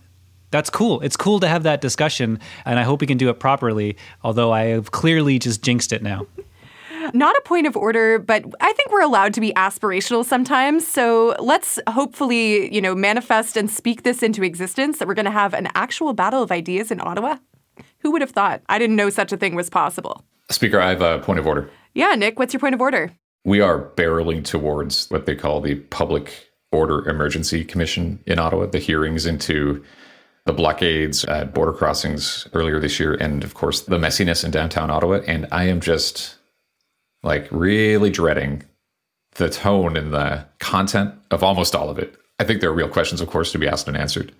that's 0.50 0.70
cool. 0.70 1.00
It's 1.00 1.16
cool 1.16 1.40
to 1.40 1.48
have 1.48 1.62
that 1.64 1.80
discussion, 1.80 2.40
and 2.64 2.78
I 2.78 2.82
hope 2.82 3.00
we 3.00 3.06
can 3.06 3.18
do 3.18 3.28
it 3.28 3.38
properly. 3.38 3.96
Although 4.22 4.52
I 4.52 4.66
have 4.66 4.90
clearly 4.90 5.38
just 5.38 5.62
jinxed 5.62 5.92
it 5.92 6.02
now. 6.02 6.26
Not 7.14 7.36
a 7.36 7.42
point 7.42 7.66
of 7.66 7.76
order, 7.76 8.18
but 8.18 8.44
I 8.60 8.72
think 8.72 8.90
we're 8.90 9.02
allowed 9.02 9.34
to 9.34 9.40
be 9.40 9.52
aspirational 9.54 10.24
sometimes. 10.24 10.86
So 10.86 11.34
let's 11.38 11.78
hopefully, 11.88 12.72
you 12.74 12.80
know, 12.80 12.94
manifest 12.94 13.56
and 13.56 13.70
speak 13.70 14.02
this 14.02 14.22
into 14.22 14.42
existence 14.42 14.98
that 14.98 15.08
we're 15.08 15.14
going 15.14 15.24
to 15.24 15.30
have 15.30 15.54
an 15.54 15.68
actual 15.74 16.12
battle 16.12 16.42
of 16.42 16.52
ideas 16.52 16.90
in 16.90 17.00
Ottawa. 17.00 17.36
Who 18.00 18.10
would 18.12 18.20
have 18.20 18.30
thought? 18.30 18.62
I 18.68 18.78
didn't 18.78 18.96
know 18.96 19.10
such 19.10 19.32
a 19.32 19.36
thing 19.36 19.54
was 19.54 19.70
possible. 19.70 20.24
Speaker, 20.50 20.80
I 20.80 20.90
have 20.90 21.02
a 21.02 21.18
point 21.20 21.38
of 21.38 21.46
order. 21.46 21.70
Yeah, 21.94 22.14
Nick, 22.14 22.38
what's 22.38 22.52
your 22.52 22.60
point 22.60 22.74
of 22.74 22.80
order? 22.80 23.12
We 23.44 23.60
are 23.60 23.90
barreling 23.96 24.44
towards 24.44 25.08
what 25.10 25.26
they 25.26 25.34
call 25.34 25.60
the 25.60 25.76
Public 25.76 26.48
Order 26.72 27.08
Emergency 27.08 27.64
Commission 27.64 28.22
in 28.26 28.38
Ottawa, 28.38 28.66
the 28.66 28.78
hearings 28.78 29.24
into 29.24 29.82
the 30.48 30.52
blockades 30.54 31.26
at 31.26 31.52
border 31.52 31.74
crossings 31.74 32.48
earlier 32.54 32.80
this 32.80 32.98
year, 32.98 33.12
and 33.12 33.44
of 33.44 33.52
course, 33.52 33.82
the 33.82 33.98
messiness 33.98 34.42
in 34.42 34.50
downtown 34.50 34.90
Ottawa. 34.90 35.20
And 35.26 35.46
I 35.52 35.64
am 35.64 35.78
just 35.78 36.36
like 37.22 37.46
really 37.50 38.08
dreading 38.08 38.62
the 39.32 39.50
tone 39.50 39.94
and 39.94 40.10
the 40.10 40.46
content 40.58 41.14
of 41.30 41.42
almost 41.42 41.74
all 41.74 41.90
of 41.90 41.98
it. 41.98 42.16
I 42.38 42.44
think 42.44 42.62
there 42.62 42.70
are 42.70 42.74
real 42.74 42.88
questions, 42.88 43.20
of 43.20 43.28
course, 43.28 43.52
to 43.52 43.58
be 43.58 43.68
asked 43.68 43.88
and 43.88 43.96
answered. 43.96 44.32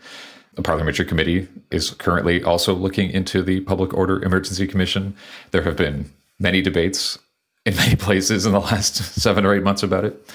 The 0.55 0.63
parliamentary 0.63 1.05
committee 1.05 1.47
is 1.71 1.91
currently 1.91 2.43
also 2.43 2.75
looking 2.75 3.11
into 3.11 3.43
the 3.43 3.61
Public 3.61 3.93
Order 3.93 4.23
Emergency 4.23 4.67
Commission. 4.67 5.15
There 5.51 5.63
have 5.63 5.77
been 5.77 6.11
many 6.39 6.63
debates 6.63 7.19
in 7.67 7.77
many 7.77 7.97
places 8.07 8.47
in 8.47 8.53
the 8.53 8.61
last 8.61 8.97
seven 9.21 9.45
or 9.45 9.55
eight 9.55 9.63
months 9.63 9.83
about 9.83 10.07
it. 10.07 10.27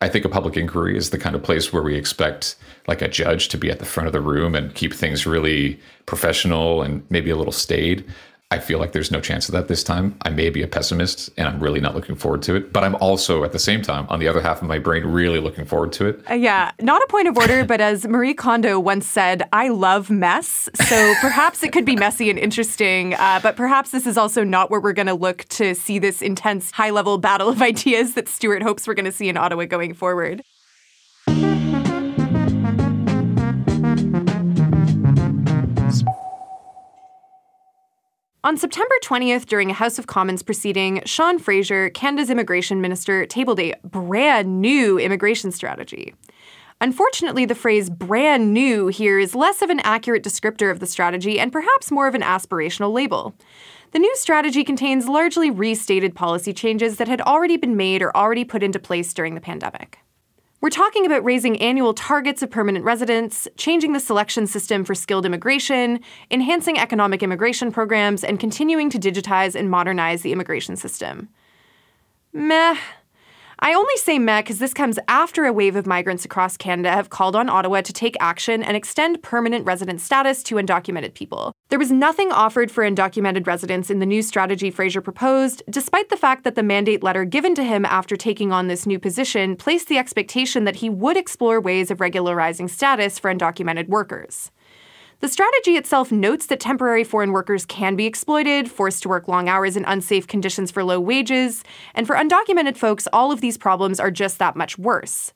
I 0.00 0.08
think 0.08 0.24
a 0.24 0.28
public 0.28 0.56
inquiry 0.56 0.96
is 0.96 1.10
the 1.10 1.18
kind 1.18 1.34
of 1.34 1.42
place 1.42 1.72
where 1.72 1.82
we 1.82 1.96
expect 1.96 2.54
like 2.86 3.02
a 3.02 3.08
judge 3.08 3.48
to 3.48 3.58
be 3.58 3.70
at 3.70 3.80
the 3.80 3.84
front 3.84 4.06
of 4.06 4.12
the 4.12 4.20
room 4.20 4.54
and 4.54 4.74
keep 4.74 4.94
things 4.94 5.26
really 5.26 5.80
professional 6.06 6.82
and 6.82 7.04
maybe 7.10 7.30
a 7.30 7.36
little 7.36 7.52
staid. 7.52 8.04
I 8.50 8.60
feel 8.60 8.78
like 8.78 8.92
there's 8.92 9.10
no 9.10 9.20
chance 9.20 9.46
of 9.50 9.52
that 9.52 9.68
this 9.68 9.84
time. 9.84 10.16
I 10.22 10.30
may 10.30 10.48
be 10.48 10.62
a 10.62 10.66
pessimist 10.66 11.28
and 11.36 11.46
I'm 11.46 11.60
really 11.60 11.80
not 11.80 11.94
looking 11.94 12.14
forward 12.14 12.40
to 12.44 12.54
it. 12.54 12.72
But 12.72 12.82
I'm 12.82 12.94
also, 12.94 13.44
at 13.44 13.52
the 13.52 13.58
same 13.58 13.82
time, 13.82 14.06
on 14.08 14.20
the 14.20 14.28
other 14.28 14.40
half 14.40 14.62
of 14.62 14.68
my 14.68 14.78
brain, 14.78 15.04
really 15.04 15.38
looking 15.38 15.66
forward 15.66 15.92
to 15.94 16.06
it. 16.06 16.20
Uh, 16.30 16.32
yeah, 16.32 16.70
not 16.80 17.02
a 17.02 17.06
point 17.08 17.28
of 17.28 17.36
order, 17.36 17.66
but 17.66 17.82
as 17.82 18.06
Marie 18.06 18.32
Kondo 18.32 18.80
once 18.80 19.06
said, 19.06 19.46
I 19.52 19.68
love 19.68 20.08
mess. 20.08 20.70
So 20.86 21.14
perhaps 21.20 21.62
it 21.62 21.72
could 21.72 21.84
be 21.84 21.94
messy 21.94 22.30
and 22.30 22.38
interesting, 22.38 23.12
uh, 23.14 23.38
but 23.42 23.54
perhaps 23.54 23.90
this 23.90 24.06
is 24.06 24.16
also 24.16 24.44
not 24.44 24.70
where 24.70 24.80
we're 24.80 24.94
going 24.94 25.08
to 25.08 25.14
look 25.14 25.44
to 25.50 25.74
see 25.74 25.98
this 25.98 26.22
intense 26.22 26.70
high 26.70 26.90
level 26.90 27.18
battle 27.18 27.50
of 27.50 27.60
ideas 27.72 28.14
that 28.14 28.28
Stuart 28.28 28.62
hopes 28.62 28.86
we're 28.86 28.94
going 28.94 29.04
to 29.04 29.12
see 29.12 29.28
in 29.28 29.36
Ottawa 29.36 29.66
going 29.66 29.92
forward. 29.92 30.42
On 38.48 38.56
September 38.56 38.94
20th, 39.04 39.44
during 39.44 39.70
a 39.70 39.74
House 39.74 39.98
of 39.98 40.06
Commons 40.06 40.42
proceeding, 40.42 41.02
Sean 41.04 41.38
Fraser, 41.38 41.90
Canada's 41.90 42.30
immigration 42.30 42.80
minister, 42.80 43.26
tabled 43.26 43.60
a 43.60 43.74
brand 43.84 44.62
new 44.62 44.98
immigration 44.98 45.52
strategy. 45.52 46.14
Unfortunately, 46.80 47.44
the 47.44 47.54
phrase 47.54 47.90
brand 47.90 48.54
new 48.54 48.86
here 48.86 49.18
is 49.18 49.34
less 49.34 49.60
of 49.60 49.68
an 49.68 49.80
accurate 49.80 50.24
descriptor 50.24 50.70
of 50.70 50.80
the 50.80 50.86
strategy 50.86 51.38
and 51.38 51.52
perhaps 51.52 51.90
more 51.90 52.08
of 52.08 52.14
an 52.14 52.22
aspirational 52.22 52.90
label. 52.90 53.34
The 53.90 53.98
new 53.98 54.16
strategy 54.16 54.64
contains 54.64 55.08
largely 55.08 55.50
restated 55.50 56.14
policy 56.14 56.54
changes 56.54 56.96
that 56.96 57.06
had 57.06 57.20
already 57.20 57.58
been 57.58 57.76
made 57.76 58.00
or 58.00 58.16
already 58.16 58.46
put 58.46 58.62
into 58.62 58.78
place 58.78 59.12
during 59.12 59.34
the 59.34 59.42
pandemic. 59.42 59.98
We're 60.60 60.70
talking 60.70 61.06
about 61.06 61.24
raising 61.24 61.60
annual 61.60 61.94
targets 61.94 62.42
of 62.42 62.50
permanent 62.50 62.84
residents, 62.84 63.46
changing 63.56 63.92
the 63.92 64.00
selection 64.00 64.48
system 64.48 64.84
for 64.84 64.92
skilled 64.92 65.24
immigration, 65.24 66.00
enhancing 66.32 66.78
economic 66.78 67.22
immigration 67.22 67.70
programs, 67.70 68.24
and 68.24 68.40
continuing 68.40 68.90
to 68.90 68.98
digitize 68.98 69.54
and 69.54 69.70
modernize 69.70 70.22
the 70.22 70.32
immigration 70.32 70.74
system. 70.74 71.28
Meh. 72.32 72.76
I 73.60 73.74
only 73.74 73.96
say 73.96 74.20
meh 74.20 74.42
because 74.42 74.60
this 74.60 74.72
comes 74.72 75.00
after 75.08 75.44
a 75.44 75.52
wave 75.52 75.74
of 75.74 75.84
migrants 75.84 76.24
across 76.24 76.56
Canada 76.56 76.92
have 76.92 77.10
called 77.10 77.34
on 77.34 77.48
Ottawa 77.48 77.80
to 77.80 77.92
take 77.92 78.16
action 78.20 78.62
and 78.62 78.76
extend 78.76 79.20
permanent 79.20 79.66
resident 79.66 80.00
status 80.00 80.44
to 80.44 80.54
undocumented 80.54 81.14
people. 81.14 81.52
There 81.68 81.78
was 81.78 81.90
nothing 81.90 82.30
offered 82.30 82.70
for 82.70 82.88
undocumented 82.88 83.48
residents 83.48 83.90
in 83.90 83.98
the 83.98 84.06
new 84.06 84.22
strategy 84.22 84.70
Fraser 84.70 85.00
proposed, 85.00 85.64
despite 85.68 86.08
the 86.08 86.16
fact 86.16 86.44
that 86.44 86.54
the 86.54 86.62
mandate 86.62 87.02
letter 87.02 87.24
given 87.24 87.56
to 87.56 87.64
him 87.64 87.84
after 87.84 88.16
taking 88.16 88.52
on 88.52 88.68
this 88.68 88.86
new 88.86 89.00
position 89.00 89.56
placed 89.56 89.88
the 89.88 89.98
expectation 89.98 90.62
that 90.62 90.76
he 90.76 90.88
would 90.88 91.16
explore 91.16 91.60
ways 91.60 91.90
of 91.90 92.00
regularizing 92.00 92.68
status 92.68 93.18
for 93.18 93.34
undocumented 93.34 93.88
workers. 93.88 94.52
The 95.20 95.28
strategy 95.28 95.72
itself 95.76 96.12
notes 96.12 96.46
that 96.46 96.60
temporary 96.60 97.02
foreign 97.02 97.32
workers 97.32 97.66
can 97.66 97.96
be 97.96 98.06
exploited, 98.06 98.70
forced 98.70 99.02
to 99.02 99.08
work 99.08 99.26
long 99.26 99.48
hours 99.48 99.76
in 99.76 99.84
unsafe 99.84 100.28
conditions 100.28 100.70
for 100.70 100.84
low 100.84 101.00
wages, 101.00 101.64
and 101.96 102.06
for 102.06 102.14
undocumented 102.14 102.76
folks, 102.76 103.08
all 103.12 103.32
of 103.32 103.40
these 103.40 103.58
problems 103.58 103.98
are 103.98 104.12
just 104.12 104.38
that 104.38 104.54
much 104.54 104.78
worse. 104.78 105.32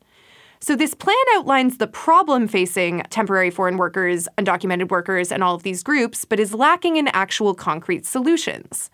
So, 0.60 0.76
this 0.76 0.94
plan 0.94 1.16
outlines 1.34 1.78
the 1.78 1.88
problem 1.88 2.46
facing 2.46 3.02
temporary 3.10 3.50
foreign 3.50 3.76
workers, 3.76 4.28
undocumented 4.38 4.92
workers, 4.92 5.32
and 5.32 5.42
all 5.42 5.56
of 5.56 5.64
these 5.64 5.82
groups, 5.82 6.24
but 6.24 6.38
is 6.38 6.54
lacking 6.54 6.96
in 6.96 7.08
actual 7.08 7.52
concrete 7.52 8.06
solutions. 8.06 8.88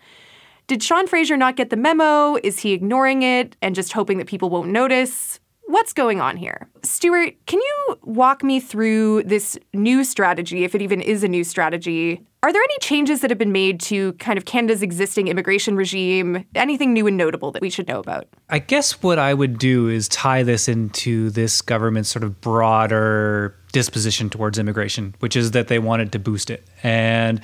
Did 0.65 0.81
Sean 0.81 1.05
Fraser 1.05 1.37
not 1.37 1.55
get 1.55 1.69
the 1.69 1.77
memo? 1.77 2.37
Is 2.43 2.57
he 2.57 2.73
ignoring 2.73 3.21
it 3.21 3.55
and 3.61 3.75
just 3.75 3.93
hoping 3.93 4.17
that 4.17 4.25
people 4.25 4.49
won't 4.49 4.69
notice? 4.69 5.39
What's 5.69 5.93
going 5.93 6.19
on 6.19 6.35
here? 6.35 6.67
Stuart, 6.81 7.35
can 7.45 7.59
you 7.59 7.99
walk 8.01 8.43
me 8.43 8.59
through 8.59 9.21
this 9.25 9.55
new 9.71 10.03
strategy, 10.03 10.63
if 10.63 10.73
it 10.73 10.81
even 10.81 10.99
is 10.99 11.23
a 11.23 11.27
new 11.27 11.43
strategy? 11.43 12.25
Are 12.41 12.51
there 12.51 12.63
any 12.63 12.77
changes 12.81 13.21
that 13.21 13.29
have 13.29 13.37
been 13.37 13.51
made 13.51 13.79
to 13.81 14.13
kind 14.13 14.39
of 14.39 14.45
Canada's 14.45 14.81
existing 14.81 15.27
immigration 15.27 15.75
regime? 15.75 16.43
Anything 16.55 16.91
new 16.91 17.05
and 17.05 17.17
notable 17.17 17.51
that 17.51 17.61
we 17.61 17.69
should 17.69 17.87
know 17.87 17.99
about? 17.99 18.27
I 18.49 18.57
guess 18.57 19.03
what 19.03 19.19
I 19.19 19.35
would 19.35 19.59
do 19.59 19.87
is 19.87 20.07
tie 20.07 20.41
this 20.41 20.67
into 20.67 21.29
this 21.29 21.61
government's 21.61 22.09
sort 22.09 22.23
of 22.23 22.41
broader 22.41 23.55
disposition 23.71 24.31
towards 24.31 24.57
immigration, 24.57 25.13
which 25.19 25.35
is 25.35 25.51
that 25.51 25.67
they 25.67 25.77
wanted 25.77 26.11
to 26.13 26.17
boost 26.17 26.49
it. 26.49 26.67
And 26.81 27.41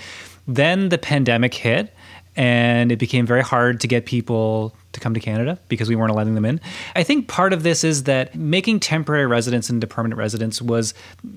then 0.47 0.89
the 0.89 0.97
pandemic 0.97 1.53
hit, 1.53 1.93
and 2.35 2.91
it 2.91 2.97
became 2.97 3.27
very 3.27 3.43
hard 3.43 3.79
to 3.81 3.87
get 3.87 4.07
people 4.07 4.75
to 4.95 4.99
come 4.99 5.13
to 5.13 5.19
Canada 5.19 5.59
because 5.69 5.87
we 5.87 5.95
weren't 5.95 6.15
letting 6.15 6.35
them 6.35 6.45
in. 6.45 6.59
I 6.95 7.03
think 7.03 7.27
part 7.27 7.53
of 7.53 7.63
this 7.63 7.83
is 7.83 8.03
that 8.03 8.35
making 8.35 8.79
temporary 8.79 9.27
residents 9.27 9.69
into 9.69 9.85
permanent 9.85 10.17
residents 10.17 10.61
was 10.61 10.93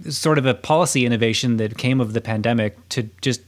sort 0.09 0.39
of 0.39 0.47
a 0.47 0.55
policy 0.55 1.05
innovation 1.05 1.59
that 1.59 1.77
came 1.77 2.01
of 2.01 2.15
the 2.15 2.21
pandemic 2.21 2.89
to 2.91 3.03
just 3.21 3.43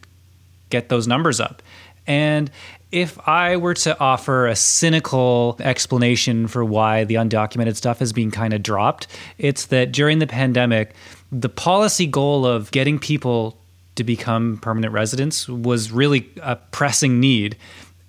get 0.69 0.89
those 0.89 1.09
numbers 1.09 1.41
up. 1.41 1.63
And 2.07 2.51
if 2.93 3.19
I 3.29 3.57
were 3.57 3.75
to 3.75 3.99
offer 4.01 4.47
a 4.47 4.57
cynical 4.57 5.57
explanation 5.61 6.49
for 6.49 6.65
why 6.65 7.05
the 7.05 7.15
undocumented 7.15 7.77
stuff 7.77 8.03
is 8.03 8.13
being 8.13 8.31
kind 8.31 8.53
of 8.53 8.63
dropped, 8.63 9.07
it's 9.39 9.67
that 9.67 9.93
during 9.93 10.19
the 10.19 10.27
pandemic, 10.27 10.95
the 11.31 11.49
policy 11.49 12.07
goal 12.07 12.45
of 12.45 12.71
getting 12.73 12.99
people 12.99 13.57
to 13.95 14.05
become 14.05 14.59
permanent 14.59 14.93
residents 14.93 15.49
was 15.49 15.93
really 15.93 16.29
a 16.43 16.57
pressing 16.57 17.21
need 17.21 17.57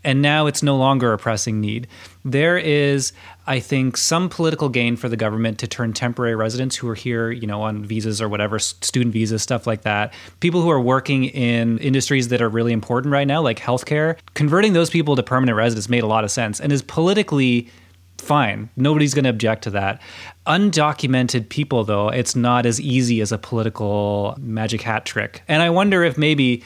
and 0.03 0.21
now 0.21 0.47
it's 0.47 0.63
no 0.63 0.75
longer 0.77 1.13
a 1.13 1.17
pressing 1.17 1.59
need. 1.59 1.87
There 2.23 2.57
is, 2.57 3.13
I 3.47 3.59
think, 3.59 3.97
some 3.97 4.29
political 4.29 4.69
gain 4.69 4.95
for 4.95 5.09
the 5.09 5.17
government 5.17 5.59
to 5.59 5.67
turn 5.67 5.93
temporary 5.93 6.35
residents 6.35 6.75
who 6.75 6.87
are 6.89 6.95
here, 6.95 7.31
you 7.31 7.47
know, 7.47 7.61
on 7.61 7.83
visas 7.83 8.21
or 8.21 8.29
whatever, 8.29 8.59
student 8.59 9.13
visas, 9.13 9.41
stuff 9.41 9.65
like 9.65 9.81
that, 9.81 10.13
people 10.39 10.61
who 10.61 10.69
are 10.69 10.81
working 10.81 11.25
in 11.25 11.77
industries 11.79 12.27
that 12.29 12.41
are 12.41 12.49
really 12.49 12.73
important 12.73 13.11
right 13.11 13.27
now, 13.27 13.41
like 13.41 13.59
healthcare, 13.59 14.17
converting 14.33 14.73
those 14.73 14.89
people 14.89 15.15
to 15.15 15.23
permanent 15.23 15.57
residents 15.57 15.89
made 15.89 16.03
a 16.03 16.07
lot 16.07 16.23
of 16.23 16.31
sense 16.31 16.59
and 16.59 16.71
is 16.71 16.81
politically 16.81 17.69
fine. 18.21 18.69
Nobody's 18.75 19.13
going 19.13 19.23
to 19.23 19.29
object 19.29 19.63
to 19.63 19.71
that. 19.71 20.01
Undocumented 20.47 21.49
people, 21.49 21.83
though, 21.83 22.09
it's 22.09 22.35
not 22.35 22.65
as 22.65 22.79
easy 22.79 23.21
as 23.21 23.31
a 23.31 23.37
political 23.37 24.35
magic 24.39 24.81
hat 24.81 25.05
trick. 25.05 25.43
And 25.47 25.61
I 25.61 25.69
wonder 25.69 26.03
if 26.03 26.17
maybe 26.17 26.63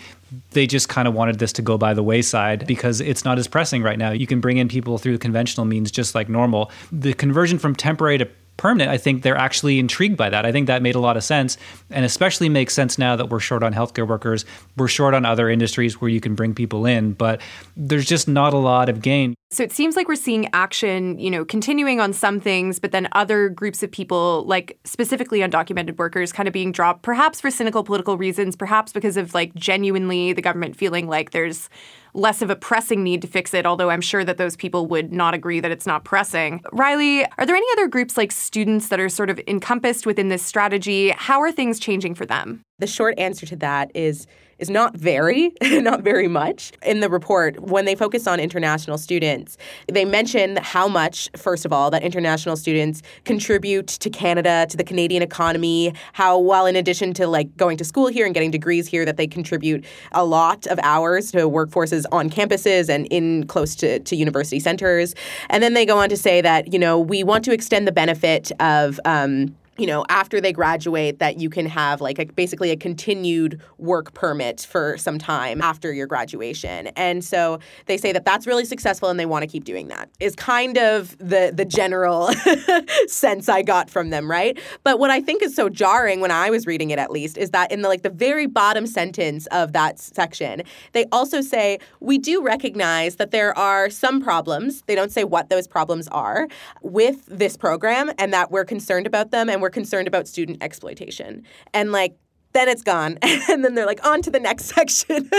they 0.51 0.67
just 0.67 0.89
kind 0.89 1.07
of 1.07 1.13
wanted 1.13 1.39
this 1.39 1.53
to 1.53 1.61
go 1.61 1.77
by 1.77 1.93
the 1.93 2.03
wayside 2.03 2.67
because 2.67 2.99
it's 3.01 3.23
not 3.23 3.37
as 3.37 3.47
pressing 3.47 3.83
right 3.83 3.97
now. 3.97 4.11
You 4.11 4.27
can 4.27 4.41
bring 4.41 4.57
in 4.57 4.67
people 4.67 4.97
through 4.97 5.17
conventional 5.17 5.65
means 5.65 5.91
just 5.91 6.15
like 6.15 6.29
normal. 6.29 6.71
The 6.91 7.13
conversion 7.13 7.57
from 7.57 7.75
temporary 7.75 8.17
to 8.17 8.27
permanent, 8.57 8.89
I 8.89 8.97
think 8.97 9.23
they're 9.23 9.37
actually 9.37 9.79
intrigued 9.79 10.17
by 10.17 10.29
that. 10.29 10.45
I 10.45 10.51
think 10.51 10.67
that 10.67 10.81
made 10.81 10.95
a 10.95 10.99
lot 10.99 11.17
of 11.17 11.23
sense, 11.23 11.57
and 11.89 12.05
especially 12.05 12.49
makes 12.49 12.73
sense 12.73 12.97
now 12.97 13.15
that 13.15 13.29
we're 13.29 13.39
short 13.39 13.63
on 13.63 13.73
healthcare 13.73 14.07
workers. 14.07 14.45
We're 14.77 14.87
short 14.87 15.13
on 15.13 15.25
other 15.25 15.49
industries 15.49 15.99
where 15.99 16.09
you 16.09 16.21
can 16.21 16.35
bring 16.35 16.53
people 16.53 16.85
in, 16.85 17.13
but 17.13 17.41
there's 17.75 18.05
just 18.05 18.27
not 18.27 18.53
a 18.53 18.57
lot 18.57 18.89
of 18.89 19.01
gain. 19.01 19.35
So 19.51 19.63
it 19.63 19.71
seems 19.71 19.95
like 19.95 20.07
we're 20.07 20.15
seeing 20.15 20.49
action, 20.53 21.17
you 21.19 21.29
know, 21.29 21.45
continuing 21.45 21.99
on 21.99 22.13
some 22.13 22.39
things, 22.39 22.79
but 22.79 22.91
then 22.91 23.07
other 23.13 23.47
groups 23.47 23.83
of 23.83 23.91
people, 23.91 24.43
like 24.45 24.77
specifically 24.83 25.39
undocumented 25.39 25.97
workers, 25.97 26.31
kind 26.31 26.47
of 26.47 26.53
being 26.53 26.71
dropped, 26.71 27.03
perhaps 27.03 27.39
for 27.39 27.51
cynical 27.51 27.83
political 27.83 28.17
reasons, 28.17 28.55
perhaps 28.55 28.91
because 28.91 29.17
of 29.17 29.33
like 29.33 29.53
genuinely 29.55 30.33
the 30.33 30.41
government 30.41 30.75
feeling 30.75 31.07
like 31.07 31.31
there's 31.31 31.69
less 32.15 32.41
of 32.41 32.49
a 32.49 32.55
pressing 32.55 33.03
need 33.03 33.21
to 33.21 33.27
fix 33.27 33.53
it, 33.53 33.65
although 33.65 33.89
I'm 33.89 34.01
sure 34.01 34.23
that 34.23 34.37
those 34.37 34.55
people 34.55 34.87
would 34.87 35.11
not 35.11 35.33
agree 35.33 35.59
that 35.59 35.71
it's 35.71 35.85
not 35.85 36.03
pressing. 36.03 36.61
Riley, 36.71 37.25
are 37.37 37.45
there 37.45 37.55
any 37.55 37.67
other 37.73 37.87
groups 37.87 38.17
like 38.17 38.31
students 38.31 38.87
that 38.87 38.99
are 38.99 39.09
sort 39.09 39.29
of 39.29 39.39
encompassed 39.47 40.05
within 40.05 40.29
this 40.29 40.43
strategy? 40.43 41.09
How 41.09 41.41
are 41.41 41.51
things 41.51 41.79
changing 41.79 42.15
for 42.15 42.25
them? 42.25 42.63
The 42.77 42.87
short 42.87 43.17
answer 43.17 43.45
to 43.45 43.55
that 43.57 43.89
is 43.95 44.27
is 44.59 44.69
not 44.69 44.95
very, 44.95 45.53
not 45.61 46.01
very 46.01 46.27
much. 46.27 46.71
In 46.81 47.01
the 47.01 47.09
report, 47.09 47.59
when 47.59 47.85
they 47.85 47.95
focus 47.95 48.25
on 48.27 48.39
international 48.39 48.97
students, 48.97 49.57
they 49.91 50.05
mention 50.05 50.57
how 50.57 50.87
much, 50.87 51.29
first 51.35 51.65
of 51.65 51.73
all, 51.73 51.91
that 51.91 52.03
international 52.03 52.55
students 52.55 53.01
contribute 53.25 53.87
to 53.87 54.09
Canada, 54.09 54.65
to 54.69 54.77
the 54.77 54.83
Canadian 54.83 55.21
economy, 55.21 55.93
how, 56.13 56.39
while 56.39 56.65
in 56.65 56.77
addition 56.77 57.13
to 57.13 57.27
like 57.27 57.55
going 57.57 57.77
to 57.77 57.83
school 57.83 58.07
here 58.07 58.25
and 58.25 58.33
getting 58.33 58.51
degrees 58.51 58.87
here, 58.87 59.03
that 59.03 59.17
they 59.17 59.27
contribute 59.27 59.83
a 60.13 60.23
lot 60.23 60.67
of 60.67 60.79
hours 60.83 61.31
to 61.31 61.49
workforces 61.49 62.05
on 62.13 62.29
campuses 62.29 62.87
and 62.87 63.07
in 63.07 63.45
close 63.47 63.75
to, 63.75 63.99
to 63.99 64.15
university 64.15 64.59
centers. 64.59 65.15
And 65.49 65.61
then 65.61 65.73
they 65.73 65.85
go 65.85 65.97
on 65.97 66.07
to 66.09 66.17
say 66.17 66.39
that, 66.41 66.71
you 66.71 66.79
know, 66.79 66.97
we 66.97 67.23
want 67.23 67.43
to 67.45 67.51
extend 67.51 67.87
the 67.87 67.93
benefit 67.93 68.53
of, 68.61 68.99
um, 69.03 69.53
you 69.77 69.87
know, 69.87 70.05
after 70.07 70.39
they 70.39 70.53
graduate, 70.53 71.19
that 71.19 71.37
you 71.37 71.49
can 71.49 71.65
have 71.65 71.99
like 71.99 72.17
a, 72.19 72.25
basically 72.25 72.71
a 72.71 72.77
continued 72.77 73.61
work 73.77 74.13
permit 74.13 74.61
for 74.61 74.97
some 74.97 75.19
time 75.19 75.61
after 75.61 75.91
your 75.91 76.07
graduation. 76.07 76.87
And 76.95 77.23
so 77.23 77.59
they 77.85 77.97
say 77.97 78.13
that 78.13 78.23
that's 78.23 78.47
really 78.47 78.63
successful 78.63 79.09
and 79.09 79.19
they 79.19 79.25
want 79.25 79.43
to 79.43 79.47
keep 79.47 79.65
doing 79.65 79.89
that. 79.89 80.09
Is 80.19 80.35
kind 80.35 80.77
of 80.77 81.17
the 81.17 81.51
the 81.53 81.65
general 81.65 82.29
sense 83.07 83.49
I 83.49 83.61
got 83.63 83.89
from 83.89 84.11
them, 84.11 84.31
right? 84.31 84.57
But 84.83 84.99
what 84.99 85.09
I 85.09 85.19
think 85.19 85.41
is 85.41 85.55
so 85.55 85.67
jarring 85.67 86.21
when 86.21 86.31
I 86.31 86.49
was 86.49 86.65
reading 86.65 86.91
it 86.91 86.99
at 86.99 87.11
least 87.11 87.37
is 87.37 87.51
that 87.51 87.71
in 87.71 87.81
the 87.81 87.89
like 87.89 88.03
the 88.03 88.09
very 88.09 88.45
bottom 88.45 88.87
sentence 88.87 89.45
of 89.47 89.73
that 89.73 89.99
section, 89.99 90.63
they 90.93 91.05
also 91.11 91.41
say 91.41 91.79
we 91.99 92.17
do 92.17 92.41
recognize 92.41 93.17
that 93.17 93.31
there 93.31 93.57
are 93.57 93.89
some 93.89 94.21
problems. 94.21 94.83
They 94.83 94.95
don't 94.95 95.11
say 95.11 95.25
what 95.25 95.49
those 95.49 95.67
problems 95.67 96.07
are 96.09 96.47
with 96.81 97.25
this 97.25 97.57
program 97.57 98.11
and 98.17 98.31
that 98.33 98.51
we're 98.51 98.65
concerned 98.65 99.05
about 99.05 99.31
them 99.31 99.49
and 99.49 99.64
we're 99.65 99.71
concerned 99.71 100.07
about 100.07 100.27
student 100.27 100.61
exploitation. 100.61 101.41
And 101.73 101.91
like 101.91 102.15
then 102.55 102.69
it's 102.69 102.81
gone. 102.81 103.19
And 103.47 103.63
then 103.63 103.75
they're 103.75 103.85
like, 103.85 104.05
on 104.05 104.21
to 104.23 104.31
the 104.31 104.39
next 104.39 104.65
section. 104.75 105.29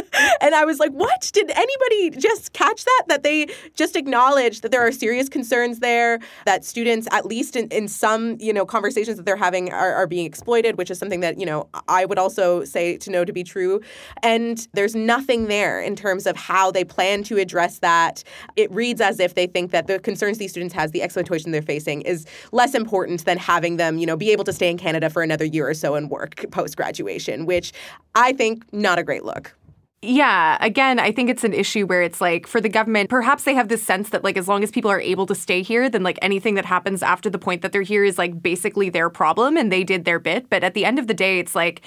and 0.41 0.55
I 0.55 0.65
was 0.65 0.79
like, 0.79 0.93
what? 0.93 1.31
Did 1.33 1.51
anybody 1.51 2.11
just 2.11 2.53
catch 2.53 2.85
that? 2.85 3.05
That 3.09 3.23
they 3.25 3.49
just 3.75 3.97
acknowledged 3.97 4.63
that 4.63 4.71
there 4.71 4.87
are 4.87 4.93
serious 4.93 5.29
concerns 5.29 5.81
there, 5.81 6.21
that 6.45 6.65
students, 6.65 7.09
at 7.11 7.27
least 7.27 7.57
in, 7.57 7.69
in 7.69 7.89
some, 7.89 8.37
you 8.39 8.53
know, 8.53 8.65
conversations 8.65 9.17
that 9.17 9.27
they're 9.27 9.37
having 9.37 9.73
are, 9.73 9.93
are 9.95 10.07
being 10.07 10.25
exploited, 10.25 10.79
which 10.79 10.91
is 10.91 10.99
something 10.99 11.21
that, 11.21 11.39
you 11.39 11.47
know, 11.47 11.69
I 11.89 12.05
would 12.05 12.19
also 12.19 12.65
say 12.65 12.97
to 12.99 13.11
know 13.11 13.25
to 13.25 13.33
be 13.33 13.43
true. 13.43 13.81
And 14.23 14.67
there's 14.73 14.95
nothing 14.95 15.49
there 15.49 15.81
in 15.81 15.97
terms 15.97 16.27
of 16.27 16.37
how 16.37 16.71
they 16.71 16.85
plan 16.85 17.23
to 17.25 17.39
address 17.39 17.81
that. 17.81 18.23
It 18.57 18.71
reads 18.71 19.01
as 19.01 19.21
if 19.21 19.35
they 19.35 19.47
think 19.47 19.73
that 19.73 19.87
the 19.87 19.99
concerns 19.99 20.39
these 20.39 20.51
students 20.53 20.75
has, 20.75 20.93
the 20.93 21.03
exploitation 21.03 21.51
they're 21.51 21.63
facing, 21.63 22.03
is 22.03 22.27
less 22.53 22.75
important 22.75 23.25
than 23.25 23.39
having 23.39 23.77
them, 23.77 23.99
you 23.99 24.07
know, 24.07 24.17
be 24.17 24.31
able 24.31 24.45
to 24.45 24.53
stay 24.53 24.71
in 24.71 24.79
Canada 24.79 25.11
for 25.11 25.23
another 25.23 25.45
year 25.45 25.69
or 25.69 25.75
so 25.75 25.95
and 25.95 26.11
work 26.11 26.45
post 26.51 26.77
graduation, 26.77 27.06
which 27.47 27.73
I 28.15 28.33
think 28.33 28.65
not 28.73 28.99
a 28.99 29.03
great 29.03 29.25
look. 29.25 29.55
Yeah, 30.03 30.59
again, 30.61 31.01
I 31.01 31.11
think 31.11 31.31
it's 31.31 31.43
an 31.43 31.55
issue 31.55 31.87
where 31.87 32.03
it's 32.03 32.21
like 32.21 32.47
for 32.47 32.61
the 32.61 32.69
government, 32.69 33.09
perhaps 33.11 33.45
they 33.45 33.55
have 33.55 33.69
this 33.69 33.83
sense 33.83 34.11
that 34.11 34.23
like 34.23 34.37
as 34.37 34.47
long 34.47 34.63
as 34.63 34.71
people 34.71 34.91
are 34.91 35.01
able 35.01 35.27
to 35.27 35.35
stay 35.35 35.63
here, 35.63 35.89
then 35.89 36.03
like 36.03 36.19
anything 36.23 36.55
that 36.55 36.65
happens 36.65 37.03
after 37.03 37.31
the 37.31 37.39
point 37.39 37.63
that 37.63 37.73
they're 37.73 37.83
here 37.83 38.05
is 38.05 38.19
like 38.19 38.41
basically 38.41 38.89
their 38.89 39.11
problem 39.11 39.57
and 39.57 39.73
they 39.73 39.83
did 39.83 40.05
their 40.05 40.19
bit. 40.19 40.49
But 40.51 40.63
at 40.63 40.75
the 40.75 40.85
end 40.85 40.99
of 40.99 41.07
the 41.07 41.15
day, 41.15 41.39
it's 41.39 41.55
like 41.55 41.83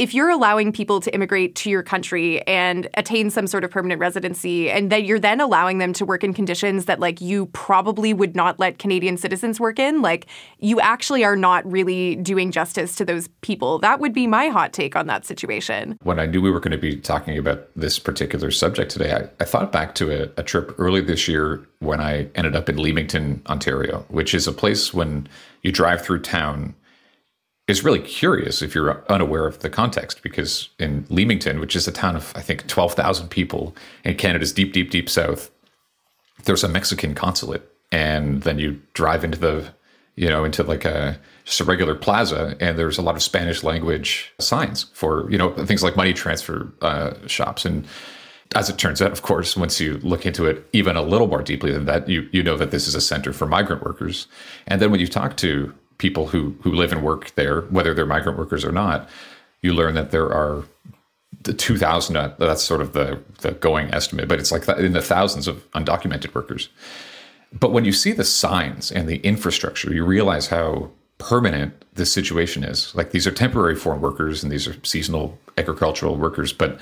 if 0.00 0.14
you're 0.14 0.30
allowing 0.30 0.72
people 0.72 0.98
to 0.98 1.14
immigrate 1.14 1.54
to 1.54 1.68
your 1.68 1.82
country 1.82 2.40
and 2.46 2.88
attain 2.94 3.28
some 3.28 3.46
sort 3.46 3.64
of 3.64 3.70
permanent 3.70 4.00
residency 4.00 4.70
and 4.70 4.90
that 4.90 5.04
you're 5.04 5.18
then 5.18 5.42
allowing 5.42 5.76
them 5.76 5.92
to 5.92 6.06
work 6.06 6.24
in 6.24 6.32
conditions 6.32 6.86
that 6.86 7.00
like 7.00 7.20
you 7.20 7.44
probably 7.48 8.14
would 8.14 8.34
not 8.34 8.58
let 8.58 8.78
Canadian 8.78 9.18
citizens 9.18 9.60
work 9.60 9.78
in 9.78 10.00
like 10.00 10.26
you 10.58 10.80
actually 10.80 11.22
are 11.22 11.36
not 11.36 11.70
really 11.70 12.16
doing 12.16 12.50
justice 12.50 12.96
to 12.96 13.04
those 13.04 13.28
people. 13.42 13.78
That 13.80 14.00
would 14.00 14.14
be 14.14 14.26
my 14.26 14.48
hot 14.48 14.72
take 14.72 14.96
on 14.96 15.06
that 15.08 15.26
situation. 15.26 15.98
When 16.02 16.18
I 16.18 16.24
knew 16.24 16.40
we 16.40 16.50
were 16.50 16.60
going 16.60 16.70
to 16.72 16.78
be 16.78 16.96
talking 16.96 17.36
about 17.36 17.68
this 17.76 17.98
particular 17.98 18.50
subject 18.50 18.90
today 18.90 19.12
I, 19.12 19.28
I 19.38 19.44
thought 19.44 19.70
back 19.70 19.94
to 19.96 20.10
a, 20.10 20.30
a 20.38 20.42
trip 20.42 20.74
early 20.78 21.02
this 21.02 21.28
year 21.28 21.60
when 21.80 22.00
I 22.00 22.26
ended 22.34 22.56
up 22.56 22.70
in 22.70 22.78
Leamington 22.78 23.42
Ontario 23.50 24.06
which 24.08 24.32
is 24.32 24.46
a 24.46 24.52
place 24.52 24.94
when 24.94 25.28
you 25.60 25.70
drive 25.70 26.00
through 26.00 26.20
town 26.20 26.74
is 27.70 27.84
really 27.84 28.00
curious 28.00 28.62
if 28.62 28.74
you're 28.74 29.04
unaware 29.10 29.46
of 29.46 29.60
the 29.60 29.70
context 29.70 30.22
because 30.22 30.68
in 30.78 31.06
Leamington, 31.08 31.60
which 31.60 31.76
is 31.76 31.86
a 31.88 31.92
town 31.92 32.16
of 32.16 32.32
I 32.36 32.40
think 32.40 32.66
12,000 32.66 33.28
people 33.28 33.74
in 34.04 34.16
Canada's 34.16 34.52
deep 34.52 34.72
deep 34.72 34.90
deep 34.90 35.08
south, 35.08 35.50
there's 36.44 36.64
a 36.64 36.68
Mexican 36.68 37.14
consulate 37.14 37.62
and 37.92 38.42
then 38.42 38.58
you 38.58 38.80
drive 38.94 39.24
into 39.24 39.38
the 39.38 39.72
you 40.16 40.28
know 40.28 40.44
into 40.44 40.62
like 40.62 40.84
a 40.84 41.18
just 41.44 41.60
a 41.60 41.64
regular 41.64 41.94
plaza 41.94 42.56
and 42.60 42.78
there's 42.78 42.98
a 42.98 43.02
lot 43.02 43.16
of 43.16 43.22
Spanish 43.22 43.62
language 43.62 44.32
signs 44.38 44.84
for 44.92 45.30
you 45.30 45.38
know 45.38 45.52
things 45.64 45.82
like 45.82 45.96
money 45.96 46.12
transfer 46.12 46.72
uh, 46.82 47.14
shops 47.26 47.64
and 47.64 47.86
as 48.56 48.68
it 48.68 48.78
turns 48.78 49.00
out, 49.00 49.12
of 49.12 49.22
course, 49.22 49.56
once 49.56 49.80
you 49.80 49.98
look 49.98 50.26
into 50.26 50.44
it 50.44 50.68
even 50.72 50.96
a 50.96 51.02
little 51.02 51.28
more 51.28 51.40
deeply 51.42 51.70
than 51.72 51.86
that, 51.86 52.08
you 52.08 52.28
you 52.32 52.42
know 52.42 52.56
that 52.56 52.72
this 52.72 52.88
is 52.88 52.96
a 52.96 53.00
center 53.00 53.32
for 53.32 53.46
migrant 53.46 53.84
workers. 53.84 54.26
And 54.66 54.82
then 54.82 54.90
when 54.90 54.98
you 54.98 55.06
talk 55.06 55.36
to 55.38 55.72
people 56.00 56.26
who 56.26 56.56
who 56.62 56.72
live 56.72 56.90
and 56.90 57.04
work 57.04 57.32
there, 57.36 57.60
whether 57.62 57.94
they're 57.94 58.06
migrant 58.06 58.38
workers 58.38 58.64
or 58.64 58.72
not, 58.72 59.08
you 59.62 59.72
learn 59.72 59.94
that 59.94 60.10
there 60.10 60.32
are 60.32 60.64
the 61.42 61.54
2000 61.54 62.16
uh, 62.16 62.34
that's 62.38 62.64
sort 62.64 62.80
of 62.80 62.92
the 62.92 63.20
the 63.38 63.52
going 63.52 63.94
estimate 63.94 64.28
but 64.28 64.38
it's 64.38 64.52
like 64.52 64.68
in 64.78 64.92
the 64.92 65.00
thousands 65.00 65.46
of 65.46 65.70
undocumented 65.72 66.34
workers. 66.34 66.68
But 67.52 67.72
when 67.72 67.84
you 67.84 67.92
see 67.92 68.12
the 68.12 68.24
signs 68.24 68.90
and 68.90 69.08
the 69.08 69.18
infrastructure 69.18 69.94
you 69.94 70.04
realize 70.04 70.48
how 70.48 70.90
permanent 71.20 71.84
this 71.94 72.10
situation 72.10 72.64
is. 72.64 72.94
Like 72.94 73.10
these 73.10 73.26
are 73.26 73.30
temporary 73.30 73.76
foreign 73.76 74.00
workers 74.00 74.42
and 74.42 74.50
these 74.50 74.66
are 74.66 74.74
seasonal 74.82 75.38
agricultural 75.58 76.16
workers 76.16 76.52
but 76.52 76.80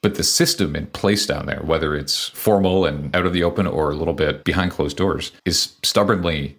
but 0.00 0.16
the 0.16 0.24
system 0.24 0.74
in 0.74 0.86
place 0.86 1.26
down 1.26 1.46
there 1.46 1.60
whether 1.62 1.94
it's 1.94 2.28
formal 2.28 2.86
and 2.86 3.14
out 3.14 3.26
of 3.26 3.32
the 3.32 3.44
open 3.44 3.66
or 3.66 3.90
a 3.90 3.96
little 3.96 4.14
bit 4.14 4.42
behind 4.44 4.70
closed 4.70 4.96
doors 4.96 5.32
is 5.44 5.74
stubbornly 5.82 6.56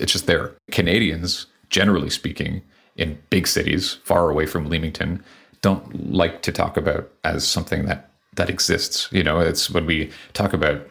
it's 0.00 0.12
just 0.12 0.26
there. 0.26 0.54
Canadians, 0.70 1.46
generally 1.70 2.10
speaking, 2.10 2.62
in 2.96 3.18
big 3.30 3.46
cities 3.46 3.94
far 4.04 4.28
away 4.28 4.46
from 4.46 4.68
Leamington, 4.68 5.22
don't 5.62 6.12
like 6.12 6.42
to 6.42 6.52
talk 6.52 6.76
about 6.76 7.10
as 7.24 7.46
something 7.46 7.86
that 7.86 8.10
that 8.34 8.50
exists. 8.50 9.08
You 9.10 9.22
know, 9.22 9.40
it's 9.40 9.70
when 9.70 9.86
we 9.86 10.10
talk 10.32 10.52
about 10.52 10.88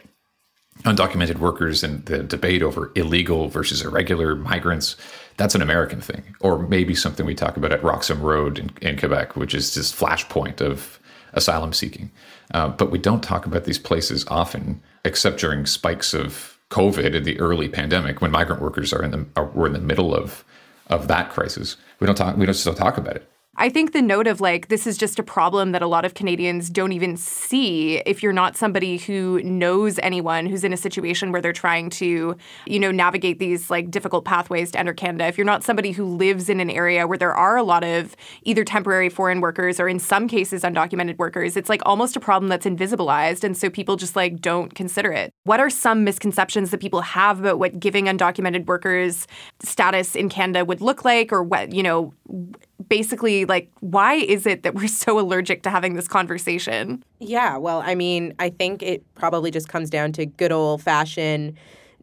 undocumented 0.84 1.38
workers 1.38 1.82
and 1.82 2.04
the 2.06 2.22
debate 2.22 2.62
over 2.62 2.92
illegal 2.94 3.48
versus 3.48 3.82
irregular 3.82 4.36
migrants, 4.36 4.96
that's 5.36 5.54
an 5.54 5.62
American 5.62 6.00
thing. 6.00 6.22
Or 6.40 6.58
maybe 6.58 6.94
something 6.94 7.26
we 7.26 7.34
talk 7.34 7.56
about 7.56 7.72
at 7.72 7.82
Roxham 7.82 8.22
Road 8.22 8.58
in, 8.58 8.70
in 8.82 8.98
Quebec, 8.98 9.36
which 9.36 9.54
is 9.54 9.74
this 9.74 9.92
flashpoint 9.92 10.60
of 10.60 11.00
asylum 11.32 11.72
seeking. 11.72 12.10
Uh, 12.54 12.68
but 12.68 12.90
we 12.90 12.98
don't 12.98 13.22
talk 13.22 13.46
about 13.46 13.64
these 13.64 13.78
places 13.78 14.24
often, 14.28 14.80
except 15.04 15.40
during 15.40 15.66
spikes 15.66 16.14
of 16.14 16.57
COVID 16.70 17.14
in 17.14 17.24
the 17.24 17.38
early 17.40 17.68
pandemic, 17.68 18.20
when 18.20 18.30
migrant 18.30 18.62
workers 18.62 18.92
are 18.92 19.02
in 19.02 19.10
the 19.10 19.26
are, 19.36 19.46
were 19.46 19.66
in 19.66 19.72
the 19.72 19.78
middle 19.78 20.14
of 20.14 20.44
of 20.88 21.08
that 21.08 21.30
crisis, 21.30 21.76
we 22.00 22.06
don't 22.06 22.16
talk 22.16 22.36
we 22.36 22.46
don't 22.46 22.54
still 22.54 22.74
talk 22.74 22.98
about 22.98 23.16
it. 23.16 23.30
I 23.60 23.68
think 23.68 23.92
the 23.92 24.00
note 24.00 24.28
of 24.28 24.40
like, 24.40 24.68
this 24.68 24.86
is 24.86 24.96
just 24.96 25.18
a 25.18 25.22
problem 25.24 25.72
that 25.72 25.82
a 25.82 25.88
lot 25.88 26.04
of 26.04 26.14
Canadians 26.14 26.70
don't 26.70 26.92
even 26.92 27.16
see 27.16 27.96
if 28.06 28.22
you're 28.22 28.32
not 28.32 28.56
somebody 28.56 28.98
who 28.98 29.42
knows 29.42 29.98
anyone 29.98 30.46
who's 30.46 30.62
in 30.62 30.72
a 30.72 30.76
situation 30.76 31.32
where 31.32 31.42
they're 31.42 31.52
trying 31.52 31.90
to, 31.90 32.36
you 32.66 32.78
know, 32.78 32.92
navigate 32.92 33.40
these 33.40 33.68
like 33.68 33.90
difficult 33.90 34.24
pathways 34.24 34.70
to 34.70 34.78
enter 34.78 34.94
Canada. 34.94 35.26
If 35.26 35.36
you're 35.36 35.44
not 35.44 35.64
somebody 35.64 35.90
who 35.90 36.04
lives 36.04 36.48
in 36.48 36.60
an 36.60 36.70
area 36.70 37.08
where 37.08 37.18
there 37.18 37.34
are 37.34 37.56
a 37.56 37.64
lot 37.64 37.82
of 37.82 38.14
either 38.44 38.62
temporary 38.62 39.08
foreign 39.08 39.40
workers 39.40 39.80
or 39.80 39.88
in 39.88 39.98
some 39.98 40.28
cases 40.28 40.62
undocumented 40.62 41.18
workers, 41.18 41.56
it's 41.56 41.68
like 41.68 41.82
almost 41.84 42.14
a 42.14 42.20
problem 42.20 42.48
that's 42.48 42.64
invisibilized. 42.64 43.42
And 43.42 43.56
so 43.56 43.68
people 43.68 43.96
just 43.96 44.14
like 44.14 44.40
don't 44.40 44.72
consider 44.76 45.10
it. 45.10 45.32
What 45.42 45.58
are 45.58 45.68
some 45.68 46.04
misconceptions 46.04 46.70
that 46.70 46.78
people 46.78 47.00
have 47.00 47.40
about 47.40 47.58
what 47.58 47.80
giving 47.80 48.04
undocumented 48.04 48.66
workers 48.66 49.26
status 49.58 50.14
in 50.14 50.28
Canada 50.28 50.64
would 50.64 50.80
look 50.80 51.04
like 51.04 51.32
or 51.32 51.42
what, 51.42 51.72
you 51.72 51.82
know, 51.82 52.14
basically 52.88 53.44
like 53.44 53.70
why 53.80 54.14
is 54.14 54.46
it 54.46 54.62
that 54.62 54.74
we're 54.74 54.88
so 55.04 55.18
allergic 55.18 55.62
to 55.62 55.70
having 55.70 55.94
this 55.94 56.08
conversation? 56.08 57.02
Yeah, 57.18 57.56
well, 57.56 57.82
I 57.84 57.94
mean, 57.94 58.34
I 58.38 58.50
think 58.50 58.82
it 58.82 59.02
probably 59.14 59.50
just 59.50 59.68
comes 59.68 59.90
down 59.90 60.12
to 60.12 60.26
good 60.26 60.52
old 60.52 60.82
fashioned 60.82 61.54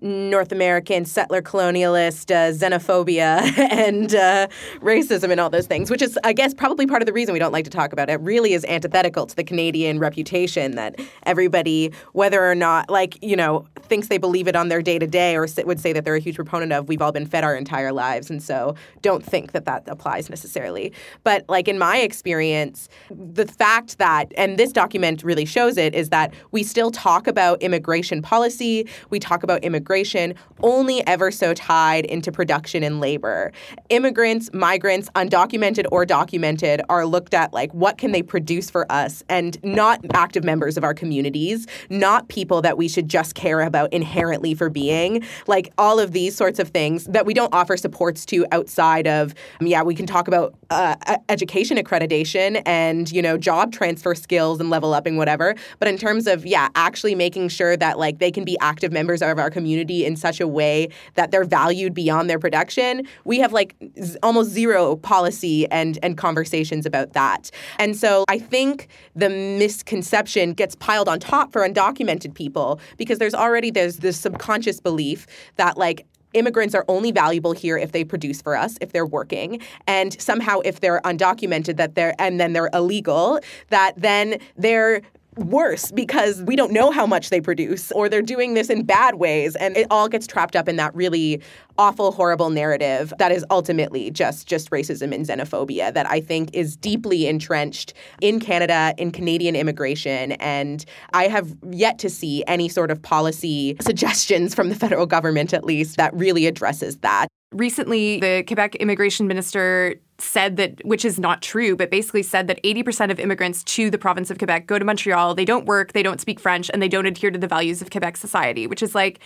North 0.05 0.51
American 0.51 1.03
settler 1.03 1.41
colonialist 1.41 2.29
uh, 2.29 2.53
xenophobia 2.53 3.41
and 3.71 4.13
uh, 4.13 4.47
racism 4.79 5.31
and 5.31 5.39
all 5.39 5.49
those 5.49 5.65
things, 5.65 5.89
which 5.89 6.03
is, 6.03 6.19
I 6.23 6.31
guess, 6.31 6.53
probably 6.53 6.85
part 6.85 7.01
of 7.01 7.07
the 7.07 7.13
reason 7.13 7.33
we 7.33 7.39
don't 7.39 7.51
like 7.51 7.63
to 7.63 7.71
talk 7.71 7.91
about 7.91 8.11
it. 8.11 8.21
Really, 8.21 8.53
is 8.53 8.63
antithetical 8.65 9.25
to 9.25 9.35
the 9.35 9.43
Canadian 9.43 9.97
reputation 9.97 10.75
that 10.75 10.99
everybody, 11.23 11.91
whether 12.13 12.45
or 12.45 12.53
not, 12.53 12.87
like 12.91 13.17
you 13.23 13.35
know, 13.35 13.65
thinks 13.81 14.07
they 14.07 14.19
believe 14.19 14.47
it 14.47 14.55
on 14.55 14.69
their 14.69 14.83
day 14.83 14.99
to 14.99 15.07
day, 15.07 15.35
or 15.35 15.47
would 15.65 15.79
say 15.79 15.91
that 15.91 16.05
they're 16.05 16.15
a 16.15 16.19
huge 16.19 16.35
proponent 16.35 16.71
of. 16.71 16.87
We've 16.87 17.01
all 17.01 17.11
been 17.11 17.25
fed 17.25 17.43
our 17.43 17.55
entire 17.55 17.91
lives, 17.91 18.29
and 18.29 18.43
so 18.43 18.75
don't 19.01 19.25
think 19.25 19.53
that 19.53 19.65
that 19.65 19.85
applies 19.87 20.29
necessarily. 20.29 20.93
But 21.23 21.45
like 21.49 21.67
in 21.67 21.79
my 21.79 21.97
experience, 21.97 22.89
the 23.09 23.47
fact 23.47 23.97
that, 23.97 24.31
and 24.37 24.59
this 24.59 24.71
document 24.71 25.23
really 25.23 25.45
shows 25.45 25.77
it, 25.77 25.95
is 25.95 26.09
that 26.09 26.31
we 26.51 26.61
still 26.61 26.91
talk 26.91 27.25
about 27.25 27.59
immigration 27.63 28.21
policy, 28.21 28.87
we 29.09 29.17
talk 29.17 29.41
about 29.41 29.63
immigration 29.63 29.94
immigration 29.95 30.35
only 30.61 31.05
ever 31.07 31.31
so 31.31 31.53
tied 31.53 32.05
into 32.05 32.31
production 32.31 32.83
and 32.83 32.99
labor. 32.99 33.51
Immigrants, 33.89 34.49
migrants, 34.53 35.09
undocumented 35.15 35.85
or 35.91 36.05
documented, 36.05 36.81
are 36.89 37.05
looked 37.05 37.33
at 37.33 37.53
like 37.53 37.71
what 37.73 37.97
can 37.97 38.11
they 38.11 38.21
produce 38.21 38.69
for 38.69 38.89
us 38.91 39.23
and 39.29 39.61
not 39.63 39.99
active 40.13 40.43
members 40.43 40.75
of 40.75 40.83
our 40.83 40.93
communities, 40.93 41.67
not 41.89 42.27
people 42.27 42.61
that 42.61 42.77
we 42.77 42.87
should 42.87 43.07
just 43.07 43.35
care 43.35 43.61
about 43.61 43.91
inherently 43.93 44.53
for 44.53 44.69
being. 44.69 45.23
Like 45.47 45.71
all 45.77 45.99
of 45.99 46.11
these 46.11 46.35
sorts 46.35 46.59
of 46.59 46.69
things 46.69 47.05
that 47.05 47.25
we 47.25 47.33
don't 47.33 47.53
offer 47.53 47.77
supports 47.77 48.25
to 48.27 48.45
outside 48.51 49.07
of, 49.07 49.33
yeah, 49.61 49.81
we 49.81 49.95
can 49.95 50.05
talk 50.05 50.27
about 50.27 50.55
uh, 50.71 50.95
education 51.29 51.77
accreditation 51.77 52.61
and, 52.65 53.11
you 53.11 53.21
know, 53.21 53.37
job 53.37 53.71
transfer 53.71 54.15
skills 54.15 54.59
and 54.59 54.69
level 54.69 54.93
upping, 54.93 55.15
whatever. 55.15 55.55
But 55.79 55.87
in 55.87 55.97
terms 55.97 56.27
of, 56.27 56.45
yeah, 56.45 56.69
actually 56.75 57.15
making 57.15 57.49
sure 57.49 57.77
that 57.77 57.99
like 57.99 58.19
they 58.19 58.31
can 58.31 58.43
be 58.43 58.57
active 58.59 58.91
members 58.91 59.21
of 59.21 59.37
our 59.37 59.49
community 59.49 59.84
community 59.85 60.05
in 60.05 60.15
such 60.15 60.39
a 60.39 60.47
way 60.47 60.89
that 61.15 61.31
they're 61.31 61.45
valued 61.45 61.93
beyond 61.93 62.29
their 62.29 62.39
production, 62.39 63.05
we 63.23 63.39
have 63.39 63.53
like 63.53 63.75
z- 64.01 64.17
almost 64.23 64.49
zero 64.49 64.95
policy 64.97 65.67
and 65.71 65.99
and 66.03 66.17
conversations 66.17 66.85
about 66.85 67.13
that. 67.13 67.51
And 67.79 67.95
so 67.95 68.25
I 68.27 68.39
think 68.39 68.87
the 69.15 69.29
misconception 69.29 70.53
gets 70.53 70.75
piled 70.75 71.07
on 71.07 71.19
top 71.19 71.51
for 71.51 71.67
undocumented 71.67 72.33
people 72.33 72.79
because 72.97 73.19
there's 73.19 73.35
already 73.35 73.71
there's 73.71 73.97
this 73.97 74.17
subconscious 74.19 74.79
belief 74.79 75.27
that 75.57 75.77
like 75.77 76.05
immigrants 76.33 76.75
are 76.75 76.83
only 76.87 77.11
valuable 77.11 77.53
here 77.53 77.77
if 77.77 77.91
they 77.91 78.03
produce 78.03 78.41
for 78.41 78.55
us, 78.57 78.77
if 78.81 78.91
they're 78.91 79.05
working, 79.05 79.61
and 79.87 80.19
somehow 80.21 80.59
if 80.65 80.81
they're 80.81 81.01
undocumented 81.05 81.77
that 81.77 81.95
they're 81.95 82.13
and 82.19 82.39
then 82.39 82.53
they're 82.53 82.69
illegal, 82.73 83.39
that 83.69 83.93
then 83.97 84.37
they're 84.57 85.01
worse 85.37 85.91
because 85.91 86.41
we 86.43 86.55
don't 86.55 86.71
know 86.71 86.91
how 86.91 87.05
much 87.05 87.29
they 87.29 87.41
produce 87.41 87.91
or 87.91 88.09
they're 88.09 88.21
doing 88.21 88.53
this 88.53 88.69
in 88.69 88.83
bad 88.83 89.15
ways. 89.15 89.55
And 89.55 89.75
it 89.75 89.87
all 89.89 90.07
gets 90.07 90.27
trapped 90.27 90.55
up 90.55 90.67
in 90.67 90.75
that 90.77 90.95
really 90.95 91.41
awful 91.77 92.11
horrible 92.11 92.49
narrative 92.49 93.13
that 93.19 93.31
is 93.31 93.45
ultimately 93.49 94.09
just 94.09 94.47
just 94.47 94.71
racism 94.71 95.13
and 95.13 95.25
xenophobia 95.25 95.93
that 95.93 96.09
I 96.09 96.21
think 96.21 96.49
is 96.53 96.77
deeply 96.77 97.27
entrenched 97.27 97.93
in 98.21 98.39
Canada 98.39 98.93
in 98.97 99.11
Canadian 99.11 99.55
immigration. 99.55 100.33
And 100.33 100.85
I 101.13 101.27
have 101.27 101.53
yet 101.69 101.99
to 101.99 102.09
see 102.09 102.43
any 102.47 102.69
sort 102.69 102.91
of 102.91 103.01
policy 103.01 103.75
suggestions 103.81 104.55
from 104.55 104.69
the 104.69 104.75
federal 104.75 105.05
government 105.05 105.53
at 105.53 105.63
least 105.63 105.97
that 105.97 106.13
really 106.13 106.47
addresses 106.47 106.97
that. 106.97 107.27
Recently 107.51 108.19
the 108.19 108.43
Quebec 108.47 108.75
immigration 108.75 109.27
minister 109.27 109.95
said 110.17 110.57
that, 110.57 110.83
which 110.85 111.03
is 111.03 111.19
not 111.19 111.41
true, 111.41 111.75
but 111.75 111.91
basically 111.91 112.23
said 112.23 112.47
that 112.47 112.61
80% 112.63 113.11
of 113.11 113.19
immigrants 113.19 113.63
to 113.63 113.89
the 113.89 113.97
province 113.97 114.31
of 114.31 114.37
Quebec 114.37 114.67
go 114.67 114.79
to 114.79 114.85
Montreal, 114.85 115.35
they 115.35 115.45
don't 115.45 115.65
work, 115.65 115.93
they 115.93 116.03
don't 116.03 116.21
speak 116.21 116.39
French, 116.39 116.69
and 116.71 116.81
they 116.81 116.87
don't 116.87 117.05
adhere 117.05 117.31
to 117.31 117.39
the 117.39 117.47
values 117.47 117.81
of 117.81 117.89
Quebec 117.89 118.17
society, 118.17 118.67
which 118.67 118.81
is 118.81 118.95
like 118.95 119.19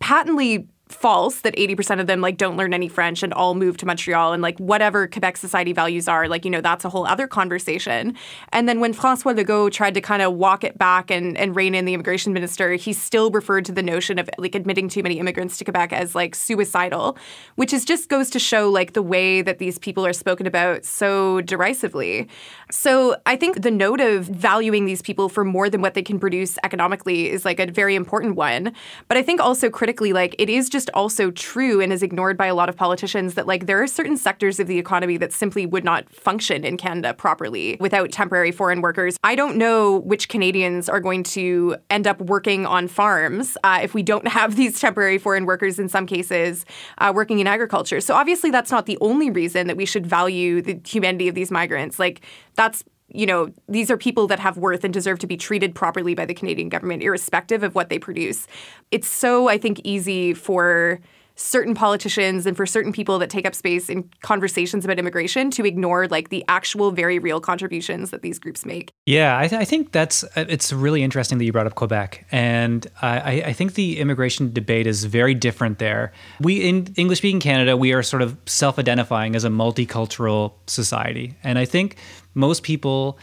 patently 0.00 0.68
false 0.88 1.40
that 1.40 1.56
80% 1.56 2.00
of 2.00 2.06
them 2.06 2.20
like 2.20 2.36
don't 2.36 2.56
learn 2.56 2.72
any 2.72 2.86
french 2.86 3.24
and 3.24 3.32
all 3.34 3.56
move 3.56 3.76
to 3.78 3.86
montreal 3.86 4.32
and 4.32 4.40
like 4.40 4.56
whatever 4.58 5.08
quebec 5.08 5.36
society 5.36 5.72
values 5.72 6.06
are 6.06 6.28
like 6.28 6.44
you 6.44 6.50
know 6.50 6.60
that's 6.60 6.84
a 6.84 6.88
whole 6.88 7.04
other 7.06 7.26
conversation. 7.26 8.14
And 8.52 8.68
then 8.68 8.78
when 8.78 8.92
francois 8.92 9.32
legault 9.32 9.72
tried 9.72 9.94
to 9.94 10.00
kind 10.00 10.22
of 10.22 10.34
walk 10.34 10.62
it 10.62 10.78
back 10.78 11.10
and, 11.10 11.36
and 11.36 11.56
rein 11.56 11.74
in 11.74 11.86
the 11.86 11.94
immigration 11.94 12.32
minister 12.32 12.74
he 12.74 12.92
still 12.92 13.30
referred 13.30 13.64
to 13.64 13.72
the 13.72 13.82
notion 13.82 14.18
of 14.20 14.30
like 14.38 14.54
admitting 14.54 14.88
too 14.88 15.02
many 15.02 15.18
immigrants 15.18 15.58
to 15.58 15.64
quebec 15.64 15.92
as 15.92 16.14
like 16.14 16.36
suicidal 16.36 17.18
which 17.56 17.72
is 17.72 17.84
just 17.84 18.08
goes 18.08 18.30
to 18.30 18.38
show 18.38 18.70
like 18.70 18.92
the 18.92 19.02
way 19.02 19.42
that 19.42 19.58
these 19.58 19.78
people 19.78 20.06
are 20.06 20.12
spoken 20.12 20.46
about 20.46 20.84
so 20.84 21.40
derisively. 21.40 22.28
So 22.70 23.16
i 23.26 23.34
think 23.34 23.62
the 23.62 23.72
note 23.72 24.00
of 24.00 24.26
valuing 24.26 24.84
these 24.84 25.02
people 25.02 25.28
for 25.28 25.44
more 25.44 25.68
than 25.68 25.80
what 25.80 25.94
they 25.94 26.02
can 26.02 26.20
produce 26.20 26.58
economically 26.62 27.28
is 27.28 27.44
like 27.44 27.58
a 27.58 27.66
very 27.66 27.96
important 27.96 28.36
one. 28.36 28.72
But 29.08 29.16
i 29.16 29.22
think 29.22 29.40
also 29.40 29.68
critically 29.68 30.12
like 30.12 30.36
it 30.38 30.48
is 30.48 30.75
just 30.76 30.90
also 30.92 31.30
true 31.30 31.80
and 31.80 31.90
is 31.90 32.02
ignored 32.02 32.36
by 32.36 32.44
a 32.44 32.54
lot 32.54 32.68
of 32.68 32.76
politicians 32.76 33.32
that 33.32 33.46
like 33.46 33.64
there 33.64 33.82
are 33.82 33.86
certain 33.86 34.14
sectors 34.14 34.60
of 34.60 34.66
the 34.66 34.78
economy 34.78 35.16
that 35.16 35.32
simply 35.32 35.64
would 35.64 35.84
not 35.84 36.06
function 36.12 36.64
in 36.66 36.76
Canada 36.76 37.14
properly 37.14 37.78
without 37.80 38.12
temporary 38.12 38.52
foreign 38.52 38.82
workers. 38.82 39.16
I 39.24 39.36
don't 39.36 39.56
know 39.56 40.00
which 40.00 40.28
Canadians 40.28 40.90
are 40.90 41.00
going 41.00 41.22
to 41.22 41.76
end 41.88 42.06
up 42.06 42.20
working 42.20 42.66
on 42.66 42.88
farms 42.88 43.56
uh, 43.64 43.80
if 43.82 43.94
we 43.94 44.02
don't 44.02 44.28
have 44.28 44.54
these 44.60 44.78
temporary 44.78 45.16
foreign 45.16 45.46
workers 45.46 45.78
in 45.78 45.88
some 45.88 46.04
cases 46.04 46.66
uh, 46.98 47.10
working 47.14 47.38
in 47.38 47.46
agriculture. 47.46 48.02
So 48.02 48.14
obviously 48.14 48.50
that's 48.50 48.70
not 48.70 48.84
the 48.84 48.98
only 49.00 49.30
reason 49.30 49.68
that 49.68 49.78
we 49.78 49.86
should 49.86 50.06
value 50.06 50.60
the 50.60 50.78
humanity 50.86 51.26
of 51.26 51.34
these 51.34 51.50
migrants. 51.50 51.98
Like 51.98 52.20
that's 52.54 52.84
you 53.08 53.26
know, 53.26 53.50
these 53.68 53.90
are 53.90 53.96
people 53.96 54.26
that 54.26 54.40
have 54.40 54.58
worth 54.58 54.84
and 54.84 54.92
deserve 54.92 55.18
to 55.20 55.26
be 55.26 55.36
treated 55.36 55.74
properly 55.74 56.14
by 56.14 56.24
the 56.24 56.34
Canadian 56.34 56.68
government, 56.68 57.02
irrespective 57.02 57.62
of 57.62 57.74
what 57.74 57.88
they 57.88 57.98
produce. 57.98 58.46
It's 58.90 59.08
so, 59.08 59.48
I 59.48 59.58
think, 59.58 59.80
easy 59.84 60.34
for 60.34 61.00
certain 61.36 61.74
politicians 61.74 62.46
and 62.46 62.56
for 62.56 62.66
certain 62.66 62.92
people 62.92 63.18
that 63.18 63.30
take 63.30 63.46
up 63.46 63.54
space 63.54 63.88
in 63.88 64.08
conversations 64.22 64.84
about 64.84 64.98
immigration 64.98 65.50
to 65.50 65.64
ignore 65.64 66.08
like 66.08 66.30
the 66.30 66.44
actual 66.48 66.90
very 66.90 67.18
real 67.18 67.40
contributions 67.40 68.10
that 68.10 68.22
these 68.22 68.38
groups 68.38 68.64
make. 68.66 68.90
Yeah, 69.04 69.38
I, 69.38 69.46
th- 69.46 69.60
I 69.60 69.64
think 69.64 69.92
that's 69.92 70.24
uh, 70.24 70.46
it's 70.48 70.72
really 70.72 71.02
interesting 71.02 71.38
that 71.38 71.44
you 71.44 71.52
brought 71.52 71.66
up 71.66 71.74
Quebec, 71.74 72.26
and 72.32 72.86
I, 73.02 73.42
I 73.46 73.52
think 73.52 73.74
the 73.74 73.98
immigration 74.00 74.52
debate 74.52 74.86
is 74.86 75.04
very 75.04 75.34
different 75.34 75.78
there. 75.78 76.12
We 76.40 76.68
in 76.68 76.92
English 76.96 77.18
speaking 77.18 77.40
Canada, 77.40 77.76
we 77.76 77.92
are 77.92 78.02
sort 78.02 78.22
of 78.22 78.36
self-identifying 78.46 79.36
as 79.36 79.44
a 79.44 79.48
multicultural 79.48 80.54
society, 80.66 81.34
and 81.44 81.58
I 81.58 81.66
think 81.66 81.96
most 82.34 82.62
people 82.62 83.18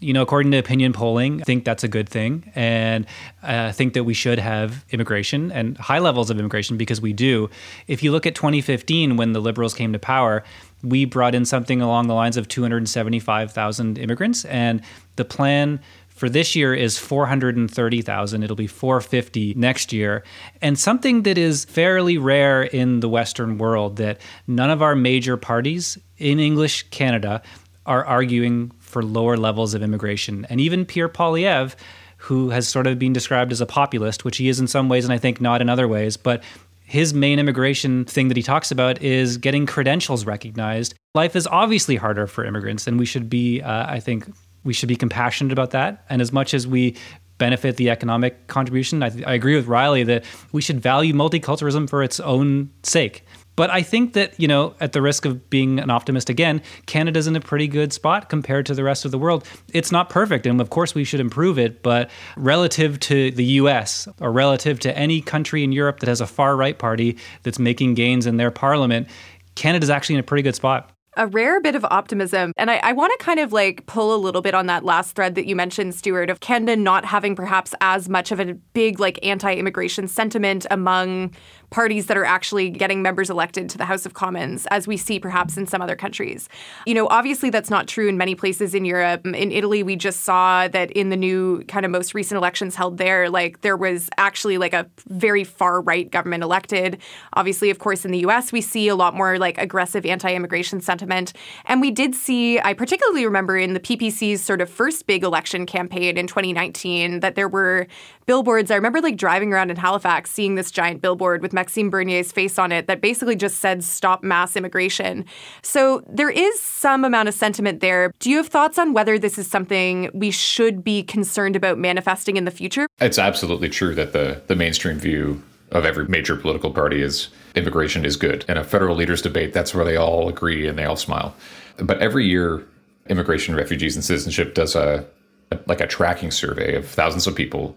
you 0.00 0.12
know, 0.12 0.22
according 0.22 0.52
to 0.52 0.58
opinion 0.58 0.92
polling, 0.92 1.40
I 1.40 1.44
think 1.44 1.64
that's 1.64 1.82
a 1.82 1.88
good 1.88 2.08
thing 2.08 2.50
and 2.54 3.06
uh, 3.42 3.72
think 3.72 3.94
that 3.94 4.04
we 4.04 4.14
should 4.14 4.38
have 4.38 4.84
immigration 4.90 5.50
and 5.50 5.76
high 5.76 5.98
levels 5.98 6.30
of 6.30 6.38
immigration 6.38 6.76
because 6.76 7.00
we 7.00 7.12
do. 7.12 7.50
If 7.88 8.02
you 8.02 8.12
look 8.12 8.24
at 8.24 8.34
2015, 8.34 9.16
when 9.16 9.32
the 9.32 9.40
Liberals 9.40 9.74
came 9.74 9.92
to 9.92 9.98
power, 9.98 10.44
we 10.82 11.04
brought 11.04 11.34
in 11.34 11.44
something 11.44 11.80
along 11.80 12.06
the 12.06 12.14
lines 12.14 12.36
of 12.36 12.46
275,000 12.46 13.98
immigrants. 13.98 14.44
And 14.44 14.82
the 15.16 15.24
plan 15.24 15.80
for 16.08 16.28
this 16.28 16.54
year 16.54 16.74
is 16.74 16.98
430,000. 16.98 18.42
It'll 18.42 18.56
be 18.56 18.66
450 18.66 19.54
next 19.54 19.92
year. 19.92 20.24
And 20.62 20.78
something 20.78 21.22
that 21.22 21.38
is 21.38 21.64
fairly 21.64 22.18
rare 22.18 22.62
in 22.62 23.00
the 23.00 23.08
Western 23.08 23.58
world 23.58 23.96
that 23.96 24.20
none 24.46 24.70
of 24.70 24.82
our 24.82 24.94
major 24.94 25.36
parties 25.36 25.98
in 26.18 26.38
English 26.38 26.84
Canada 26.90 27.42
are 27.86 28.04
arguing 28.04 28.70
for 28.88 29.02
lower 29.02 29.36
levels 29.36 29.74
of 29.74 29.82
immigration. 29.82 30.46
And 30.48 30.60
even 30.60 30.84
Pierre 30.84 31.08
Poilievre, 31.08 31.74
who 32.18 32.50
has 32.50 32.66
sort 32.66 32.86
of 32.86 32.98
been 32.98 33.12
described 33.12 33.52
as 33.52 33.60
a 33.60 33.66
populist, 33.66 34.24
which 34.24 34.38
he 34.38 34.48
is 34.48 34.58
in 34.58 34.66
some 34.66 34.88
ways 34.88 35.04
and 35.04 35.12
I 35.12 35.18
think 35.18 35.40
not 35.40 35.60
in 35.60 35.68
other 35.68 35.86
ways, 35.86 36.16
but 36.16 36.42
his 36.88 37.12
main 37.12 37.38
immigration 37.38 38.06
thing 38.06 38.28
that 38.28 38.36
he 38.36 38.42
talks 38.42 38.70
about 38.70 39.02
is 39.02 39.36
getting 39.36 39.66
credentials 39.66 40.24
recognized. 40.24 40.94
Life 41.14 41.36
is 41.36 41.46
obviously 41.46 41.96
harder 41.96 42.26
for 42.26 42.44
immigrants, 42.44 42.86
and 42.86 42.98
we 42.98 43.04
should 43.04 43.28
be, 43.28 43.60
uh, 43.60 43.86
I 43.86 44.00
think, 44.00 44.26
we 44.64 44.72
should 44.72 44.88
be 44.88 44.96
compassionate 44.96 45.52
about 45.52 45.72
that. 45.72 46.06
And 46.08 46.22
as 46.22 46.32
much 46.32 46.54
as 46.54 46.66
we 46.66 46.96
benefit 47.36 47.76
the 47.76 47.90
economic 47.90 48.46
contribution, 48.46 49.02
I, 49.02 49.12
I 49.26 49.34
agree 49.34 49.54
with 49.54 49.66
Riley 49.66 50.02
that 50.04 50.24
we 50.50 50.62
should 50.62 50.80
value 50.80 51.12
multiculturalism 51.12 51.90
for 51.90 52.02
its 52.02 52.20
own 52.20 52.70
sake. 52.82 53.24
But 53.58 53.70
I 53.70 53.82
think 53.82 54.12
that, 54.12 54.38
you 54.38 54.46
know, 54.46 54.76
at 54.78 54.92
the 54.92 55.02
risk 55.02 55.24
of 55.24 55.50
being 55.50 55.80
an 55.80 55.90
optimist 55.90 56.30
again, 56.30 56.62
Canada's 56.86 57.26
in 57.26 57.34
a 57.34 57.40
pretty 57.40 57.66
good 57.66 57.92
spot 57.92 58.28
compared 58.28 58.66
to 58.66 58.74
the 58.74 58.84
rest 58.84 59.04
of 59.04 59.10
the 59.10 59.18
world. 59.18 59.44
It's 59.72 59.90
not 59.90 60.10
perfect, 60.10 60.46
and 60.46 60.60
of 60.60 60.70
course 60.70 60.94
we 60.94 61.02
should 61.02 61.18
improve 61.18 61.58
it, 61.58 61.82
but 61.82 62.08
relative 62.36 63.00
to 63.00 63.32
the 63.32 63.44
US 63.62 64.06
or 64.20 64.30
relative 64.30 64.78
to 64.78 64.96
any 64.96 65.20
country 65.20 65.64
in 65.64 65.72
Europe 65.72 65.98
that 65.98 66.08
has 66.08 66.20
a 66.20 66.26
far 66.26 66.54
right 66.54 66.78
party 66.78 67.18
that's 67.42 67.58
making 67.58 67.94
gains 67.94 68.26
in 68.26 68.36
their 68.36 68.52
parliament, 68.52 69.08
Canada's 69.56 69.90
actually 69.90 70.14
in 70.14 70.20
a 70.20 70.22
pretty 70.22 70.42
good 70.42 70.54
spot 70.54 70.92
a 71.18 71.26
rare 71.26 71.60
bit 71.60 71.74
of 71.74 71.84
optimism. 71.84 72.52
And 72.56 72.70
I, 72.70 72.76
I 72.76 72.92
want 72.92 73.12
to 73.18 73.24
kind 73.24 73.40
of 73.40 73.52
like 73.52 73.84
pull 73.86 74.14
a 74.14 74.16
little 74.16 74.40
bit 74.40 74.54
on 74.54 74.66
that 74.66 74.84
last 74.84 75.16
thread 75.16 75.34
that 75.34 75.46
you 75.46 75.56
mentioned, 75.56 75.94
Stuart, 75.94 76.30
of 76.30 76.40
Canada 76.40 76.76
not 76.76 77.04
having 77.04 77.34
perhaps 77.34 77.74
as 77.80 78.08
much 78.08 78.30
of 78.30 78.40
a 78.40 78.54
big 78.72 79.00
like 79.00 79.18
anti 79.22 79.52
immigration 79.52 80.06
sentiment 80.06 80.64
among 80.70 81.34
parties 81.70 82.06
that 82.06 82.16
are 82.16 82.24
actually 82.24 82.70
getting 82.70 83.02
members 83.02 83.28
elected 83.30 83.68
to 83.70 83.78
the 83.78 83.84
House 83.84 84.06
of 84.06 84.14
Commons, 84.14 84.66
as 84.70 84.86
we 84.86 84.96
see 84.96 85.20
perhaps 85.20 85.56
in 85.56 85.66
some 85.66 85.82
other 85.82 85.96
countries. 85.96 86.48
You 86.86 86.94
know, 86.94 87.06
obviously 87.08 87.50
that's 87.50 87.70
not 87.70 87.86
true 87.86 88.08
in 88.08 88.16
many 88.16 88.34
places 88.34 88.74
in 88.74 88.84
Europe. 88.84 89.26
In 89.26 89.52
Italy, 89.52 89.82
we 89.82 89.96
just 89.96 90.22
saw 90.22 90.68
that 90.68 90.90
in 90.92 91.10
the 91.10 91.16
new 91.16 91.62
kind 91.68 91.84
of 91.84 91.92
most 91.92 92.14
recent 92.14 92.36
elections 92.36 92.74
held 92.74 92.98
there, 92.98 93.28
like 93.28 93.60
there 93.60 93.76
was 93.76 94.08
actually 94.16 94.56
like 94.56 94.72
a 94.72 94.86
very 95.08 95.44
far 95.44 95.80
right 95.80 96.10
government 96.10 96.42
elected. 96.42 96.98
Obviously, 97.34 97.70
of 97.70 97.78
course, 97.78 98.04
in 98.04 98.12
the 98.12 98.20
US, 98.26 98.50
we 98.52 98.60
see 98.60 98.88
a 98.88 98.96
lot 98.96 99.14
more 99.14 99.38
like 99.38 99.58
aggressive 99.58 100.06
anti 100.06 100.34
immigration 100.34 100.80
sentiment. 100.80 101.32
And 101.66 101.80
we 101.80 101.90
did 101.90 102.14
see, 102.14 102.58
I 102.60 102.72
particularly 102.72 103.24
remember 103.24 103.58
in 103.58 103.74
the 103.74 103.80
PPC's 103.80 104.42
sort 104.42 104.60
of 104.60 104.70
first 104.70 105.06
big 105.06 105.22
election 105.22 105.66
campaign 105.66 106.16
in 106.16 106.26
2019, 106.26 107.20
that 107.20 107.34
there 107.34 107.48
were 107.48 107.86
billboards. 108.26 108.70
I 108.70 108.74
remember 108.74 109.00
like 109.00 109.16
driving 109.16 109.52
around 109.52 109.70
in 109.70 109.76
Halifax 109.76 110.30
seeing 110.30 110.54
this 110.54 110.70
giant 110.70 111.00
billboard 111.00 111.40
with 111.40 111.52
Maxime 111.58 111.90
Bernier's 111.90 112.30
face 112.30 112.56
on 112.56 112.70
it 112.70 112.86
that 112.86 113.00
basically 113.00 113.34
just 113.34 113.58
said 113.58 113.82
stop 113.82 114.22
mass 114.22 114.54
immigration. 114.54 115.24
So 115.62 116.04
there 116.08 116.30
is 116.30 116.62
some 116.62 117.04
amount 117.04 117.28
of 117.28 117.34
sentiment 117.34 117.80
there. 117.80 118.12
Do 118.20 118.30
you 118.30 118.36
have 118.36 118.46
thoughts 118.46 118.78
on 118.78 118.92
whether 118.92 119.18
this 119.18 119.38
is 119.38 119.50
something 119.50 120.08
we 120.14 120.30
should 120.30 120.84
be 120.84 121.02
concerned 121.02 121.56
about 121.56 121.76
manifesting 121.76 122.36
in 122.36 122.44
the 122.44 122.52
future? 122.52 122.86
It's 123.00 123.18
absolutely 123.18 123.68
true 123.70 123.92
that 123.96 124.12
the 124.12 124.40
the 124.46 124.54
mainstream 124.54 125.00
view 125.00 125.42
of 125.72 125.84
every 125.84 126.06
major 126.06 126.36
political 126.36 126.70
party 126.70 127.02
is 127.02 127.28
immigration 127.56 128.04
is 128.04 128.16
good. 128.16 128.44
In 128.48 128.56
a 128.56 128.62
federal 128.62 128.94
leaders 128.94 129.20
debate, 129.20 129.52
that's 129.52 129.74
where 129.74 129.84
they 129.84 129.96
all 129.96 130.28
agree 130.28 130.68
and 130.68 130.78
they 130.78 130.84
all 130.84 130.94
smile. 130.96 131.34
But 131.78 131.98
every 131.98 132.24
year, 132.24 132.64
Immigration, 133.08 133.56
Refugees, 133.56 133.96
and 133.96 134.04
Citizenship 134.04 134.54
does 134.54 134.76
a, 134.76 135.04
a 135.50 135.58
like 135.66 135.80
a 135.80 135.88
tracking 135.88 136.30
survey 136.30 136.76
of 136.76 136.86
thousands 136.86 137.26
of 137.26 137.34
people 137.34 137.76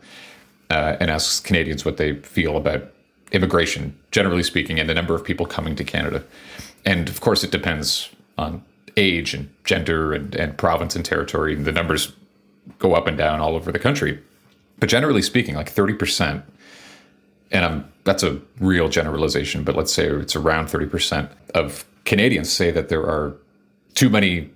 uh, 0.69 0.97
and 0.99 1.09
asks 1.09 1.39
Canadians 1.39 1.83
what 1.83 1.97
they 1.97 2.17
feel 2.17 2.57
about 2.57 2.83
immigration, 3.31 3.97
generally 4.11 4.43
speaking, 4.43 4.79
and 4.79 4.89
the 4.89 4.93
number 4.93 5.15
of 5.15 5.23
people 5.23 5.45
coming 5.45 5.75
to 5.75 5.83
Canada. 5.83 6.23
And 6.85 7.07
of 7.07 7.21
course, 7.21 7.43
it 7.43 7.51
depends 7.51 8.09
on 8.37 8.63
age 8.97 9.33
and 9.33 9.49
gender 9.63 10.13
and, 10.13 10.35
and 10.35 10.57
province 10.57 10.95
and 10.95 11.05
territory. 11.05 11.55
And 11.55 11.65
the 11.65 11.71
numbers 11.71 12.13
go 12.79 12.93
up 12.93 13.07
and 13.07 13.17
down 13.17 13.39
all 13.39 13.55
over 13.55 13.71
the 13.71 13.79
country. 13.79 14.19
But 14.79 14.89
generally 14.89 15.21
speaking, 15.21 15.55
like 15.55 15.73
30%, 15.73 16.43
and 17.51 17.65
I'm, 17.65 17.91
that's 18.03 18.23
a 18.23 18.39
real 18.59 18.89
generalization, 18.89 19.63
but 19.63 19.75
let's 19.75 19.93
say 19.93 20.07
it's 20.07 20.35
around 20.35 20.67
30% 20.67 21.29
of 21.53 21.85
Canadians 22.05 22.51
say 22.51 22.71
that 22.71 22.89
there 22.89 23.03
are 23.03 23.35
too 23.93 24.09
many 24.09 24.49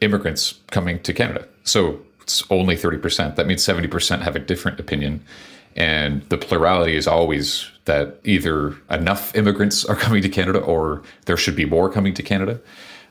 immigrants 0.00 0.58
coming 0.70 1.00
to 1.02 1.12
Canada. 1.12 1.46
So 1.64 2.00
it's 2.22 2.42
only 2.50 2.76
30%. 2.76 3.36
That 3.36 3.46
means 3.46 3.64
70% 3.64 4.22
have 4.22 4.36
a 4.36 4.38
different 4.38 4.80
opinion. 4.80 5.22
And 5.76 6.22
the 6.30 6.38
plurality 6.38 6.96
is 6.96 7.06
always 7.06 7.70
that 7.90 8.20
either 8.22 8.76
enough 8.88 9.34
immigrants 9.34 9.84
are 9.84 9.96
coming 9.96 10.22
to 10.22 10.28
Canada 10.28 10.60
or 10.60 11.02
there 11.24 11.36
should 11.36 11.56
be 11.56 11.64
more 11.64 11.90
coming 11.90 12.14
to 12.14 12.22
Canada. 12.22 12.60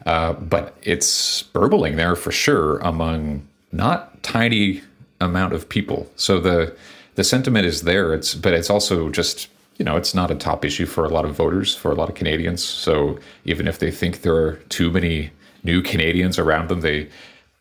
Uh, 0.05 0.31
but 0.33 0.77
it's 0.81 1.43
burbling 1.43 1.97
there 1.97 2.15
for 2.15 2.31
sure 2.31 2.77
among 2.79 3.45
not 3.73 4.23
tiny 4.23 4.81
amount 5.19 5.51
of 5.51 5.67
people. 5.67 6.09
So 6.15 6.39
the 6.39 6.73
the 7.15 7.25
sentiment 7.25 7.65
is 7.65 7.81
there. 7.81 8.13
It's 8.13 8.33
but 8.33 8.53
it's 8.53 8.69
also 8.69 9.09
just 9.09 9.49
you 9.77 9.83
know 9.83 9.97
it's 9.97 10.15
not 10.15 10.31
a 10.31 10.35
top 10.35 10.63
issue 10.63 10.85
for 10.85 11.03
a 11.03 11.09
lot 11.09 11.25
of 11.25 11.35
voters, 11.35 11.75
for 11.75 11.91
a 11.91 11.95
lot 11.95 12.07
of 12.07 12.15
Canadians. 12.15 12.63
So 12.63 13.19
even 13.43 13.67
if 13.67 13.79
they 13.79 13.91
think 13.91 14.21
there 14.21 14.35
are 14.35 14.53
too 14.69 14.89
many 14.89 15.31
new 15.61 15.81
Canadians 15.81 16.39
around 16.39 16.69
them, 16.69 16.79
they 16.79 17.09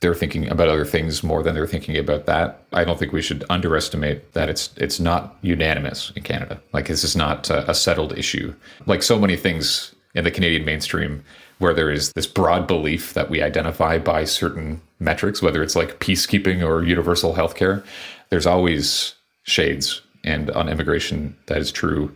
they're 0.01 0.15
thinking 0.15 0.49
about 0.49 0.69
other 0.69 0.85
things 0.85 1.23
more 1.23 1.43
than 1.43 1.55
they're 1.55 1.67
thinking 1.67 1.97
about 1.97 2.27
that. 2.27 2.63
I 2.73 2.85
don't 2.85 2.99
think 2.99 3.13
we 3.13 3.23
should 3.23 3.45
underestimate 3.51 4.33
that 4.33 4.49
it's 4.49 4.71
it's 4.77 5.01
not 5.01 5.37
unanimous 5.43 6.13
in 6.15 6.23
Canada. 6.23 6.61
Like 6.73 6.87
this 6.87 7.05
is 7.05 7.17
not 7.17 7.51
a, 7.51 7.71
a 7.71 7.75
settled 7.75 8.17
issue. 8.17 8.55
Like 8.87 9.03
so 9.03 9.19
many 9.19 9.37
things 9.37 9.95
in 10.15 10.25
the 10.25 10.31
Canadian 10.31 10.65
mainstream, 10.65 11.25
where 11.59 11.75
there 11.75 11.91
is 11.91 12.13
this 12.13 12.27
broad 12.27 12.67
belief 12.67 13.15
that 13.15 13.29
we 13.29 13.43
identify 13.43 13.99
by 13.99 14.25
certain 14.25 14.81
metrics, 15.01 15.43
whether 15.43 15.63
it's 15.63 15.77
like 15.77 15.99
peacekeeping 15.99 16.67
or 16.67 16.85
universal 16.85 17.35
healthcare. 17.35 17.85
There's 18.31 18.47
always 18.47 19.15
shades, 19.43 20.01
and 20.25 20.51
on 20.51 20.69
immigration, 20.69 21.37
that 21.47 21.59
is 21.59 21.73
true. 21.73 22.15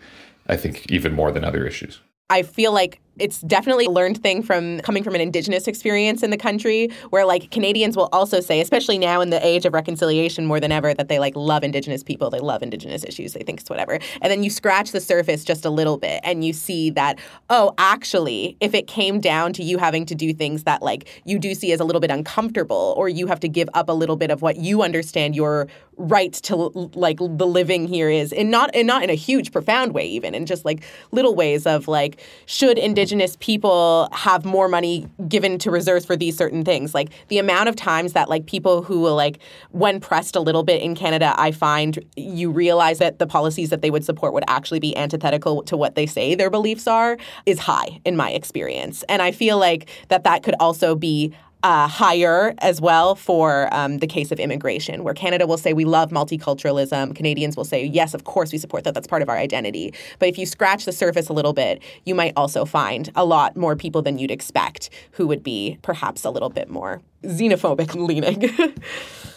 I 0.48 0.56
think 0.56 0.90
even 0.90 1.12
more 1.12 1.32
than 1.32 1.44
other 1.44 1.66
issues. 1.66 2.00
I 2.30 2.42
feel 2.42 2.72
like 2.72 3.00
it's 3.22 3.40
definitely 3.42 3.84
a 3.86 3.90
learned 3.90 4.20
thing 4.20 4.42
from 4.42 4.80
coming 4.80 5.04
from 5.04 5.14
an 5.14 5.20
indigenous 5.20 5.68
experience 5.68 6.24
in 6.24 6.30
the 6.30 6.36
country 6.36 6.90
where 7.10 7.24
like 7.24 7.52
Canadians 7.52 7.96
will 7.96 8.08
also 8.12 8.40
say 8.40 8.60
especially 8.60 8.98
now 8.98 9.20
in 9.20 9.30
the 9.30 9.46
age 9.46 9.64
of 9.64 9.72
reconciliation 9.72 10.44
more 10.44 10.58
than 10.58 10.72
ever 10.72 10.92
that 10.92 11.08
they 11.08 11.20
like 11.20 11.36
love 11.36 11.62
indigenous 11.62 12.02
people 12.02 12.30
they 12.30 12.40
love 12.40 12.64
indigenous 12.64 13.04
issues 13.04 13.32
they 13.32 13.44
think 13.44 13.60
it's 13.60 13.70
whatever. 13.70 14.00
And 14.20 14.30
then 14.30 14.42
you 14.42 14.50
scratch 14.50 14.90
the 14.90 15.00
surface 15.00 15.44
just 15.44 15.64
a 15.64 15.70
little 15.70 15.98
bit 15.98 16.20
and 16.24 16.44
you 16.44 16.52
see 16.52 16.90
that 16.90 17.20
oh 17.48 17.72
actually 17.78 18.56
if 18.60 18.74
it 18.74 18.88
came 18.88 19.20
down 19.20 19.52
to 19.52 19.62
you 19.62 19.78
having 19.78 20.04
to 20.06 20.16
do 20.16 20.34
things 20.34 20.64
that 20.64 20.82
like 20.82 21.22
you 21.24 21.38
do 21.38 21.54
see 21.54 21.70
as 21.70 21.78
a 21.78 21.84
little 21.84 22.00
bit 22.00 22.10
uncomfortable 22.10 22.94
or 22.96 23.08
you 23.08 23.28
have 23.28 23.38
to 23.38 23.48
give 23.48 23.68
up 23.74 23.88
a 23.88 23.92
little 23.92 24.16
bit 24.16 24.32
of 24.32 24.42
what 24.42 24.56
you 24.56 24.82
understand 24.82 25.36
your 25.36 25.68
right 25.96 26.32
to 26.32 26.56
like 26.94 27.18
the 27.18 27.46
living 27.46 27.86
here 27.86 28.10
is 28.10 28.32
and 28.32 28.50
not 28.50 28.74
and 28.74 28.88
not 28.88 29.04
in 29.04 29.10
a 29.10 29.14
huge 29.14 29.52
profound 29.52 29.94
way 29.94 30.04
even 30.04 30.34
in 30.34 30.44
just 30.44 30.64
like 30.64 30.82
little 31.12 31.36
ways 31.36 31.66
of 31.66 31.86
like 31.86 32.20
should 32.46 32.78
indigenous 32.78 33.11
indigenous 33.12 33.36
people 33.40 34.08
have 34.12 34.44
more 34.44 34.68
money 34.68 35.06
given 35.28 35.58
to 35.58 35.70
reserves 35.70 36.06
for 36.06 36.16
these 36.16 36.34
certain 36.34 36.64
things. 36.64 36.94
Like 36.94 37.10
the 37.28 37.38
amount 37.38 37.68
of 37.68 37.76
times 37.76 38.14
that 38.14 38.30
like 38.30 38.46
people 38.46 38.82
who 38.82 39.00
will 39.00 39.14
like 39.14 39.38
when 39.70 40.00
pressed 40.00 40.34
a 40.34 40.40
little 40.40 40.62
bit 40.62 40.80
in 40.80 40.94
Canada, 40.94 41.34
I 41.36 41.52
find 41.52 42.02
you 42.16 42.50
realize 42.50 42.98
that 42.98 43.18
the 43.18 43.26
policies 43.26 43.68
that 43.68 43.82
they 43.82 43.90
would 43.90 44.04
support 44.04 44.32
would 44.32 44.44
actually 44.48 44.80
be 44.80 44.96
antithetical 44.96 45.62
to 45.64 45.76
what 45.76 45.94
they 45.94 46.06
say 46.06 46.34
their 46.34 46.48
beliefs 46.48 46.86
are 46.86 47.18
is 47.44 47.58
high 47.58 48.00
in 48.06 48.16
my 48.16 48.30
experience. 48.30 49.02
And 49.10 49.20
I 49.20 49.30
feel 49.30 49.58
like 49.58 49.90
that 50.08 50.24
that 50.24 50.42
could 50.42 50.54
also 50.58 50.94
be 50.94 51.34
uh, 51.62 51.86
higher 51.86 52.54
as 52.58 52.80
well 52.80 53.14
for 53.14 53.72
um, 53.72 53.98
the 53.98 54.06
case 54.06 54.32
of 54.32 54.40
immigration, 54.40 55.04
where 55.04 55.14
Canada 55.14 55.46
will 55.46 55.58
say 55.58 55.72
we 55.72 55.84
love 55.84 56.10
multiculturalism. 56.10 57.14
Canadians 57.14 57.56
will 57.56 57.64
say, 57.64 57.84
yes, 57.84 58.14
of 58.14 58.24
course 58.24 58.52
we 58.52 58.58
support 58.58 58.84
that. 58.84 58.94
That's 58.94 59.06
part 59.06 59.22
of 59.22 59.28
our 59.28 59.36
identity. 59.36 59.94
But 60.18 60.28
if 60.28 60.38
you 60.38 60.46
scratch 60.46 60.84
the 60.84 60.92
surface 60.92 61.28
a 61.28 61.32
little 61.32 61.52
bit, 61.52 61.82
you 62.04 62.14
might 62.14 62.32
also 62.36 62.64
find 62.64 63.10
a 63.14 63.24
lot 63.24 63.56
more 63.56 63.76
people 63.76 64.02
than 64.02 64.18
you'd 64.18 64.30
expect 64.30 64.90
who 65.12 65.26
would 65.26 65.42
be 65.42 65.78
perhaps 65.82 66.24
a 66.24 66.30
little 66.30 66.50
bit 66.50 66.68
more 66.68 67.00
xenophobic 67.22 67.94
leaning. 67.94 68.50